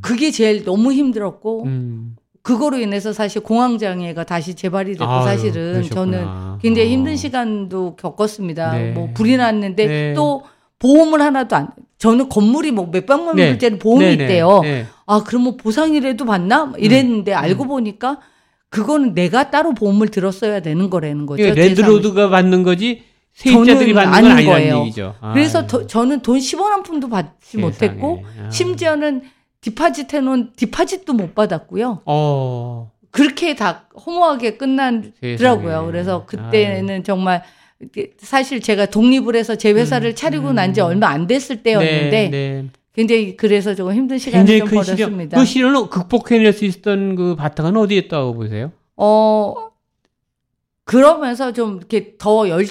그게 0.02 0.32
제일 0.32 0.64
너무 0.64 0.94
힘들었고 0.94 1.64
음. 1.66 2.16
그거로 2.44 2.78
인해서 2.78 3.14
사실 3.14 3.42
공황 3.42 3.78
장애가 3.78 4.26
다시 4.26 4.54
재발이 4.54 4.94
됐고 4.94 5.06
아유, 5.06 5.24
사실은 5.24 5.74
그러셨구나. 5.74 5.94
저는 5.96 6.28
굉장히 6.62 6.90
어. 6.90 6.92
힘든 6.92 7.16
시간도 7.16 7.96
겪었습니다. 7.96 8.74
네. 8.74 8.92
뭐 8.92 9.10
불이 9.14 9.38
났는데 9.38 9.88
네. 9.88 10.14
또 10.14 10.44
보험을 10.80 11.22
하나도 11.22 11.56
안 11.56 11.68
저는 11.98 12.28
건물이 12.28 12.72
뭐 12.72 12.90
몇 12.92 13.06
백만 13.06 13.36
네. 13.38 13.50
불짜리 13.50 13.80
보험이 13.80 14.06
네네. 14.06 14.24
있대요. 14.24 14.60
네. 14.62 14.86
아, 15.06 15.24
그럼 15.24 15.44
뭐 15.44 15.56
보상이라도 15.56 16.26
받나? 16.26 16.66
뭐 16.66 16.78
이랬는데 16.78 17.34
알고 17.34 17.66
보니까 17.66 18.20
그거는 18.70 19.14
내가 19.14 19.50
따로 19.50 19.74
보험을 19.74 20.10
들었어야 20.10 20.60
되는 20.60 20.90
거라는 20.90 21.26
거죠. 21.26 21.44
제 21.44 21.52
레드로드가 21.54 22.30
받는 22.30 22.64
거지 22.64 23.04
세입자들이 23.34 23.94
받는 23.94 24.12
건 24.12 24.14
아닌 24.14 24.32
아니라는 24.32 24.46
거예요. 24.52 24.80
얘기죠. 24.82 25.16
삶. 25.20 25.34
그래서 25.34 25.60
아유, 25.60 25.68
더- 25.68 25.88
저는 25.88 26.22
돈 26.22 26.38
10원 26.38 26.70
한 26.70 26.84
푼도 26.84 27.10
받지 27.10 27.58
세상에. 27.58 27.64
못했고 27.66 28.24
아. 28.46 28.50
심지어는 28.50 29.24
디파짓 29.62 30.14
해놓은 30.14 30.52
디파짓도 30.56 31.14
못 31.14 31.34
받았고요. 31.34 32.02
어. 32.06 32.92
그렇게 33.12 33.56
다 33.56 33.88
허무하게 34.06 34.58
끝나더라고요. 34.58 35.38
세상에. 35.38 35.86
그래서 35.88 36.26
그때는 36.26 37.04
정말 37.04 37.44
이게 37.82 38.12
사실 38.18 38.60
제가 38.62 38.88
독립을 38.88 39.36
해서 39.36 39.56
제 39.56 39.72
회사를 39.72 40.12
음, 40.12 40.16
차리고 40.16 40.50
음. 40.50 40.56
난지 40.56 40.82
얼마 40.82 41.08
안 41.10 41.28
됐을 41.28 41.64
때였는데 41.64 42.30
네, 42.30 42.30
네. 42.30 42.66
굉장히 42.94 43.36
그래서 43.36 43.74
조금 43.76 43.94
힘든 43.94 44.18
시간을 44.18 44.60
좀. 44.60 44.68
벌었습니다. 44.70 45.38
그 45.38 45.46
시련을 45.46 45.90
극복해낼 45.90 46.54
수 46.54 46.66
있었던 46.66 47.16
그 47.16 47.36
바탕은 47.36 47.76
어디에 47.78 47.98
있다고 48.00 48.34
보세요? 48.36 48.72
어, 48.96 49.54
그러면서 50.86 51.52
좀 51.54 51.78
이렇게 51.78 52.16
더 52.18 52.48
열 52.50 52.66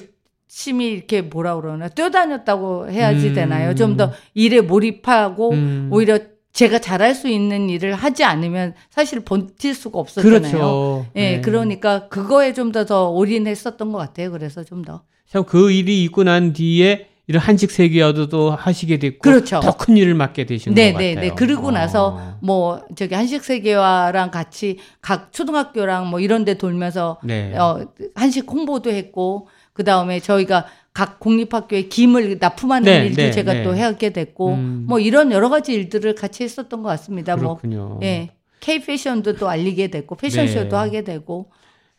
심히 0.55 0.89
이렇게 0.93 1.23
뭐라 1.23 1.57
그러나 1.57 1.89
뛰어다녔다고 1.89 2.91
해야지 2.91 3.29
음. 3.29 3.35
되나요? 3.35 3.75
좀 3.75 3.97
더 3.97 4.13
일에 4.35 4.61
몰입하고 4.61 5.51
음. 5.53 5.89
오히려 5.91 6.19
제가 6.53 6.79
잘할 6.79 7.15
수 7.15 7.29
있는 7.29 7.71
일을 7.71 7.95
하지 7.95 8.23
않으면 8.25 8.75
사실 8.91 9.21
버틸 9.21 9.75
수가 9.75 9.99
없었잖아요. 9.99 10.41
그렇죠. 10.41 11.07
예, 11.17 11.37
네. 11.37 11.41
그러니까 11.41 12.09
그거에 12.09 12.53
좀 12.53 12.71
더더 12.71 13.09
올인했었던 13.09 13.93
것 13.93 13.99
같아요. 13.99 14.31
그래서 14.31 14.63
좀 14.63 14.83
더. 14.85 15.03
참 15.27 15.45
그 15.47 15.71
일이 15.71 16.05
있고 16.05 16.25
난 16.25 16.53
뒤에 16.53 17.09
이런 17.29 17.41
한식 17.43 17.71
세계화도 17.71 18.51
하시게 18.51 18.99
됐고 18.99 19.21
그렇죠. 19.23 19.61
더 19.61 19.73
큰 19.73 19.97
일을 19.97 20.15
맡게 20.15 20.45
되신 20.45 20.75
네, 20.75 20.93
것 20.93 20.99
네, 20.99 21.15
같아요. 21.15 21.31
네. 21.31 21.35
그러고 21.35 21.71
나서 21.71 22.09
어. 22.09 22.39
뭐 22.43 22.83
저기 22.97 23.15
한식 23.15 23.43
세계화랑 23.43 24.31
같이 24.31 24.77
각 25.01 25.33
초등학교랑 25.33 26.09
뭐 26.11 26.21
이런 26.21 26.45
데 26.45 26.59
돌면서 26.59 27.19
네. 27.25 27.57
어, 27.57 27.87
한식 28.15 28.51
홍보도 28.51 28.91
했고 28.91 29.49
그 29.73 29.85
다음에 29.85 30.20
저희가 30.20 30.66
각 30.93 31.18
공립학교에 31.20 31.89
김을 31.89 32.39
납품하는 32.39 32.85
네, 32.85 33.07
일도 33.07 33.23
네, 33.23 33.31
제가 33.31 33.53
네. 33.55 33.62
또 33.62 33.75
하게 33.75 34.11
됐고 34.11 34.55
음. 34.55 34.85
뭐 34.87 34.99
이런 34.99 35.33
여러 35.33 35.49
가지 35.49 35.73
일들을 35.73 36.14
같이 36.14 36.43
했었던 36.43 36.83
것 36.83 36.89
같습니다. 36.91 37.37
그렇군요. 37.37 37.89
뭐 37.89 38.01
예, 38.03 38.31
K 38.61 38.81
패션도 38.81 39.37
또 39.37 39.49
알리게 39.49 39.89
됐고 39.89 40.16
패션쇼도 40.16 40.68
네. 40.68 40.77
하게 40.77 41.03
되고 41.03 41.51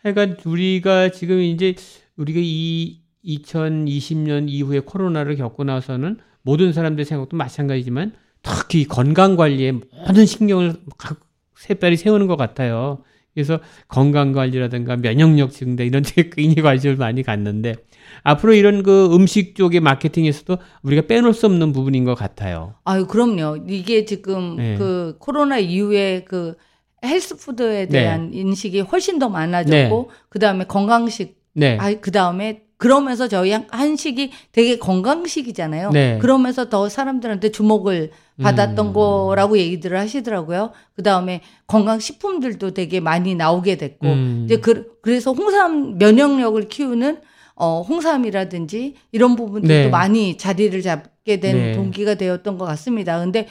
하여간 0.04 0.38
우리가 0.46 1.10
지금 1.10 1.40
이제 1.40 1.76
우리가 2.18 2.40
이 2.44 3.00
2020년 3.26 4.46
이후에 4.50 4.82
코로나를 4.82 5.38
겪고 5.38 5.64
나서는 5.64 6.20
모든 6.42 6.74
사람들 6.74 7.06
생각도 7.06 7.38
마찬가지지만 7.38 8.14
특히 8.44 8.86
건강 8.86 9.36
관리에 9.36 9.72
모든 9.72 10.26
신경을 10.26 10.76
각 10.98 11.22
새빨리 11.56 11.98
세우는 11.98 12.28
것 12.28 12.36
같아요. 12.36 13.04
그래서 13.34 13.60
건강 13.88 14.32
관리라든가 14.32 14.96
면역력 14.98 15.52
증대 15.52 15.86
이런 15.86 16.04
데 16.06 16.30
굉장히 16.30 16.62
관심을 16.62 16.96
많이 16.96 17.24
갖는데 17.24 17.76
앞으로 18.24 18.54
이런 18.54 18.84
그 18.84 19.14
음식 19.14 19.56
쪽의 19.56 19.80
마케팅에서도 19.80 20.58
우리가 20.84 21.04
빼놓을 21.08 21.34
수 21.34 21.46
없는 21.48 21.72
부분인 21.74 22.06
것 22.06 22.16
같아요. 22.16 22.76
아유 22.84 23.08
그럼요. 23.08 23.66
이게 23.68 24.06
지금 24.06 24.58
네. 24.58 24.76
그 24.78 25.16
코로나 25.20 25.58
이후에 25.58 26.24
그 26.26 26.56
헬스푸드에 27.04 27.88
대한 27.88 28.34
인식이 28.34 28.80
훨씬 28.82 29.20
더 29.20 29.30
많아졌고 29.30 30.10
그 30.30 30.40
다음에 30.40 30.66
건강식 30.66 31.44
네. 31.54 31.78
아, 31.80 31.94
그 31.94 32.12
다음에 32.12 32.64
그러면서 32.88 33.30
저희 33.30 33.52
한- 33.52 33.66
한식이 33.72 34.32
되게 34.52 34.78
건강식이잖아요. 34.78 35.92
네. 35.92 36.18
그러면서 36.20 36.68
더 36.68 36.90
사람들한테 36.90 37.50
주목을 37.54 38.12
받았던 38.42 38.88
음. 38.88 38.94
거라고 38.94 39.58
얘기들을 39.58 39.98
하시더라고요. 39.98 40.72
그 40.94 41.02
다음에 41.02 41.40
건강식품들도 41.68 42.72
되게 42.74 43.00
많이 43.00 43.36
나오게 43.36 43.78
됐고, 43.78 44.08
음. 44.08 44.42
이제 44.44 44.58
그, 44.58 44.98
그래서 45.02 45.32
홍삼 45.32 45.98
면역력을 45.98 46.68
키우는 46.68 47.22
어, 47.56 47.82
홍삼이라든지 47.88 48.96
이런 49.14 49.38
부분들도 49.38 49.68
네. 49.74 49.88
많이 49.88 50.38
자리를 50.38 50.82
잡게 50.82 51.40
된 51.40 51.56
네. 51.56 51.72
동기가 51.72 52.16
되었던 52.16 52.58
것 52.58 52.66
같습니다. 52.66 53.18
근데 53.20 53.48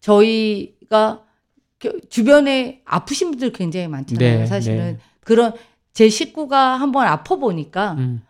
저희가 0.00 1.22
겨- 1.80 1.92
주변에 2.08 2.82
아프신 2.84 3.30
분들 3.32 3.50
굉장히 3.52 3.88
많잖아요. 3.88 4.38
네, 4.40 4.46
사실은 4.46 4.76
네. 4.78 4.98
그런 5.24 5.54
제 5.92 6.08
식구가 6.08 6.76
한번 6.76 7.08
아파 7.08 7.34
보니까 7.34 7.92
음. 7.98 8.22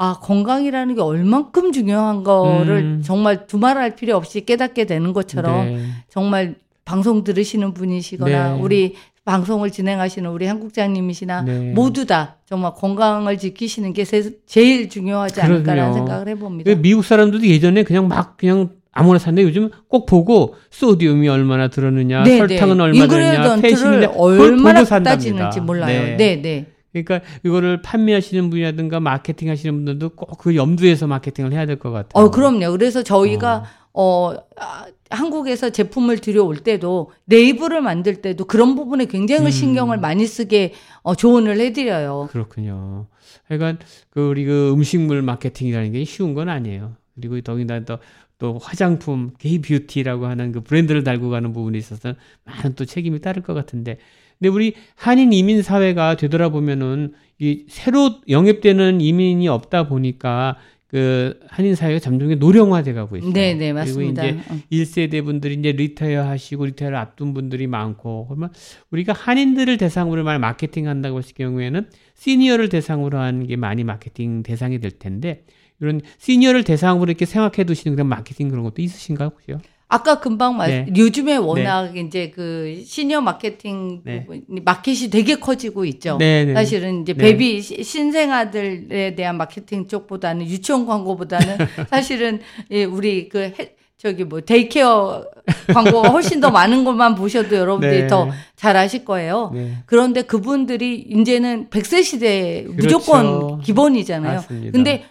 아 0.00 0.16
건강이라는 0.22 0.94
게 0.94 1.00
얼만큼 1.00 1.72
중요한 1.72 2.22
거를 2.22 2.76
음. 2.76 3.02
정말 3.04 3.46
두말할 3.48 3.96
필요 3.96 4.16
없이 4.16 4.44
깨닫게 4.46 4.84
되는 4.84 5.12
것처럼 5.12 5.66
네. 5.74 5.82
정말 6.08 6.54
방송 6.84 7.24
들으시는 7.24 7.74
분이시거나 7.74 8.54
네. 8.54 8.60
우리 8.62 8.94
방송을 9.24 9.70
진행하시는 9.72 10.30
우리 10.30 10.46
한국장님이시나 10.46 11.42
네. 11.42 11.72
모두 11.74 12.06
다 12.06 12.36
정말 12.46 12.72
건강을 12.74 13.36
지키시는 13.38 13.92
게 13.92 14.04
세- 14.04 14.30
제일 14.46 14.88
중요하지 14.88 15.40
않을까라는 15.42 15.64
그럼요. 15.92 15.94
생각을 15.94 16.28
해봅니다. 16.28 16.70
그 16.72 16.80
미국 16.80 17.04
사람들도 17.04 17.44
예전에 17.44 17.82
그냥 17.82 18.06
막 18.08 18.36
그냥 18.36 18.70
아무나 18.92 19.18
샀는데 19.18 19.42
요즘 19.42 19.68
꼭 19.88 20.06
보고 20.06 20.54
sodium이 20.70 21.28
얼마나 21.28 21.68
들었느냐, 21.68 22.22
네, 22.22 22.38
설탕은 22.38 22.76
네. 22.78 22.82
얼마 22.84 23.04
ingredient를 23.04 23.60
패신이냐 23.70 24.08
그걸 24.12 24.40
얼마나. 24.40 24.84
따지는지 24.84 25.60
몰라요. 25.60 26.16
네, 26.16 26.40
네. 26.40 26.66
그러니까 26.92 27.20
이거를 27.44 27.82
판매하시는 27.82 28.48
분이라든가 28.50 29.00
마케팅 29.00 29.50
하시는 29.50 29.74
분들도 29.74 30.10
꼭 30.10 30.38
그 30.38 30.56
염두에서 30.56 31.06
마케팅을 31.06 31.52
해야 31.52 31.66
될 31.66 31.78
것 31.78 31.90
같아요. 31.90 32.24
어, 32.24 32.30
그럼요. 32.30 32.70
그래서 32.72 33.02
저희가 33.02 33.64
어, 33.92 34.32
아, 34.56 34.86
한국에서 35.10 35.70
제품을 35.70 36.18
들여올 36.18 36.58
때도 36.58 37.10
label을 37.24 37.80
만들 37.80 38.16
때도 38.22 38.44
그런 38.44 38.74
부분에 38.76 39.06
굉장히 39.06 39.46
음. 39.46 39.50
신경을 39.50 39.98
많이 39.98 40.26
쓰게 40.26 40.74
어, 41.02 41.14
조언을 41.14 41.58
해드려요. 41.60 42.28
그렇군요. 42.30 43.06
하여간 43.48 43.78
그 44.10 44.28
우리 44.28 44.44
그 44.44 44.72
음식물 44.72 45.22
마케팅이라는 45.22 45.92
게 45.92 46.04
쉬운 46.04 46.34
건 46.34 46.48
아니에요. 46.48 46.94
그리고 47.16 47.40
더군다나 47.40 47.84
또, 47.84 47.98
또 48.38 48.58
화장품, 48.62 49.32
K-Beauty라고 49.38 50.26
하는 50.26 50.52
그 50.52 50.60
브랜드를 50.60 51.02
달고 51.02 51.30
가는 51.30 51.52
부분에 51.52 51.76
있어서 51.78 52.14
많은 52.44 52.74
또 52.76 52.84
책임이 52.84 53.20
따를 53.20 53.42
것 53.42 53.54
같은데. 53.54 53.98
근데 54.38 54.48
우리 54.48 54.74
한인 54.94 55.32
이민 55.32 55.62
사회가 55.62 56.16
되돌아보면은 56.16 57.12
이 57.38 57.64
새로 57.68 58.20
영입되는 58.28 59.00
이민이 59.00 59.48
없다 59.48 59.88
보니까 59.88 60.56
그 60.88 61.38
한인 61.48 61.74
사회가 61.74 61.98
점점 62.00 62.34
노령화돼 62.38 62.94
가고 62.94 63.18
있어요. 63.18 63.32
네, 63.32 63.54
네, 63.54 63.74
맞습니다. 63.74 64.22
그리고 64.22 64.40
이제 64.40 64.54
어. 64.54 64.58
1세대 64.72 65.22
분들이 65.22 65.54
이제 65.54 65.72
retire 65.72 66.26
하시고 66.26 66.64
retire를 66.64 66.96
앞둔 66.96 67.34
분들이 67.34 67.66
많고 67.66 68.26
그러면 68.26 68.50
우리가 68.90 69.12
한인들을 69.12 69.76
대상으로 69.76 70.24
말 70.24 70.38
마케팅 70.38 70.88
한다고 70.88 71.18
했을 71.18 71.34
경우에는 71.34 71.90
시니어를 72.14 72.70
대상으로 72.70 73.18
하는 73.18 73.46
게 73.46 73.56
많이 73.56 73.84
마케팅 73.84 74.42
대상이 74.42 74.80
될 74.80 74.92
텐데 74.92 75.44
이런 75.80 76.00
시니어를 76.18 76.64
대상으로 76.64 77.10
이렇게 77.10 77.26
생각해 77.26 77.64
두시는 77.64 77.94
그런 77.94 78.08
마케팅 78.08 78.48
그런 78.48 78.64
것도 78.64 78.80
있으신가요 78.80 79.32
혹시요? 79.34 79.60
아까 79.90 80.20
금방 80.20 80.56
말 80.58 80.68
네. 80.70 80.86
요즘에 80.94 81.36
워낙 81.36 81.96
이제 81.96 82.30
그 82.34 82.82
시니어 82.84 83.22
마케팅 83.22 84.02
네. 84.04 84.20
부분이 84.26 84.60
마켓이 84.62 85.08
되게 85.10 85.36
커지고 85.36 85.86
있죠. 85.86 86.18
네, 86.18 86.44
네. 86.44 86.52
사실은 86.54 87.02
이제 87.02 87.14
네. 87.14 87.18
baby 87.18 87.62
시- 87.62 87.82
신생아들에 87.82 89.14
대한 89.14 89.38
마케팅 89.38 89.88
쪽보다는 89.88 90.46
유치원 90.46 90.84
광고보다는 90.86 91.56
사실은 91.88 92.40
예, 92.70 92.84
우리 92.84 93.30
그 93.30 93.54
해- 93.58 93.74
저기 93.96 94.24
뭐 94.24 94.42
daycare 94.42 95.24
광고가 95.72 96.10
훨씬 96.10 96.38
더 96.40 96.50
많은 96.50 96.84
것만 96.84 97.14
보셔도 97.14 97.56
여러분들이 97.56 98.02
네. 98.02 98.06
더잘 98.06 98.76
아실 98.76 99.04
거예요. 99.06 99.50
네. 99.54 99.72
그런데 99.86 100.22
그분들이 100.22 100.96
이제는 100.98 101.68
100세 101.70 102.04
시대 102.04 102.64
그렇죠. 102.76 102.98
무조건 102.98 103.60
기본이잖아요. 103.62 104.34
맞습니다. 104.34 104.70
근데 104.72 105.04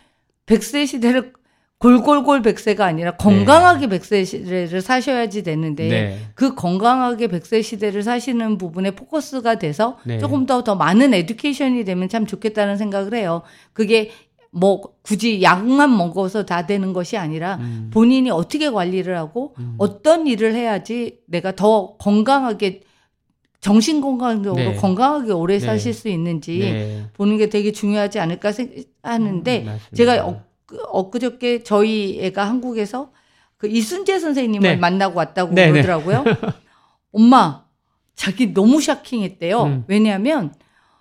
100세 0.45 0.85
시대를 0.87 1.33
골골골 1.79 2.41
100세가 2.41 2.81
아니라 2.81 3.11
건강하게 3.17 3.87
100세 3.87 4.25
시대를 4.25 4.81
사셔야지 4.81 5.43
되는데 5.43 5.87
네. 5.87 6.19
그 6.33 6.55
건강하게 6.55 7.27
100세 7.27 7.61
시대를 7.61 8.01
사시는 8.01 8.57
부분에 8.57 8.91
포커스가 8.91 9.59
돼서 9.59 9.99
네. 10.03 10.17
조금 10.17 10.47
더더 10.47 10.75
많은 10.75 11.13
education이 11.13 11.85
되면 11.85 12.09
참 12.09 12.25
좋겠다는 12.25 12.77
생각을 12.77 13.13
해요. 13.13 13.43
그게 13.73 14.09
뭐 14.49 14.81
굳이 15.03 15.43
약만 15.43 15.95
먹어서 15.95 16.45
다 16.45 16.65
되는 16.65 16.93
것이 16.93 17.15
아니라 17.15 17.57
음. 17.61 17.91
본인이 17.93 18.31
어떻게 18.31 18.71
관리를 18.71 19.15
하고 19.15 19.53
어떤 19.77 20.25
일을 20.25 20.55
해야지 20.55 21.19
내가 21.27 21.55
더 21.55 21.95
건강하게 21.97 22.81
정신 23.61 24.01
건강적으로 24.01 24.71
네. 24.71 24.75
건강하게 24.75 25.31
오래 25.31 25.59
네. 25.59 25.65
사실 25.65 25.93
수 25.93 26.09
있는지 26.09 26.59
네. 26.59 27.03
보는 27.13 27.37
게 27.37 27.49
되게 27.49 27.71
중요하지 27.71 28.19
않을까 28.19 28.51
생각하는데 28.51 29.63
음. 29.67 29.77
제가 29.93 30.43
엊, 30.71 31.07
엊그저께 31.07 31.63
저희 31.63 32.19
애가 32.21 32.47
한국에서 32.47 33.11
그 33.57 33.67
이순재 33.67 34.19
선생님을 34.19 34.69
네. 34.69 34.75
만나고 34.75 35.17
왔다고 35.17 35.53
네, 35.53 35.71
네. 35.71 35.81
그러더라고요. 35.81 36.23
엄마, 37.11 37.65
자기 38.15 38.53
너무 38.53 38.81
샤킹했대요. 38.81 39.63
음. 39.63 39.83
왜냐하면 39.87 40.53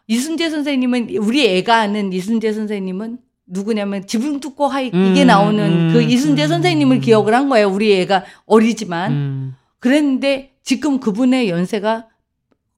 이순재 0.07 0.51
선생님은 0.51 1.17
우리 1.19 1.47
애가 1.47 1.77
아는 1.77 2.13
이순재 2.13 2.53
선생님은 2.53 3.19
누구냐면 3.47 4.07
지붕 4.07 4.41
뚫고 4.41 4.67
하이 4.67 4.89
이게 4.89 5.23
음, 5.23 5.27
나오는 5.27 5.89
음, 5.89 5.93
그 5.93 6.03
이순재 6.03 6.45
음. 6.45 6.49
선생님을 6.49 7.01
기억을 7.01 7.35
한 7.35 7.49
거예요. 7.49 7.69
우리 7.69 7.93
애가 8.01 8.25
어리지만 8.45 9.13
음, 9.13 9.55
그랬는데 9.79 10.55
지금 10.63 10.99
그분의 10.99 11.49
연세가 11.49 12.09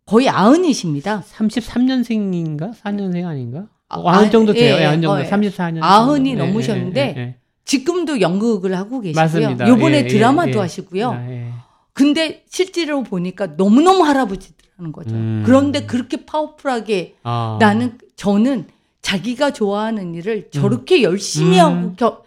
거의 0.04 0.28
아흔이십니다. 0.28 1.22
33년생인가? 1.22 2.74
4년생 2.74 3.26
아닌가? 3.26 3.68
아, 3.88 4.02
아흔 4.04 4.30
정도 4.30 4.54
예, 4.54 4.60
돼요. 4.60 4.74
예, 4.76 4.80
예, 4.80 4.84
아흔 4.86 5.00
정도. 5.02 5.12
어, 5.16 5.20
예. 5.20 5.28
34년. 5.28 5.78
아흔이 5.82 6.30
정도. 6.30 6.44
예, 6.44 6.46
넘으셨는데 6.46 7.00
예, 7.00 7.14
예, 7.16 7.20
예. 7.22 7.34
지금도 7.64 8.20
연극을 8.20 8.76
하고 8.76 9.00
계시고요. 9.00 9.22
맞습니다. 9.22 9.68
요번에 9.68 9.98
예, 9.98 10.02
예, 10.04 10.06
드라마도 10.06 10.52
예. 10.52 10.58
하시고요. 10.58 11.10
아, 11.10 11.30
예. 11.30 11.48
근데 11.92 12.44
실제로 12.48 13.02
보니까 13.02 13.48
너무너무 13.56 14.04
할아버지들하는 14.04 14.92
거죠. 14.92 15.14
음. 15.14 15.42
그런데 15.44 15.84
그렇게 15.86 16.24
파워풀하게 16.24 17.16
아. 17.24 17.56
나는 17.60 17.98
저는 18.16 18.66
자기가 19.02 19.52
좋아하는 19.52 20.14
일을 20.14 20.48
저렇게 20.52 21.02
열심히 21.02 21.58
음. 21.60 21.64
하고 21.64 21.92
겨- 21.96 22.22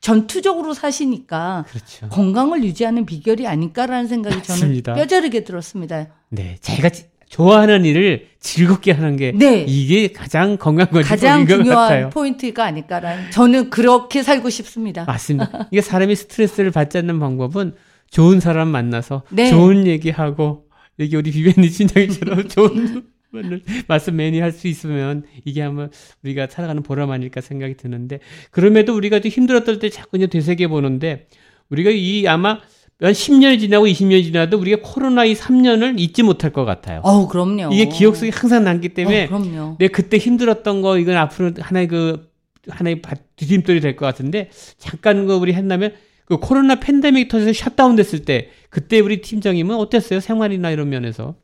전투적으로 0.00 0.74
사시니까 0.74 1.64
그렇죠. 1.68 2.08
건강을 2.10 2.62
유지하는 2.62 3.04
비결이 3.04 3.46
아닐까라는 3.48 4.06
생각이 4.06 4.36
맞습니다. 4.36 4.92
저는 4.92 5.02
뼈저리게 5.08 5.42
들었습니다. 5.42 6.06
네, 6.28 6.56
지- 6.60 6.80
좋아하는 7.28 7.84
일을 7.84 8.26
즐겁게 8.40 8.92
하는 8.92 9.16
게 9.16 9.32
네. 9.32 9.64
이게 9.68 10.08
가장 10.08 10.56
건강 10.56 10.86
건강인 10.86 11.06
가장 11.06 11.44
것 11.44 11.56
중요한 11.56 11.88
같아요. 11.88 12.10
포인트가 12.10 12.64
아닐까라는 12.64 13.30
저는 13.30 13.70
그렇게 13.70 14.22
살고 14.22 14.50
싶습니다. 14.50 15.04
맞습니다. 15.04 15.68
이게 15.70 15.80
사람이 15.80 16.14
스트레스를 16.16 16.70
받지 16.70 16.98
않는 16.98 17.18
방법은 17.20 17.74
좋은 18.10 18.40
사람 18.40 18.68
만나서 18.68 19.22
네. 19.30 19.50
좋은 19.50 19.86
얘기하고 19.86 20.66
여기 21.00 21.16
우리 21.16 21.30
비벤니 21.30 21.70
친정이처럼 21.70 22.48
좋은 22.48 23.04
말씀 23.86 24.16
많이 24.16 24.40
할수 24.40 24.68
있으면 24.68 25.24
이게 25.44 25.62
아마 25.62 25.88
우리가 26.24 26.46
살아가는 26.46 26.82
보람 26.82 27.10
아닐까 27.10 27.42
생각이 27.42 27.76
드는데 27.76 28.20
그럼에도 28.50 28.94
우리가 28.94 29.20
좀 29.20 29.30
힘들었을 29.30 29.80
때 29.80 29.90
자꾸 29.90 30.16
이제 30.16 30.26
되새겨 30.26 30.68
보는데 30.68 31.26
우리가 31.68 31.90
이 31.90 32.26
아마 32.26 32.60
한 33.00 33.12
10년이 33.12 33.60
지나고 33.60 33.86
20년이 33.86 34.24
지나도 34.24 34.58
우리가 34.58 34.78
코로나 34.82 35.24
이 35.24 35.34
3년을 35.34 36.00
잊지 36.00 36.24
못할 36.24 36.52
것 36.52 36.64
같아요. 36.64 37.00
어우 37.04 37.28
그럼요. 37.28 37.70
이게 37.72 37.86
기억 37.86 38.16
속에 38.16 38.30
항상 38.34 38.64
남기 38.64 38.88
때문에 38.88 39.26
어, 39.26 39.28
그럼요. 39.28 39.76
내 39.78 39.86
그때 39.88 40.18
힘들었던 40.18 40.82
거 40.82 40.98
이건 40.98 41.16
앞으로 41.16 41.52
하나의 41.60 41.86
그 41.88 42.28
하나의 42.68 43.00
바- 43.00 43.14
디딤돌이 43.36 43.80
될 43.80 43.94
것 43.96 44.04
같은데 44.04 44.50
잠깐 44.78 45.26
그 45.26 45.34
우리 45.34 45.52
했나면 45.54 45.94
그 46.24 46.38
코로나 46.38 46.74
팬데믹 46.74 47.28
터져서 47.28 47.52
샷다운 47.52 47.94
됐을 47.96 48.24
때 48.24 48.48
그때 48.68 48.98
우리 49.00 49.20
팀장님은 49.22 49.76
어땠어요 49.76 50.18
생활이나 50.20 50.70
이런 50.70 50.88
면에서 50.90 51.36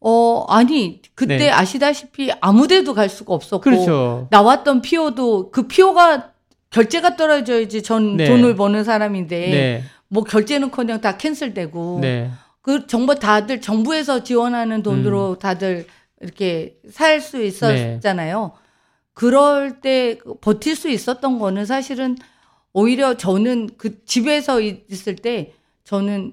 어 0.00 0.44
아니 0.48 1.00
그때 1.14 1.36
네. 1.38 1.50
아시다시피 1.50 2.32
아무 2.40 2.66
데도 2.66 2.92
갈 2.92 3.08
수가 3.08 3.32
없었고 3.34 3.60
그렇죠 3.62 4.26
나왔던 4.30 4.82
피오도 4.82 5.50
그 5.52 5.68
피오가 5.68 6.32
결제가 6.70 7.16
떨어져야지 7.16 7.82
전 7.84 8.16
네. 8.16 8.24
돈을 8.26 8.56
버는 8.56 8.82
사람인데 8.84 9.38
네 9.50 9.84
뭐 10.12 10.24
결제는커녕 10.24 11.00
다 11.00 11.16
캔슬되고 11.16 12.00
네. 12.02 12.30
그 12.60 12.86
정부 12.86 13.14
다들 13.14 13.62
정부에서 13.62 14.22
지원하는 14.22 14.82
돈으로 14.82 15.38
다들 15.38 15.86
이렇게 16.20 16.76
살 16.90 17.20
수 17.22 17.42
있었잖아요. 17.42 18.52
그럴 19.14 19.80
때 19.80 20.18
버틸 20.42 20.76
수 20.76 20.90
있었던 20.90 21.38
거는 21.38 21.64
사실은 21.64 22.16
오히려 22.74 23.16
저는 23.16 23.70
그 23.78 24.04
집에서 24.04 24.60
있- 24.60 24.84
있을 24.90 25.16
때 25.16 25.54
저는 25.84 26.32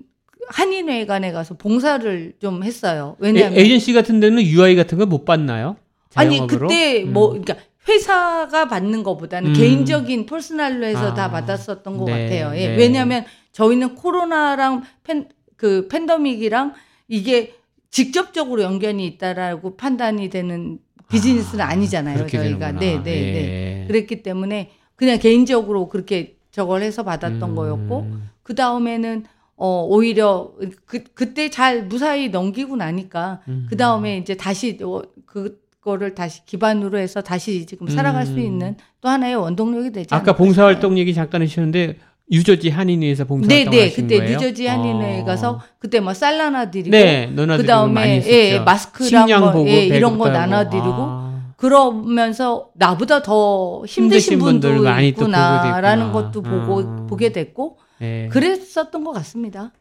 한인회관에 0.50 1.32
가서 1.32 1.54
봉사를 1.56 2.34
좀 2.42 2.64
했어요. 2.64 3.16
왜냐하면 3.20 3.58
에, 3.58 3.62
에이전시 3.62 3.94
같은 3.94 4.20
데는 4.20 4.44
UI 4.44 4.76
같은 4.76 4.98
거 4.98 5.06
못 5.06 5.24
받나요? 5.24 5.78
아니 6.16 6.32
자영업으로? 6.38 6.68
그때 6.68 7.04
음. 7.04 7.14
뭐 7.14 7.30
그러니까 7.30 7.56
회사가 7.88 8.68
받는 8.68 9.04
것보다는 9.04 9.52
음. 9.52 9.54
개인적인 9.56 10.26
퍼스널로 10.26 10.86
해서 10.86 11.12
아. 11.12 11.14
다 11.14 11.32
받았었던 11.32 11.98
것 11.98 12.06
네, 12.06 12.12
같아요. 12.24 12.52
예. 12.60 12.68
네. 12.70 12.76
왜냐하면 12.78 13.26
저희는 13.60 13.96
코로나랑 13.96 14.84
팬, 15.04 15.28
그 15.58 15.90
팬더믹이랑 15.90 16.74
이게 17.10 17.56
직접적으로 17.90 18.62
연관이 18.62 19.06
있다라고 19.06 19.76
판단이 19.76 20.30
되는 20.30 20.80
비즈니스는 21.10 21.66
아, 21.66 21.76
니잖아요 21.76 22.26
저희가. 22.28 22.72
네, 22.74 22.96
네, 22.96 23.04
네. 23.04 23.82
예. 23.84 23.88
그랬기 23.88 24.24
때문에 24.24 24.72
그냥 24.96 25.20
개인적으로 25.20 25.90
그렇게 25.90 26.38
저걸 26.52 26.84
해서 26.84 27.04
받았던 27.04 27.50
음. 27.50 27.56
거였고 27.56 28.08
그 28.44 28.56
다음에는 28.56 29.26
어 29.58 29.86
오히려 29.90 30.54
그 30.86 31.04
그때 31.14 31.50
잘 31.50 31.84
무사히 31.84 32.30
넘기고 32.30 32.78
나니까 32.78 33.42
음. 33.50 33.68
그 33.70 33.76
다음에 33.76 34.18
이제 34.18 34.38
다시 34.38 34.78
어, 34.82 35.02
그거를 35.26 36.16
다시 36.16 36.46
기반으로 36.46 36.98
해서 36.98 37.22
다시 37.22 37.66
지금 37.66 37.88
살아갈 37.88 38.26
수 38.26 38.34
음. 38.34 38.40
있는 38.40 38.78
또 39.02 39.10
하나의 39.10 39.36
원동력이 39.36 39.92
되지 39.92 40.08
아까 40.12 40.32
않을까 40.32 40.36
봉사활동 40.38 40.98
얘기 40.98 41.14
잠깐 41.14 41.42
해주셨는데 41.42 41.98
유저지 42.32 42.70
한인회에서 42.70 43.26
봉사활동 43.26 43.72
네네 43.72 43.84
하신 43.90 44.04
그때 44.08 44.18
거예요? 44.20 44.32
뉴저지 44.40 44.68
한인회에 44.68 45.22
어. 45.22 45.26
가서 45.26 45.62
그때 45.80 46.00
뭐 46.00 46.14
쌀 46.14 46.38
나눠드리고 46.38 46.92
네, 46.92 47.26
너나들이 47.28 47.66
그 47.68 47.72
많이 47.72 47.94
다음에 47.94 48.16
했었죠. 48.18 48.34
예 48.36 48.60
마스크랑 48.60 49.08
식량 49.28 49.42
뭐, 49.42 49.52
보고 49.52 49.68
예, 49.70 49.86
이런 49.86 50.18
거 50.18 50.26
배급도 50.26 50.40
하고. 50.40 50.52
나눠드리고 50.52 50.96
아. 50.98 51.54
그러면서 51.58 52.70
나보다 52.76 53.22
더 53.22 53.84
힘드신 53.86 54.04
힘드신 54.34 54.40
분들 54.40 54.70
분도 54.76 54.84
많이 54.84 55.12
또 55.14 55.22
있구나라는 55.24 56.06
됐구나. 56.08 56.12
것도 56.32 56.42
보고 56.42 56.80
아. 56.82 57.06
보게 57.08 57.32
됐고 57.32 57.78
예. 58.02 58.28
그랬었던 58.32 59.04
것 59.04 59.12
같습니다. 59.14 59.72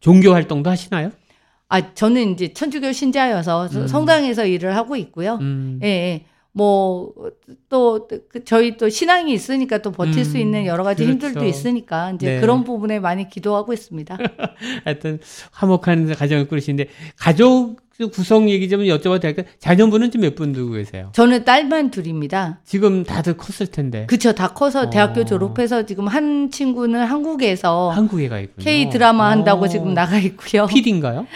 종교 0.00 0.32
활동도 0.32 0.70
하시나요? 0.70 1.10
아 1.68 1.92
저는 1.94 2.32
이제 2.32 2.52
천주교 2.54 2.92
신자여서 2.92 3.66
음. 3.72 3.86
성당에서 3.86 4.46
일을 4.46 4.74
하고 4.74 4.96
있고요. 4.96 5.38
음. 5.40 5.78
예, 5.82 5.88
예. 5.88 6.24
뭐또 6.52 8.08
그 8.28 8.44
저희 8.44 8.76
또 8.76 8.88
신앙이 8.88 9.32
있으니까 9.32 9.78
또 9.78 9.92
버틸 9.92 10.24
수 10.24 10.36
음, 10.36 10.40
있는 10.40 10.66
여러 10.66 10.82
가지 10.82 11.04
그렇죠. 11.04 11.26
힘들도 11.26 11.46
있으니까 11.46 12.12
이제 12.12 12.34
네. 12.34 12.40
그런 12.40 12.64
부분에 12.64 13.00
많이 13.00 13.28
기도하고 13.28 13.72
있습니다. 13.72 14.18
하여튼 14.84 15.20
화목한 15.52 16.14
가정을 16.14 16.48
꾸리시는데 16.48 16.90
가족 17.16 17.87
구성 18.08 18.48
얘기 18.48 18.68
좀 18.68 18.80
여쭤봐도 18.82 19.20
될까요? 19.20 19.46
자녀분은 19.58 20.12
지금 20.12 20.22
몇 20.22 20.36
분 20.36 20.52
두고 20.52 20.74
계세요? 20.74 21.10
저는 21.14 21.44
딸만 21.44 21.90
둘입니다. 21.90 22.60
지금 22.64 23.02
다들 23.02 23.36
컸을 23.36 23.72
텐데 23.72 24.06
그쵸 24.06 24.32
다 24.32 24.48
커서 24.54 24.82
어. 24.82 24.90
대학교 24.90 25.24
졸업해서 25.24 25.84
지금 25.84 26.06
한 26.06 26.50
친구는 26.52 27.04
한국에서 27.04 27.90
한국에 27.90 28.28
가 28.28 28.38
있군요. 28.38 28.62
K 28.64 28.88
드라마 28.90 29.30
한다고 29.30 29.64
어. 29.64 29.68
지금 29.68 29.94
나가 29.94 30.16
있고요. 30.18 30.66
PD인가요? 30.66 31.26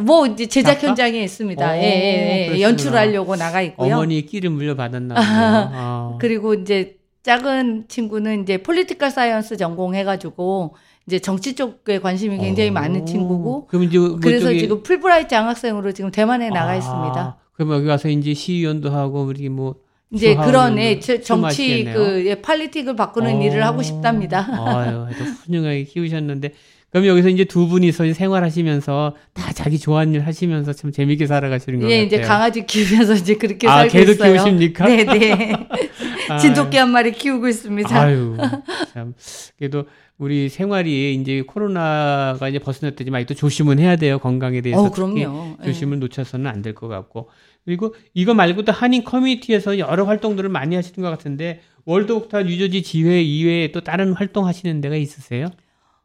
뭐 0.00 0.26
이제 0.26 0.46
제작 0.46 0.74
작가? 0.76 0.88
현장에 0.88 1.22
있습니다. 1.22 1.70
어, 1.72 1.76
예, 1.76 1.82
예, 1.82 2.52
예. 2.54 2.60
연출하려고 2.62 3.36
나가 3.36 3.60
있고요. 3.62 3.94
어머니 3.96 4.24
끼를 4.24 4.48
물려받았나 4.50 5.14
보네요. 5.14 5.70
어. 5.74 6.18
그리고 6.20 6.54
이제 6.54 6.96
작은 7.22 7.84
친구는 7.88 8.42
이제 8.44 8.58
political 8.62 9.10
science 9.10 9.58
전공해가지고 9.58 10.74
이제 11.08 11.18
정치 11.18 11.54
쪽에 11.54 12.00
관심이 12.00 12.36
굉장히 12.36 12.68
어. 12.68 12.72
많은 12.72 13.06
친구고 13.06 13.66
그럼 13.68 13.84
이제 13.84 13.98
뭐 13.98 14.18
그래서 14.20 14.48
저기- 14.48 14.58
지금 14.60 14.82
풀브라이트 14.82 15.28
장학생으로 15.28 15.92
지금 15.92 16.10
대만에 16.10 16.50
나가 16.50 16.72
아, 16.72 16.76
있습니다. 16.76 17.38
그럼 17.54 17.72
여기 17.72 17.86
와서 17.88 18.10
이제 18.10 18.34
시의원도 18.34 18.90
하고 18.90 19.22
우리 19.22 19.48
뭐 19.48 19.76
이제 20.12 20.34
그런 20.34 20.76
예, 20.78 21.00
저- 21.00 21.18
정치. 21.22 21.84
그 21.84 22.24
예, 22.26 22.34
팔리틱을 22.42 22.94
바꾸는 22.94 23.36
어. 23.36 23.42
일을 23.42 23.64
하고 23.64 23.82
싶답니다. 23.82 24.46
아유, 24.50 25.06
훌륭하게 25.46 25.84
키우셨는데 25.84 26.52
그럼 26.90 27.06
여기서 27.06 27.28
이제 27.30 27.44
두 27.44 27.68
분이서 27.68 28.12
생활하시면서 28.12 29.14
다 29.34 29.52
자기 29.52 29.78
좋아하는 29.78 30.14
일 30.14 30.26
하시면서 30.26 30.72
참 30.74 30.92
재밌게 30.92 31.26
살아가시는 31.26 31.80
것 31.80 31.86
예, 31.90 32.04
같아요. 32.04 32.06
이제 32.06 32.20
강아지 32.20 32.66
키우면서 32.66 33.14
이제 33.14 33.34
그렇게 33.36 33.66
아, 33.66 33.78
살고 33.80 33.92
개도 33.92 34.12
있어요. 34.12 34.32
키우십니까? 34.34 34.86
네, 34.88 35.04
네. 35.04 35.52
아, 36.30 36.38
진돗개 36.38 36.78
한 36.78 36.90
마리 36.90 37.12
키우고 37.12 37.48
있습니다. 37.48 38.00
아유, 38.00 38.36
참. 38.92 39.14
그래도 39.58 39.84
우리 40.18 40.48
생활이 40.48 41.14
이제 41.14 41.42
코로나가 41.42 42.48
이제 42.48 42.58
벗어났더지만 42.58 43.26
또 43.26 43.34
조심은 43.34 43.78
해야 43.78 43.96
돼요. 43.96 44.18
건강에 44.18 44.60
대해서. 44.60 44.82
어, 44.84 44.90
그럼요. 44.90 45.56
예. 45.60 45.64
조심을 45.64 45.98
놓쳐서는 46.00 46.46
안 46.46 46.62
될 46.62 46.74
것 46.74 46.88
같고. 46.88 47.28
그리고 47.64 47.94
이거 48.14 48.34
말고도 48.34 48.72
한인 48.72 49.04
커뮤니티에서 49.04 49.78
여러 49.78 50.04
활동들을 50.04 50.48
많이 50.48 50.74
하시는 50.74 51.02
것 51.02 51.10
같은데 51.10 51.60
월드 51.84 52.12
옥타 52.12 52.42
뉴저지 52.44 52.82
지회 52.82 53.20
이외에 53.22 53.72
또 53.72 53.80
다른 53.82 54.12
활동 54.12 54.46
하시는 54.46 54.80
데가 54.80 54.96
있으세요? 54.96 55.48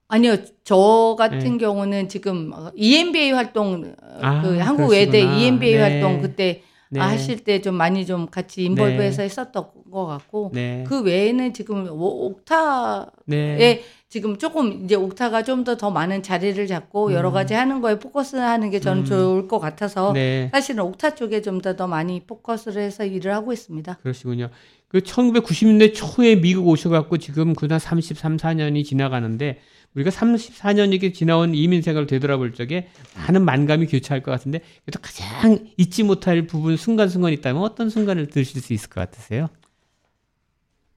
아니요, 0.10 0.36
저 0.64 1.16
같은 1.18 1.40
네. 1.40 1.58
경우는 1.58 2.08
지금 2.10 2.52
어, 2.54 2.72
EMBA 2.76 3.32
활동, 3.32 3.96
어, 4.02 4.18
아, 4.22 4.42
그 4.42 4.58
한국 4.60 4.88
그러시구나. 4.90 4.90
외대 4.90 5.20
EMBA 5.22 5.74
네. 5.74 5.80
활동 5.82 6.22
그때 6.22 6.62
네. 6.94 7.00
아, 7.00 7.10
하실 7.10 7.44
때 7.44 7.60
좀 7.62 7.76
많이 7.76 8.06
좀 8.06 8.28
같이 8.30 8.64
인볼브해서 8.66 9.22
했었던 9.24 9.66
것 9.92 10.06
같고 10.06 10.52
네. 10.54 10.84
그 10.88 11.02
외에는 11.02 11.54
지금 11.54 11.88
오- 11.90 12.26
옥타에 12.28 13.06
네. 13.26 13.84
지금 14.10 14.38
조금 14.38 14.84
이제 14.86 14.94
옥타가 14.96 15.44
좀 15.44 15.64
더더 15.64 15.90
많은 15.90 16.22
자리를 16.22 16.68
잡고 16.68 17.14
여러 17.14 17.30
음. 17.30 17.34
가지 17.34 17.54
하는 17.56 17.82
거에 17.82 17.98
포커스하는 18.00 18.70
게 18.70 18.80
저는 18.80 19.02
음. 19.04 19.06
좋을 19.06 19.48
것 19.48 19.60
같아서 19.60 20.14
네. 20.14 20.50
사실은 20.52 20.84
옥타 20.84 21.16
쪽에 21.16 21.42
좀더더 21.42 21.88
많이 21.88 22.20
포커스를 22.22 22.82
해서 22.82 23.06
일을 23.06 23.34
하고 23.34 23.52
있습니다. 23.54 23.98
그러시군요. 24.04 24.50
그 24.88 25.00
1990년대 25.00 25.94
초에 25.96 26.36
미국 26.36 26.68
오셔갖고 26.68 27.18
지금 27.18 27.54
그다 27.56 27.80
33, 27.80 28.38
4년이 28.38 28.86
지나가는데 28.86 29.60
우리가 29.96 30.10
34년 30.10 30.92
이렇게 30.92 31.14
지나온 31.14 31.54
이민 31.54 31.82
생활을 31.82 32.08
되돌아볼 32.08 32.54
적에 32.54 32.88
많은 33.16 33.46
만감이 33.46 33.88
교차할 33.88 34.24
것 34.24 34.32
같은데 34.32 34.62
그래도 34.86 35.00
가장 35.02 35.68
잊지 35.78 36.04
못할 36.04 36.48
부분 36.48 36.78
순간순간이 36.78 37.36
있다면 37.36 37.62
어떤 37.62 37.90
순간을 37.90 38.28
드실 38.28 38.62
수 38.62 38.74
있을 38.74 38.90
것 38.90 39.02
같으세요? 39.02 39.50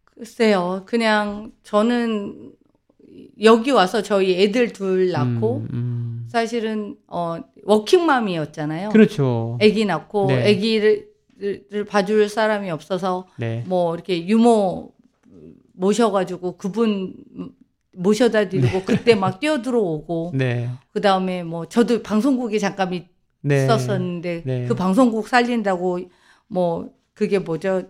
글쎄요, 0.04 0.84
그냥 0.86 1.52
저는 1.62 2.52
여기 3.42 3.70
와서 3.70 4.02
저희 4.02 4.42
애들 4.42 4.72
둘 4.72 5.10
낳고 5.10 5.58
음, 5.58 5.68
음. 5.72 6.28
사실은 6.28 6.96
어 7.06 7.38
워킹맘이었잖아요. 7.64 8.90
그렇죠. 8.90 9.58
아기 9.60 9.84
낳고 9.84 10.26
네. 10.28 10.50
아기를 10.50 11.16
를 11.38 11.84
봐줄 11.84 12.30
사람이 12.30 12.70
없어서 12.70 13.26
네. 13.36 13.62
뭐 13.66 13.94
이렇게 13.94 14.26
유모 14.26 14.94
모셔가지고 15.74 16.56
그분 16.56 17.14
모셔다 17.96 18.48
드리고 18.48 18.82
그때 18.84 19.14
막 19.14 19.40
뛰어 19.40 19.62
들어오고 19.62 20.32
네. 20.36 20.70
그 20.92 21.00
다음에 21.00 21.42
뭐 21.42 21.66
저도 21.66 22.02
방송국에 22.02 22.58
잠깐 22.58 23.06
네. 23.40 23.64
있었었는데 23.64 24.42
네. 24.44 24.66
그 24.66 24.74
방송국 24.74 25.28
살린다고 25.28 26.00
뭐 26.48 26.90
그게 27.14 27.38
뭐죠 27.38 27.82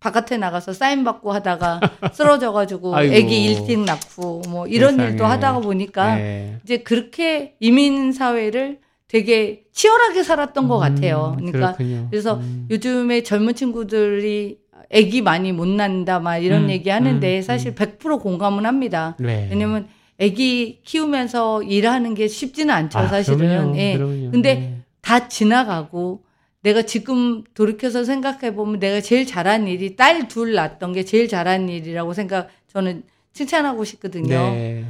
바깥에 0.00 0.38
나가서 0.38 0.72
사인 0.72 1.04
받고 1.04 1.30
하다가 1.32 1.80
쓰러져 2.14 2.52
가지고 2.52 2.96
아이고. 2.96 3.14
아기 3.14 3.44
일찍 3.44 3.80
낳고 3.80 4.42
뭐 4.48 4.66
이런 4.66 4.92
세상에. 4.92 5.10
일도 5.10 5.26
하다가 5.26 5.60
보니까 5.60 6.16
네. 6.16 6.58
이제 6.64 6.78
그렇게 6.78 7.56
이민 7.60 8.12
사회를 8.12 8.78
되게 9.08 9.64
치열하게 9.72 10.22
살았던 10.22 10.68
것 10.68 10.78
같아요. 10.78 11.36
음, 11.38 11.46
그러니까 11.46 11.74
그렇군요. 11.76 12.06
그래서 12.10 12.36
음. 12.36 12.66
요즘에 12.70 13.22
젊은 13.24 13.54
친구들이 13.54 14.60
아기 14.94 15.22
많이 15.22 15.52
못 15.52 15.66
낳는다 15.66 16.20
막 16.20 16.38
이런 16.38 16.64
음, 16.64 16.70
얘기 16.70 16.90
하는데 16.90 17.36
음, 17.38 17.42
사실 17.42 17.74
100% 17.74 18.20
공감은 18.20 18.66
합니다. 18.66 19.16
네. 19.18 19.48
왜냐면 19.50 19.88
아기 20.20 20.80
키우면서 20.84 21.62
일하는 21.62 22.14
게 22.14 22.28
쉽지는 22.28 22.74
않죠, 22.74 22.98
아, 22.98 23.06
사실은. 23.06 23.38
그럼요. 23.38 23.76
예. 23.78 23.96
그럼요. 23.96 24.30
근데 24.30 24.54
네. 24.54 24.78
다 25.00 25.28
지나가고 25.28 26.22
내가 26.62 26.82
지금 26.82 27.42
돌이켜서 27.54 28.04
생각해 28.04 28.54
보면 28.54 28.80
내가 28.80 29.00
제일 29.00 29.26
잘한 29.26 29.66
일이 29.66 29.96
딸 29.96 30.28
둘 30.28 30.52
낳았던 30.54 30.92
게 30.92 31.04
제일 31.04 31.26
잘한 31.26 31.68
일이라고 31.68 32.12
생각 32.12 32.48
저는 32.68 33.02
칭찬하고 33.32 33.84
싶거든요. 33.84 34.28
네. 34.28 34.84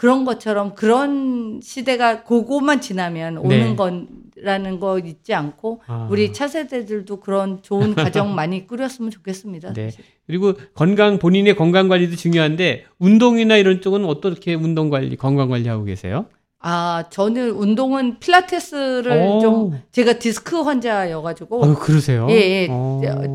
그런 0.00 0.24
것처럼 0.24 0.74
그런 0.74 1.60
시대가 1.62 2.22
그거만 2.22 2.80
지나면 2.80 3.36
오는 3.36 3.76
네. 3.76 3.76
거라는 3.76 4.80
거 4.80 4.98
잊지 4.98 5.34
않고 5.34 5.82
아. 5.86 6.08
우리 6.10 6.32
차세대들도 6.32 7.20
그런 7.20 7.60
좋은 7.60 7.94
가정 7.94 8.34
많이 8.34 8.66
꾸렸으면 8.66 9.10
좋겠습니다. 9.10 9.74
네. 9.74 9.90
그리고 10.26 10.54
건강 10.74 11.18
본인의 11.18 11.54
건강 11.54 11.88
관리도 11.88 12.16
중요한데 12.16 12.86
운동이나 12.98 13.58
이런 13.58 13.82
쪽은 13.82 14.06
어떻게 14.06 14.54
운동 14.54 14.88
관리, 14.88 15.16
건강 15.16 15.50
관리하고 15.50 15.84
계세요? 15.84 16.24
아, 16.60 17.04
저는 17.10 17.50
운동은 17.50 18.20
필라테스를 18.20 19.12
오. 19.12 19.40
좀 19.40 19.82
제가 19.92 20.18
디스크 20.18 20.62
환자여가지고 20.62 21.62
아, 21.62 21.74
그러세요? 21.74 22.26
예, 22.30 22.36
예. 22.62 22.68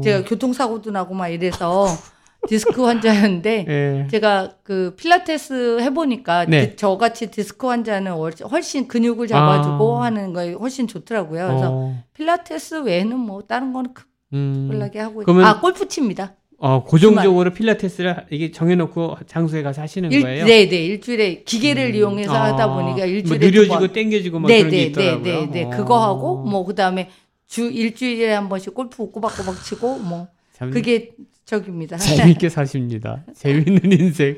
제가 0.04 0.24
교통사고도 0.24 0.90
나고 0.90 1.14
막 1.14 1.28
이래서 1.28 1.86
디스크 2.48 2.84
환자였는데 2.84 3.66
예. 4.06 4.08
제가 4.10 4.56
그 4.64 4.94
필라테스 4.98 5.80
해보니까 5.82 6.46
네. 6.46 6.70
디- 6.72 6.76
저같이 6.76 7.32
디스크 7.32 7.68
환자는 7.68 8.12
훨- 8.14 8.34
훨씬 8.52 8.88
근육을 8.88 9.28
잡아주고 9.28 10.00
아. 10.00 10.06
하는 10.06 10.34
거에 10.34 10.54
훨씬 10.54 10.88
좋더라고요. 10.88 11.48
그래서 11.48 11.70
어. 11.72 12.04
필라테스 12.14 12.84
외에는 12.84 13.18
뭐 13.18 13.42
다른 13.44 13.74
거는 13.74 13.92
음. 14.34 14.70
급하게 14.72 15.00
하고 15.00 15.22
있- 15.22 15.26
그러면- 15.26 15.46
아 15.46 15.60
골프 15.60 15.88
칩니다. 15.88 16.34
어, 16.58 16.84
고정적으로 16.86 17.52
필라테스를 17.52 18.28
이게 18.32 18.50
정해놓고 18.50 19.18
장소에 19.28 19.62
가서 19.62 19.82
하시는 19.82 20.10
일, 20.12 20.22
거예요? 20.22 20.46
네, 20.46 20.70
네 20.70 20.86
일주일에 20.86 21.44
기계를 21.44 21.94
이용해서 21.94 22.34
아, 22.34 22.46
하다 22.46 22.74
보니까 22.74 22.98
뭐 23.00 23.06
일주일에 23.06 23.40
느려지고 23.52 23.74
두 23.76 23.80
번. 23.88 23.94
땡겨지고 23.94 24.40
막 24.40 24.48
네, 24.48 24.60
그런 24.60 24.72
게 24.72 24.78
네, 24.78 24.82
네, 24.84 24.88
있더라고요. 24.90 25.24
네, 25.42 25.50
네, 25.52 25.64
어. 25.66 25.70
그거 25.72 26.02
하고 26.02 26.38
뭐 26.44 26.66
그다음에 26.66 27.10
주 27.46 27.70
일주일에 27.70 28.34
한 28.34 28.48
번씩 28.48 28.74
골프 28.74 29.12
꼬박꼬박 29.12 29.64
치고 29.66 29.98
뭐 30.00 30.28
참 30.58 30.72
그게 30.72 31.12
저기입니다. 31.46 31.98
재밌게 31.98 32.50
사십니다. 32.50 33.24
재밌는 33.36 33.92
인생. 33.92 34.38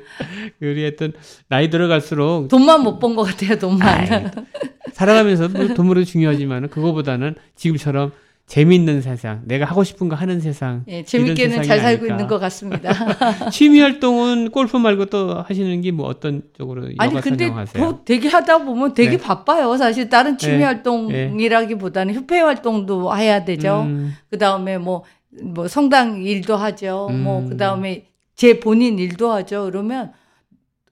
우리 0.61 0.81
하여튼 0.81 1.13
나이 1.47 1.69
들어갈수록 1.69 2.47
돈만 2.49 2.81
못 2.83 2.99
번 2.99 3.15
것 3.15 3.23
같아요, 3.23 3.57
돈만. 3.57 3.87
아이, 3.87 4.23
살아가면서 4.93 5.47
뭐 5.49 5.67
돈으로 5.73 6.03
중요하지만 6.03 6.69
그거보다는 6.69 7.35
지금처럼 7.55 8.11
재밌는 8.47 9.01
세상, 9.01 9.41
내가 9.43 9.65
하고 9.65 9.83
싶은 9.83 10.07
거 10.07 10.15
하는 10.15 10.39
세상. 10.39 10.83
예, 10.87 11.03
재밌게는 11.03 11.63
잘 11.63 11.79
살고 11.81 11.97
아닐까. 12.05 12.13
있는 12.13 12.27
것 12.27 12.39
같습니다. 12.39 12.93
취미 13.51 13.81
활동은 13.81 14.51
골프 14.51 14.77
말고 14.77 15.07
또 15.07 15.41
하시는 15.41 15.81
게 15.81 15.91
뭐 15.91 16.07
어떤 16.07 16.43
쪽으로 16.57 16.87
아니 16.97 17.19
근데? 17.21 17.49
뭐 17.77 18.01
되게 18.05 18.29
하다 18.29 18.59
보면 18.59 18.93
되게 18.93 19.11
네. 19.11 19.17
바빠요. 19.17 19.75
사실 19.75 20.07
다른 20.07 20.37
취미 20.37 20.59
네. 20.59 20.63
활동이라기보다는 20.63 22.13
협회 22.13 22.39
활동도 22.39 23.13
해야 23.17 23.43
되죠. 23.43 23.81
음, 23.85 24.15
그 24.29 24.37
다음에 24.37 24.77
뭐, 24.77 25.03
뭐 25.41 25.67
성당 25.67 26.21
일도 26.23 26.55
하죠. 26.55 27.09
뭐, 27.11 27.39
음. 27.39 27.49
그 27.49 27.57
다음에 27.57 28.07
제 28.35 28.59
본인 28.59 28.99
일도 28.99 29.31
하죠. 29.31 29.65
그러면 29.65 30.11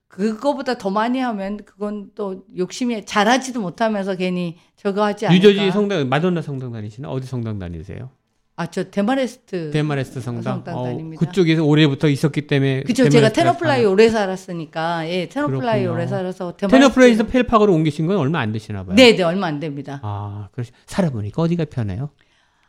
그거보다 0.07 0.77
더 0.77 0.89
많이 0.89 1.19
하면 1.19 1.57
그건 1.65 2.09
또 2.15 2.45
욕심이 2.57 3.05
잘하지도 3.05 3.59
못하면서 3.61 4.15
괜히 4.15 4.57
저거 4.75 5.03
하지 5.03 5.27
않을까. 5.27 5.47
뉴저지 5.47 5.71
성당, 5.71 6.07
마돈나 6.07 6.41
성당 6.41 6.71
다니시나? 6.71 7.09
어디 7.09 7.27
성당 7.27 7.59
다니세요? 7.59 8.09
아, 8.57 8.67
저 8.67 8.89
데마레스트. 8.89 9.71
데마레스트 9.71 10.21
성당. 10.21 10.53
성당 10.55 10.77
어, 10.77 10.83
다닙니다. 10.85 11.19
그쪽에서 11.25 11.65
오래부터 11.65 12.07
있었기 12.07 12.47
때문에 12.47 12.83
그죠. 12.83 13.09
제가 13.09 13.33
테너플라이 13.33 13.83
가나- 13.83 13.91
오래 13.91 14.07
살았으니까, 14.09 15.09
예, 15.09 15.27
테너플라이. 15.27 15.85
오래 15.87 16.07
살아서 16.07 16.55
테너플라이에서 16.55 17.25
펠팍으로 17.27 17.73
옮기신 17.73 18.07
건 18.07 18.15
얼마 18.15 18.39
안 18.39 18.53
되시나 18.53 18.85
봐요. 18.85 18.95
네, 18.95 19.13
네, 19.17 19.23
얼마 19.23 19.47
안 19.47 19.59
됩니다. 19.59 19.99
아, 20.03 20.47
그러시 20.53 20.71
살아보니까 20.85 21.41
어디가 21.41 21.65
편해요? 21.65 22.11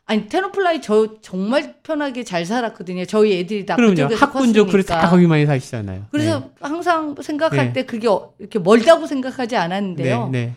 아니, 0.08 0.28
테너플라이 0.28 0.80
저 0.82 1.20
정말 1.20 1.74
편하게 1.82 2.22
잘 2.22 2.46
살았거든요. 2.46 3.04
저희 3.06 3.40
애들이 3.40 3.66
다 3.66 3.74
그럼요. 3.74 3.94
그쪽에서 3.94 4.24
학군적 4.26 4.68
그래서 4.70 4.86
컸으니까. 4.88 5.00
다 5.00 5.10
거기 5.10 5.26
많이 5.26 5.44
사시잖아요. 5.46 6.04
그래서 6.12 6.50
항상 6.60 7.16
생각할 7.20 7.66
네. 7.66 7.72
때 7.72 7.86
그게 7.86 8.06
어- 8.06 8.32
이렇게 8.38 8.60
멀다고 8.60 9.06
생각하지 9.08 9.50
네. 9.50 9.56
않았는데요. 9.56 10.28
네, 10.30 10.46
네. 10.46 10.52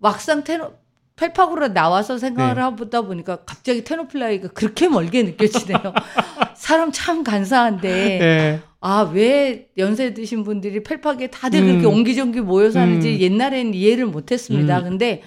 막상 0.00 0.42
테너 0.42 0.72
펠팍으로 1.14 1.68
나와서 1.68 2.18
생각을 2.18 2.54
네. 2.56 2.60
하다 2.62 3.02
보니까 3.02 3.36
갑자기 3.46 3.84
테너플라이가 3.84 4.48
그렇게 4.48 4.88
멀게 4.88 5.22
느껴지네요. 5.22 5.78
사람 6.56 6.90
참 6.90 7.22
간사한데 7.22 7.88
네. 8.18 8.60
아왜 8.80 9.68
연세 9.78 10.14
드신 10.14 10.42
분들이 10.42 10.82
펠팍에 10.82 11.28
다들 11.28 11.60
음. 11.60 11.66
그렇게 11.66 11.86
옹기종기 11.86 12.40
모여 12.40 12.70
사는지 12.70 13.14
음. 13.16 13.20
옛날에는 13.20 13.74
이해를 13.74 14.06
못했습니다. 14.06 14.78
음. 14.80 14.84
근데 14.84 15.22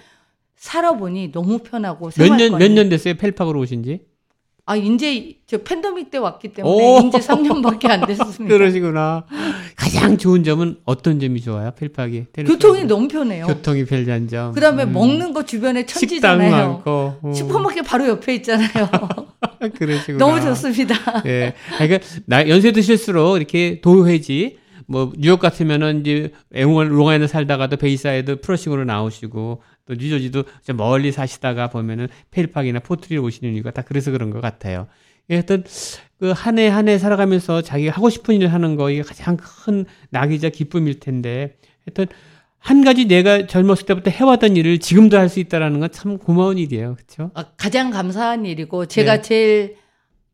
살아보니 0.67 1.33
너무 1.33 1.59
편하고 1.59 2.09
몇년 2.17 2.37
생활권이- 2.51 2.57
몇년 2.59 2.89
됐어요? 2.89 3.15
펠팍으로 3.15 3.59
오신지? 3.59 3.99
아 4.65 4.77
이제 4.77 5.39
저 5.45 5.57
팬데믹 5.57 6.09
때 6.09 6.17
왔기 6.17 6.47
오. 6.47 6.53
때문에 6.53 7.07
이제 7.09 7.17
3년밖에 7.19 7.89
안 7.89 8.05
됐습니다. 8.07 8.45
그러시구나. 8.47 9.25
가장 9.75 10.17
좋은 10.17 10.45
점은 10.45 10.77
어떤 10.85 11.19
점이 11.19 11.41
좋아요? 11.41 11.71
펠팍이. 11.75 12.27
교통이 12.45 12.85
너무 12.85 13.09
편해요. 13.09 13.45
교통이 13.47 13.83
편리한 13.83 14.29
점. 14.29 14.53
그다음에 14.53 14.83
음. 14.85 14.93
먹는 14.93 15.33
거 15.33 15.43
주변에 15.43 15.81
식당 15.81 15.99
천지잖아요. 16.07 16.49
많고. 16.67 16.91
어. 17.21 17.33
슈퍼마켓 17.35 17.83
바로 17.85 18.07
옆에 18.07 18.35
있잖아요. 18.35 18.69
그러시구나. 19.77 20.17
너무 20.17 20.39
좋습니다. 20.39 20.95
예. 21.25 21.53
아, 21.73 21.85
그러니까 21.85 22.07
나 22.25 22.47
연세 22.47 22.71
드실수록 22.71 23.35
이렇게 23.35 23.81
도회지 23.81 24.59
뭐 24.87 25.11
뉴욕 25.17 25.39
같으면은 25.41 26.01
이제 26.01 26.31
롱- 26.51 26.87
롱아일랜드 26.87 27.27
살다가도 27.29 27.75
베이사이드 27.75 28.39
플러싱으로 28.39 28.85
나오시고 28.85 29.61
또 29.85 29.93
뉴저지도 29.95 30.43
좀 30.65 30.77
멀리 30.77 31.11
사시다가 31.11 31.69
보면은 31.69 32.07
펠팍이나 32.31 32.79
포트리로 32.79 33.21
오시는 33.23 33.53
이유가 33.53 33.71
다 33.71 33.81
그래서 33.81 34.11
그런 34.11 34.29
것 34.29 34.41
같아요. 34.41 34.87
예, 35.29 35.35
하여튼 35.35 35.63
그한 36.19 36.57
해 36.59 36.69
한 36.69 36.87
해 36.87 36.97
살아가면서 36.97 37.61
자기가 37.61 37.91
하고 37.93 38.09
싶은 38.09 38.35
일을 38.35 38.51
하는 38.53 38.75
거 38.75 38.89
이게 38.89 39.01
가장 39.01 39.37
큰 39.37 39.85
낙이자 40.09 40.49
기쁨일 40.49 40.99
텐데 40.99 41.57
하여튼 41.85 42.07
한 42.59 42.83
가지 42.85 43.05
내가 43.05 43.45
젊었을 43.45 43.85
때부터 43.85 44.09
해왔던 44.09 44.55
일을 44.55 44.79
지금도 44.79 45.17
할 45.17 45.27
수 45.27 45.41
있다라는 45.41 45.81
건 45.81 45.89
참 45.91 46.17
고마운 46.17 46.57
일이에요. 46.57 46.95
그렇죠? 46.95 47.31
아, 47.33 47.43
가장 47.57 47.89
감사한 47.89 48.45
일이고 48.45 48.85
제가 48.85 49.17
네. 49.17 49.21
제일 49.21 49.75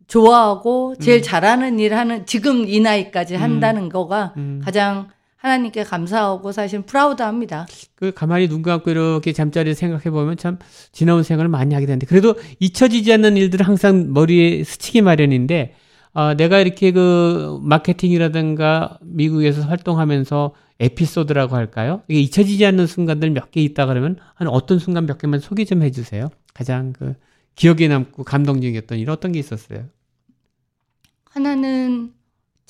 좋아하고 0.08 0.96
제일 1.00 1.20
음. 1.20 1.24
잘하는 1.24 1.80
일 1.80 1.96
하는 1.96 2.26
지금 2.28 2.68
이 2.68 2.80
나이까지 2.80 3.36
음. 3.36 3.42
한다는 3.42 3.90
거가 3.90 4.34
음. 4.38 4.62
가장 4.64 5.10
하나님께 5.40 5.84
감사하고 5.86 6.52
사실 6.52 6.82
프라우드합니다. 6.82 7.66
그 7.96 8.12
가만히 8.12 8.50
눈 8.50 8.62
감고 8.62 8.92
이렇게 8.92 9.32
잠자리에 9.32 9.74
생각해 9.74 10.10
보면 10.12 10.36
참 10.36 10.60
지나온 10.92 11.24
생각을 11.24 11.48
많이 11.48 11.74
하게 11.74 11.86
되는데 11.86 12.06
그래도 12.06 12.36
잊혀지지 12.60 13.14
않는 13.14 13.38
일들은 13.38 13.66
항상 13.66 14.12
머리에 14.14 14.66
스치기 14.66 15.02
마련인데 15.02 15.76
아, 16.12 16.34
내가 16.34 16.60
이렇게 16.60 16.92
그 16.92 17.58
마케팅이라든가 17.62 19.00
미국에서 19.02 19.62
활동하면서 19.62 20.54
에피소드라고 20.82 21.56
할까요? 21.56 22.02
이게 22.10 22.20
잊혀지지 22.20 22.66
않는 22.66 22.86
순간들 22.88 23.30
몇 23.32 23.52
개 23.52 23.62
있다 23.62 23.86
그러면 23.86 24.18
한 24.36 24.48
어떤 24.50 24.78
순간 24.80 25.06
몇 25.06 25.18
개만 25.20 25.40
소개 25.40 25.64
좀 25.64 25.84
해주세요. 25.84 26.30
가장 26.54 26.92
그 26.92 27.14
기억에 27.56 27.88
남고 27.88 28.24
감동적이었던 28.26 28.98
일 28.98 29.10
어떤 29.10 29.32
게 29.32 29.40
있었어요? 29.40 29.86
하나는 31.32 32.12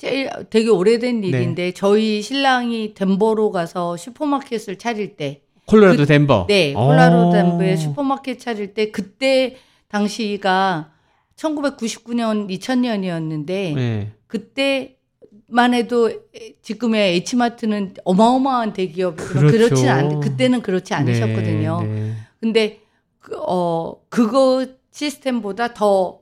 제일 0.00 0.30
되게 0.48 0.70
오래된 0.70 1.20
네. 1.20 1.28
일인데 1.28 1.72
저희 1.72 2.22
신랑이 2.22 2.94
덴버로 2.94 3.50
가서 3.50 3.98
슈퍼마켓을 3.98 4.78
차릴 4.78 5.16
때 5.16 5.42
콜로라도 5.66 5.98
그- 5.98 6.06
덴버. 6.06 6.46
네, 6.48 6.72
어. 6.74 6.86
콜라로 6.86 7.30
덴버에 7.30 7.76
슈퍼마켓 7.76 8.40
차릴 8.40 8.72
때 8.72 8.90
그때 8.90 9.56
당시가 9.88 10.90
1999년 11.36 12.48
2000년이었는데 12.48 13.46
네. 13.74 14.12
그때만 14.26 15.74
해도 15.74 16.10
지금의 16.62 17.16
H마트는 17.30 17.92
어마어마한 18.04 18.72
대기업이지만 18.72 19.34
그렇죠. 19.46 19.58
그렇진 19.68 19.88
않 19.90 20.20
그때는 20.20 20.62
그렇지 20.62 20.94
않으셨거든요. 20.94 21.82
네, 21.82 21.88
네. 21.88 22.12
근데 22.40 22.80
그, 23.18 23.36
어 23.36 24.00
그거 24.08 24.64
시스템보다 24.92 25.74
더 25.74 26.20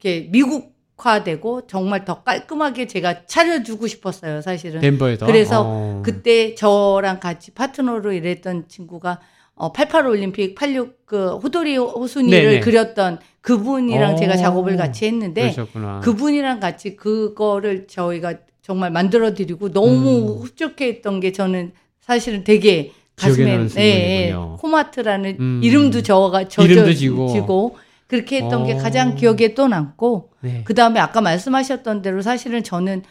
이렇게 0.00 0.28
미국 0.30 0.77
화되고 0.98 1.66
정말 1.66 2.04
더 2.04 2.22
깔끔하게 2.22 2.86
제가 2.86 3.26
차려주고 3.26 3.86
싶었어요, 3.86 4.42
사실은. 4.42 4.80
덴버에서. 4.80 5.26
그래서 5.26 5.62
어. 5.64 6.02
그때 6.04 6.54
저랑 6.54 7.20
같이 7.20 7.52
파트너로 7.52 8.12
일했던 8.12 8.64
친구가 8.68 9.20
어, 9.54 9.72
88 9.72 10.06
올림픽 10.06 10.54
86 10.54 11.06
그 11.06 11.36
호돌이 11.36 11.76
호순이를 11.76 12.44
네네. 12.44 12.60
그렸던 12.60 13.20
그분이랑 13.40 14.14
어. 14.14 14.16
제가 14.16 14.36
작업을 14.36 14.76
같이 14.76 15.06
했는데 15.06 15.42
그러셨구나. 15.52 16.00
그분이랑 16.00 16.60
같이 16.60 16.96
그거를 16.96 17.86
저희가 17.86 18.34
정말 18.62 18.90
만들어 18.90 19.34
드리고 19.34 19.72
너무 19.72 20.36
음. 20.36 20.42
흡족했던 20.42 21.20
게 21.20 21.32
저는 21.32 21.72
사실은 22.00 22.44
되게 22.44 22.92
가슴에 23.16 23.50
남는 23.50 23.64
예, 23.64 24.30
순간이군요. 24.30 24.56
코마트라는 24.60 25.36
음. 25.40 25.60
이름도 25.62 26.02
저가 26.02 26.48
저저 26.48 26.92
지고. 26.92 27.76
그렇게 28.08 28.42
했던 28.42 28.66
게 28.66 28.72
어. 28.72 28.78
가장 28.78 29.14
기억에 29.14 29.54
또 29.54 29.68
남고 29.68 30.32
네. 30.40 30.62
그 30.64 30.74
다음에 30.74 30.98
아까 30.98 31.20
말씀하셨던 31.20 32.02
대로 32.02 32.22
사실은 32.22 32.64
저는 32.64 33.02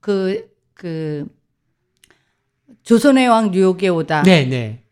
그, 0.00 0.48
그, 0.72 1.26
조선의 2.84 3.26
왕 3.28 3.50
뉴욕에 3.50 3.88
오다. 3.88 4.22
네, 4.22 4.46
네. 4.46 4.82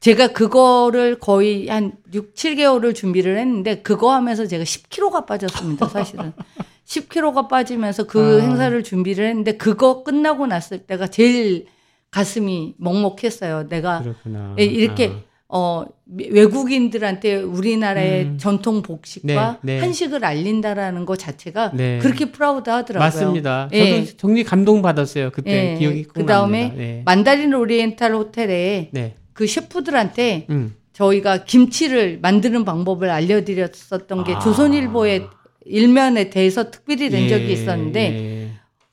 제가 0.00 0.28
그거를 0.28 1.18
거의 1.18 1.68
한 1.68 1.92
6, 2.12 2.34
7개월을 2.34 2.94
준비를 2.94 3.38
했는데 3.38 3.82
그거 3.82 4.12
하면서 4.12 4.46
제가 4.46 4.64
10kg가 4.64 5.26
빠졌습니다, 5.26 5.88
사실은. 5.88 6.32
10kg가 6.84 7.48
빠지면서 7.48 8.04
그 8.04 8.40
아. 8.40 8.42
행사를 8.42 8.82
준비를 8.82 9.26
했는데 9.28 9.56
그거 9.56 10.02
끝나고 10.02 10.46
났을 10.46 10.86
때가 10.86 11.06
제일 11.06 11.66
가슴이 12.10 12.74
먹먹했어요. 12.78 13.68
내가 13.68 14.02
그렇구나. 14.02 14.56
예, 14.58 14.64
이렇게 14.64 15.08
아. 15.08 15.29
어 15.52 15.84
미- 16.04 16.28
외국인들한테 16.30 17.36
우리나라의 17.42 18.22
음. 18.22 18.38
전통 18.38 18.82
복식과 18.82 19.58
네, 19.62 19.74
네. 19.74 19.80
한식을 19.80 20.24
알린다라는 20.24 21.04
것 21.06 21.18
자체가 21.18 21.72
네. 21.74 21.98
그렇게 21.98 22.26
proud 22.26 22.70
하더라고요. 22.70 23.04
맞습니다. 23.04 23.68
예. 23.72 24.04
저도 24.04 24.16
정리 24.16 24.44
감동 24.44 24.80
받았어요. 24.80 25.30
그때 25.32 25.72
예. 25.74 25.78
기억이 25.78 26.04
꼭 26.04 26.12
그다음에 26.14 26.60
납니다. 26.68 26.78
네. 26.82 27.02
만다린 27.04 27.52
오리엔탈 27.52 28.14
호텔에 28.14 28.90
네. 28.92 29.14
그 29.32 29.48
셰프들한테 29.48 30.46
음. 30.50 30.74
저희가 30.92 31.44
김치를 31.44 32.20
만드는 32.22 32.64
방법을 32.64 33.10
알려드렸었던 33.10 34.22
게 34.24 34.34
아. 34.34 34.38
조선일보의 34.38 35.26
일면에 35.64 36.30
대해서 36.30 36.70
특별히 36.70 37.10
낸 37.10 37.28
적이 37.28 37.48
예, 37.48 37.52
있었는데 37.52 38.00
예. 38.00 38.48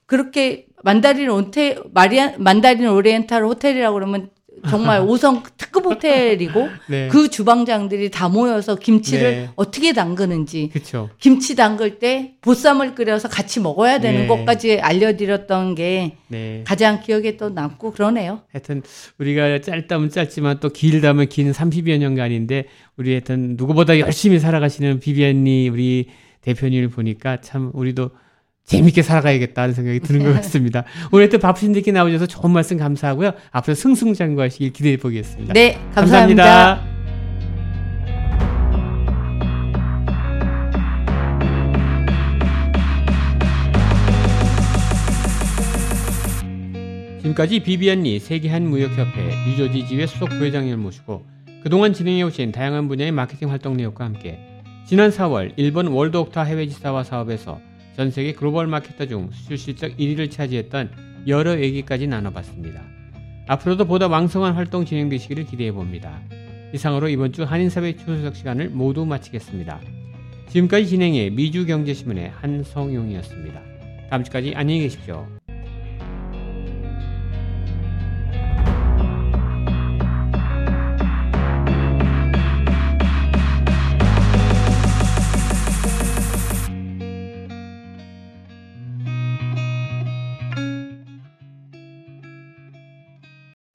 그렇게 0.07 0.65
만다린 0.83 1.29
호텔 1.29 1.81
마리안 1.93 2.35
만다린 2.39 2.87
오리엔탈 2.87 3.43
호텔이라고 3.43 3.93
그러면 3.93 4.29
정말 4.69 5.01
5성 5.05 5.43
특급 5.57 5.85
호텔이고 5.85 6.69
네. 6.87 7.07
그 7.09 7.29
주방장들이 7.29 8.11
다 8.11 8.29
모여서 8.29 8.75
김치를 8.75 9.31
네. 9.31 9.49
어떻게 9.55 9.93
담그는지 9.93 10.69
그쵸. 10.73 11.09
김치 11.19 11.55
담글 11.55 11.99
때 11.99 12.33
보쌈을 12.41 12.95
끓여서 12.95 13.27
같이 13.27 13.59
먹어야 13.59 13.99
되는 13.99 14.21
네. 14.21 14.27
것까지 14.27 14.79
알려드렸던 14.79 15.75
게 15.75 16.17
네. 16.27 16.63
가장 16.65 17.01
기억에 17.01 17.37
또 17.37 17.49
남고 17.49 17.91
그러네요. 17.91 18.41
하여튼 18.51 18.81
우리가 19.19 19.61
짧다면 19.61 20.09
짧지만 20.09 20.59
또 20.59 20.69
길다면 20.69 21.29
긴 21.29 21.51
30여 21.51 21.97
년간인데 21.97 22.65
우리 22.97 23.11
하여튼 23.11 23.55
누구보다 23.57 23.99
열심히 23.99 24.39
살아가시는 24.39 24.99
비비안니 24.99 25.69
우리 25.69 26.07
대표님을 26.41 26.89
보니까 26.89 27.41
참 27.41 27.71
우리도 27.73 28.11
재밌게 28.67 29.01
살아가야겠다는 29.01 29.73
생각이 29.73 30.01
드는 30.01 30.23
것 30.23 30.33
같습니다. 30.35 30.83
오늘 31.11 31.23
하여튼 31.23 31.39
밥신들께 31.39 31.91
나오셔서 31.93 32.27
좋은 32.27 32.51
말씀 32.51 32.77
감사하고요. 32.77 33.31
앞으로 33.51 33.73
승승장구하시길 33.73 34.73
기대해 34.73 34.97
보겠습니다. 34.97 35.53
네, 35.53 35.79
감사합니다. 35.95 36.43
감사합니다. 36.43 36.97
지금까지 47.21 47.59
비비안리 47.61 48.19
세계한무역협회 48.19 49.49
뉴저지 49.49 49.87
지회 49.87 50.05
수석 50.05 50.29
부회장님을 50.29 50.77
모시고 50.77 51.25
그동안 51.63 51.93
진행해 51.93 52.21
오신 52.23 52.51
다양한 52.51 52.87
분야의 52.87 53.11
마케팅 53.11 53.49
활동 53.49 53.75
내역과 53.77 54.05
함께 54.05 54.39
지난 54.85 55.09
4월 55.09 55.51
일본 55.57 55.87
월드옥타 55.87 56.43
해외지사와 56.43 57.03
사업에서 57.03 57.59
전 57.97 58.11
세계 58.11 58.31
글로벌 58.31 58.67
마케터 58.67 59.07
중 59.07 59.31
수출 59.31 59.57
실적 59.57 59.97
1위를 59.97 60.29
차지했던 60.29 60.91
여러 61.25 61.59
얘기까지 61.59 62.05
나눠봤습니다. 62.05 62.83
앞으로도 63.47 63.85
보다 63.85 64.07
왕성한 64.07 64.53
활동 64.53 64.85
진행되시기를 64.85 65.47
기대해 65.47 65.71
봅니다. 65.71 66.21
이상으로 66.75 67.09
이번 67.09 67.33
주 67.33 67.43
한인사회 67.43 67.95
추석 67.95 68.35
시간을 68.35 68.69
모두 68.69 69.03
마치겠습니다. 69.03 69.81
지금까지 70.49 70.85
진행해 70.85 71.31
미주경제신문의 71.31 72.33
한성용이었습니다. 72.39 73.61
다음 74.11 74.23
주까지 74.23 74.53
안녕히 74.55 74.81
계십시오. 74.81 75.27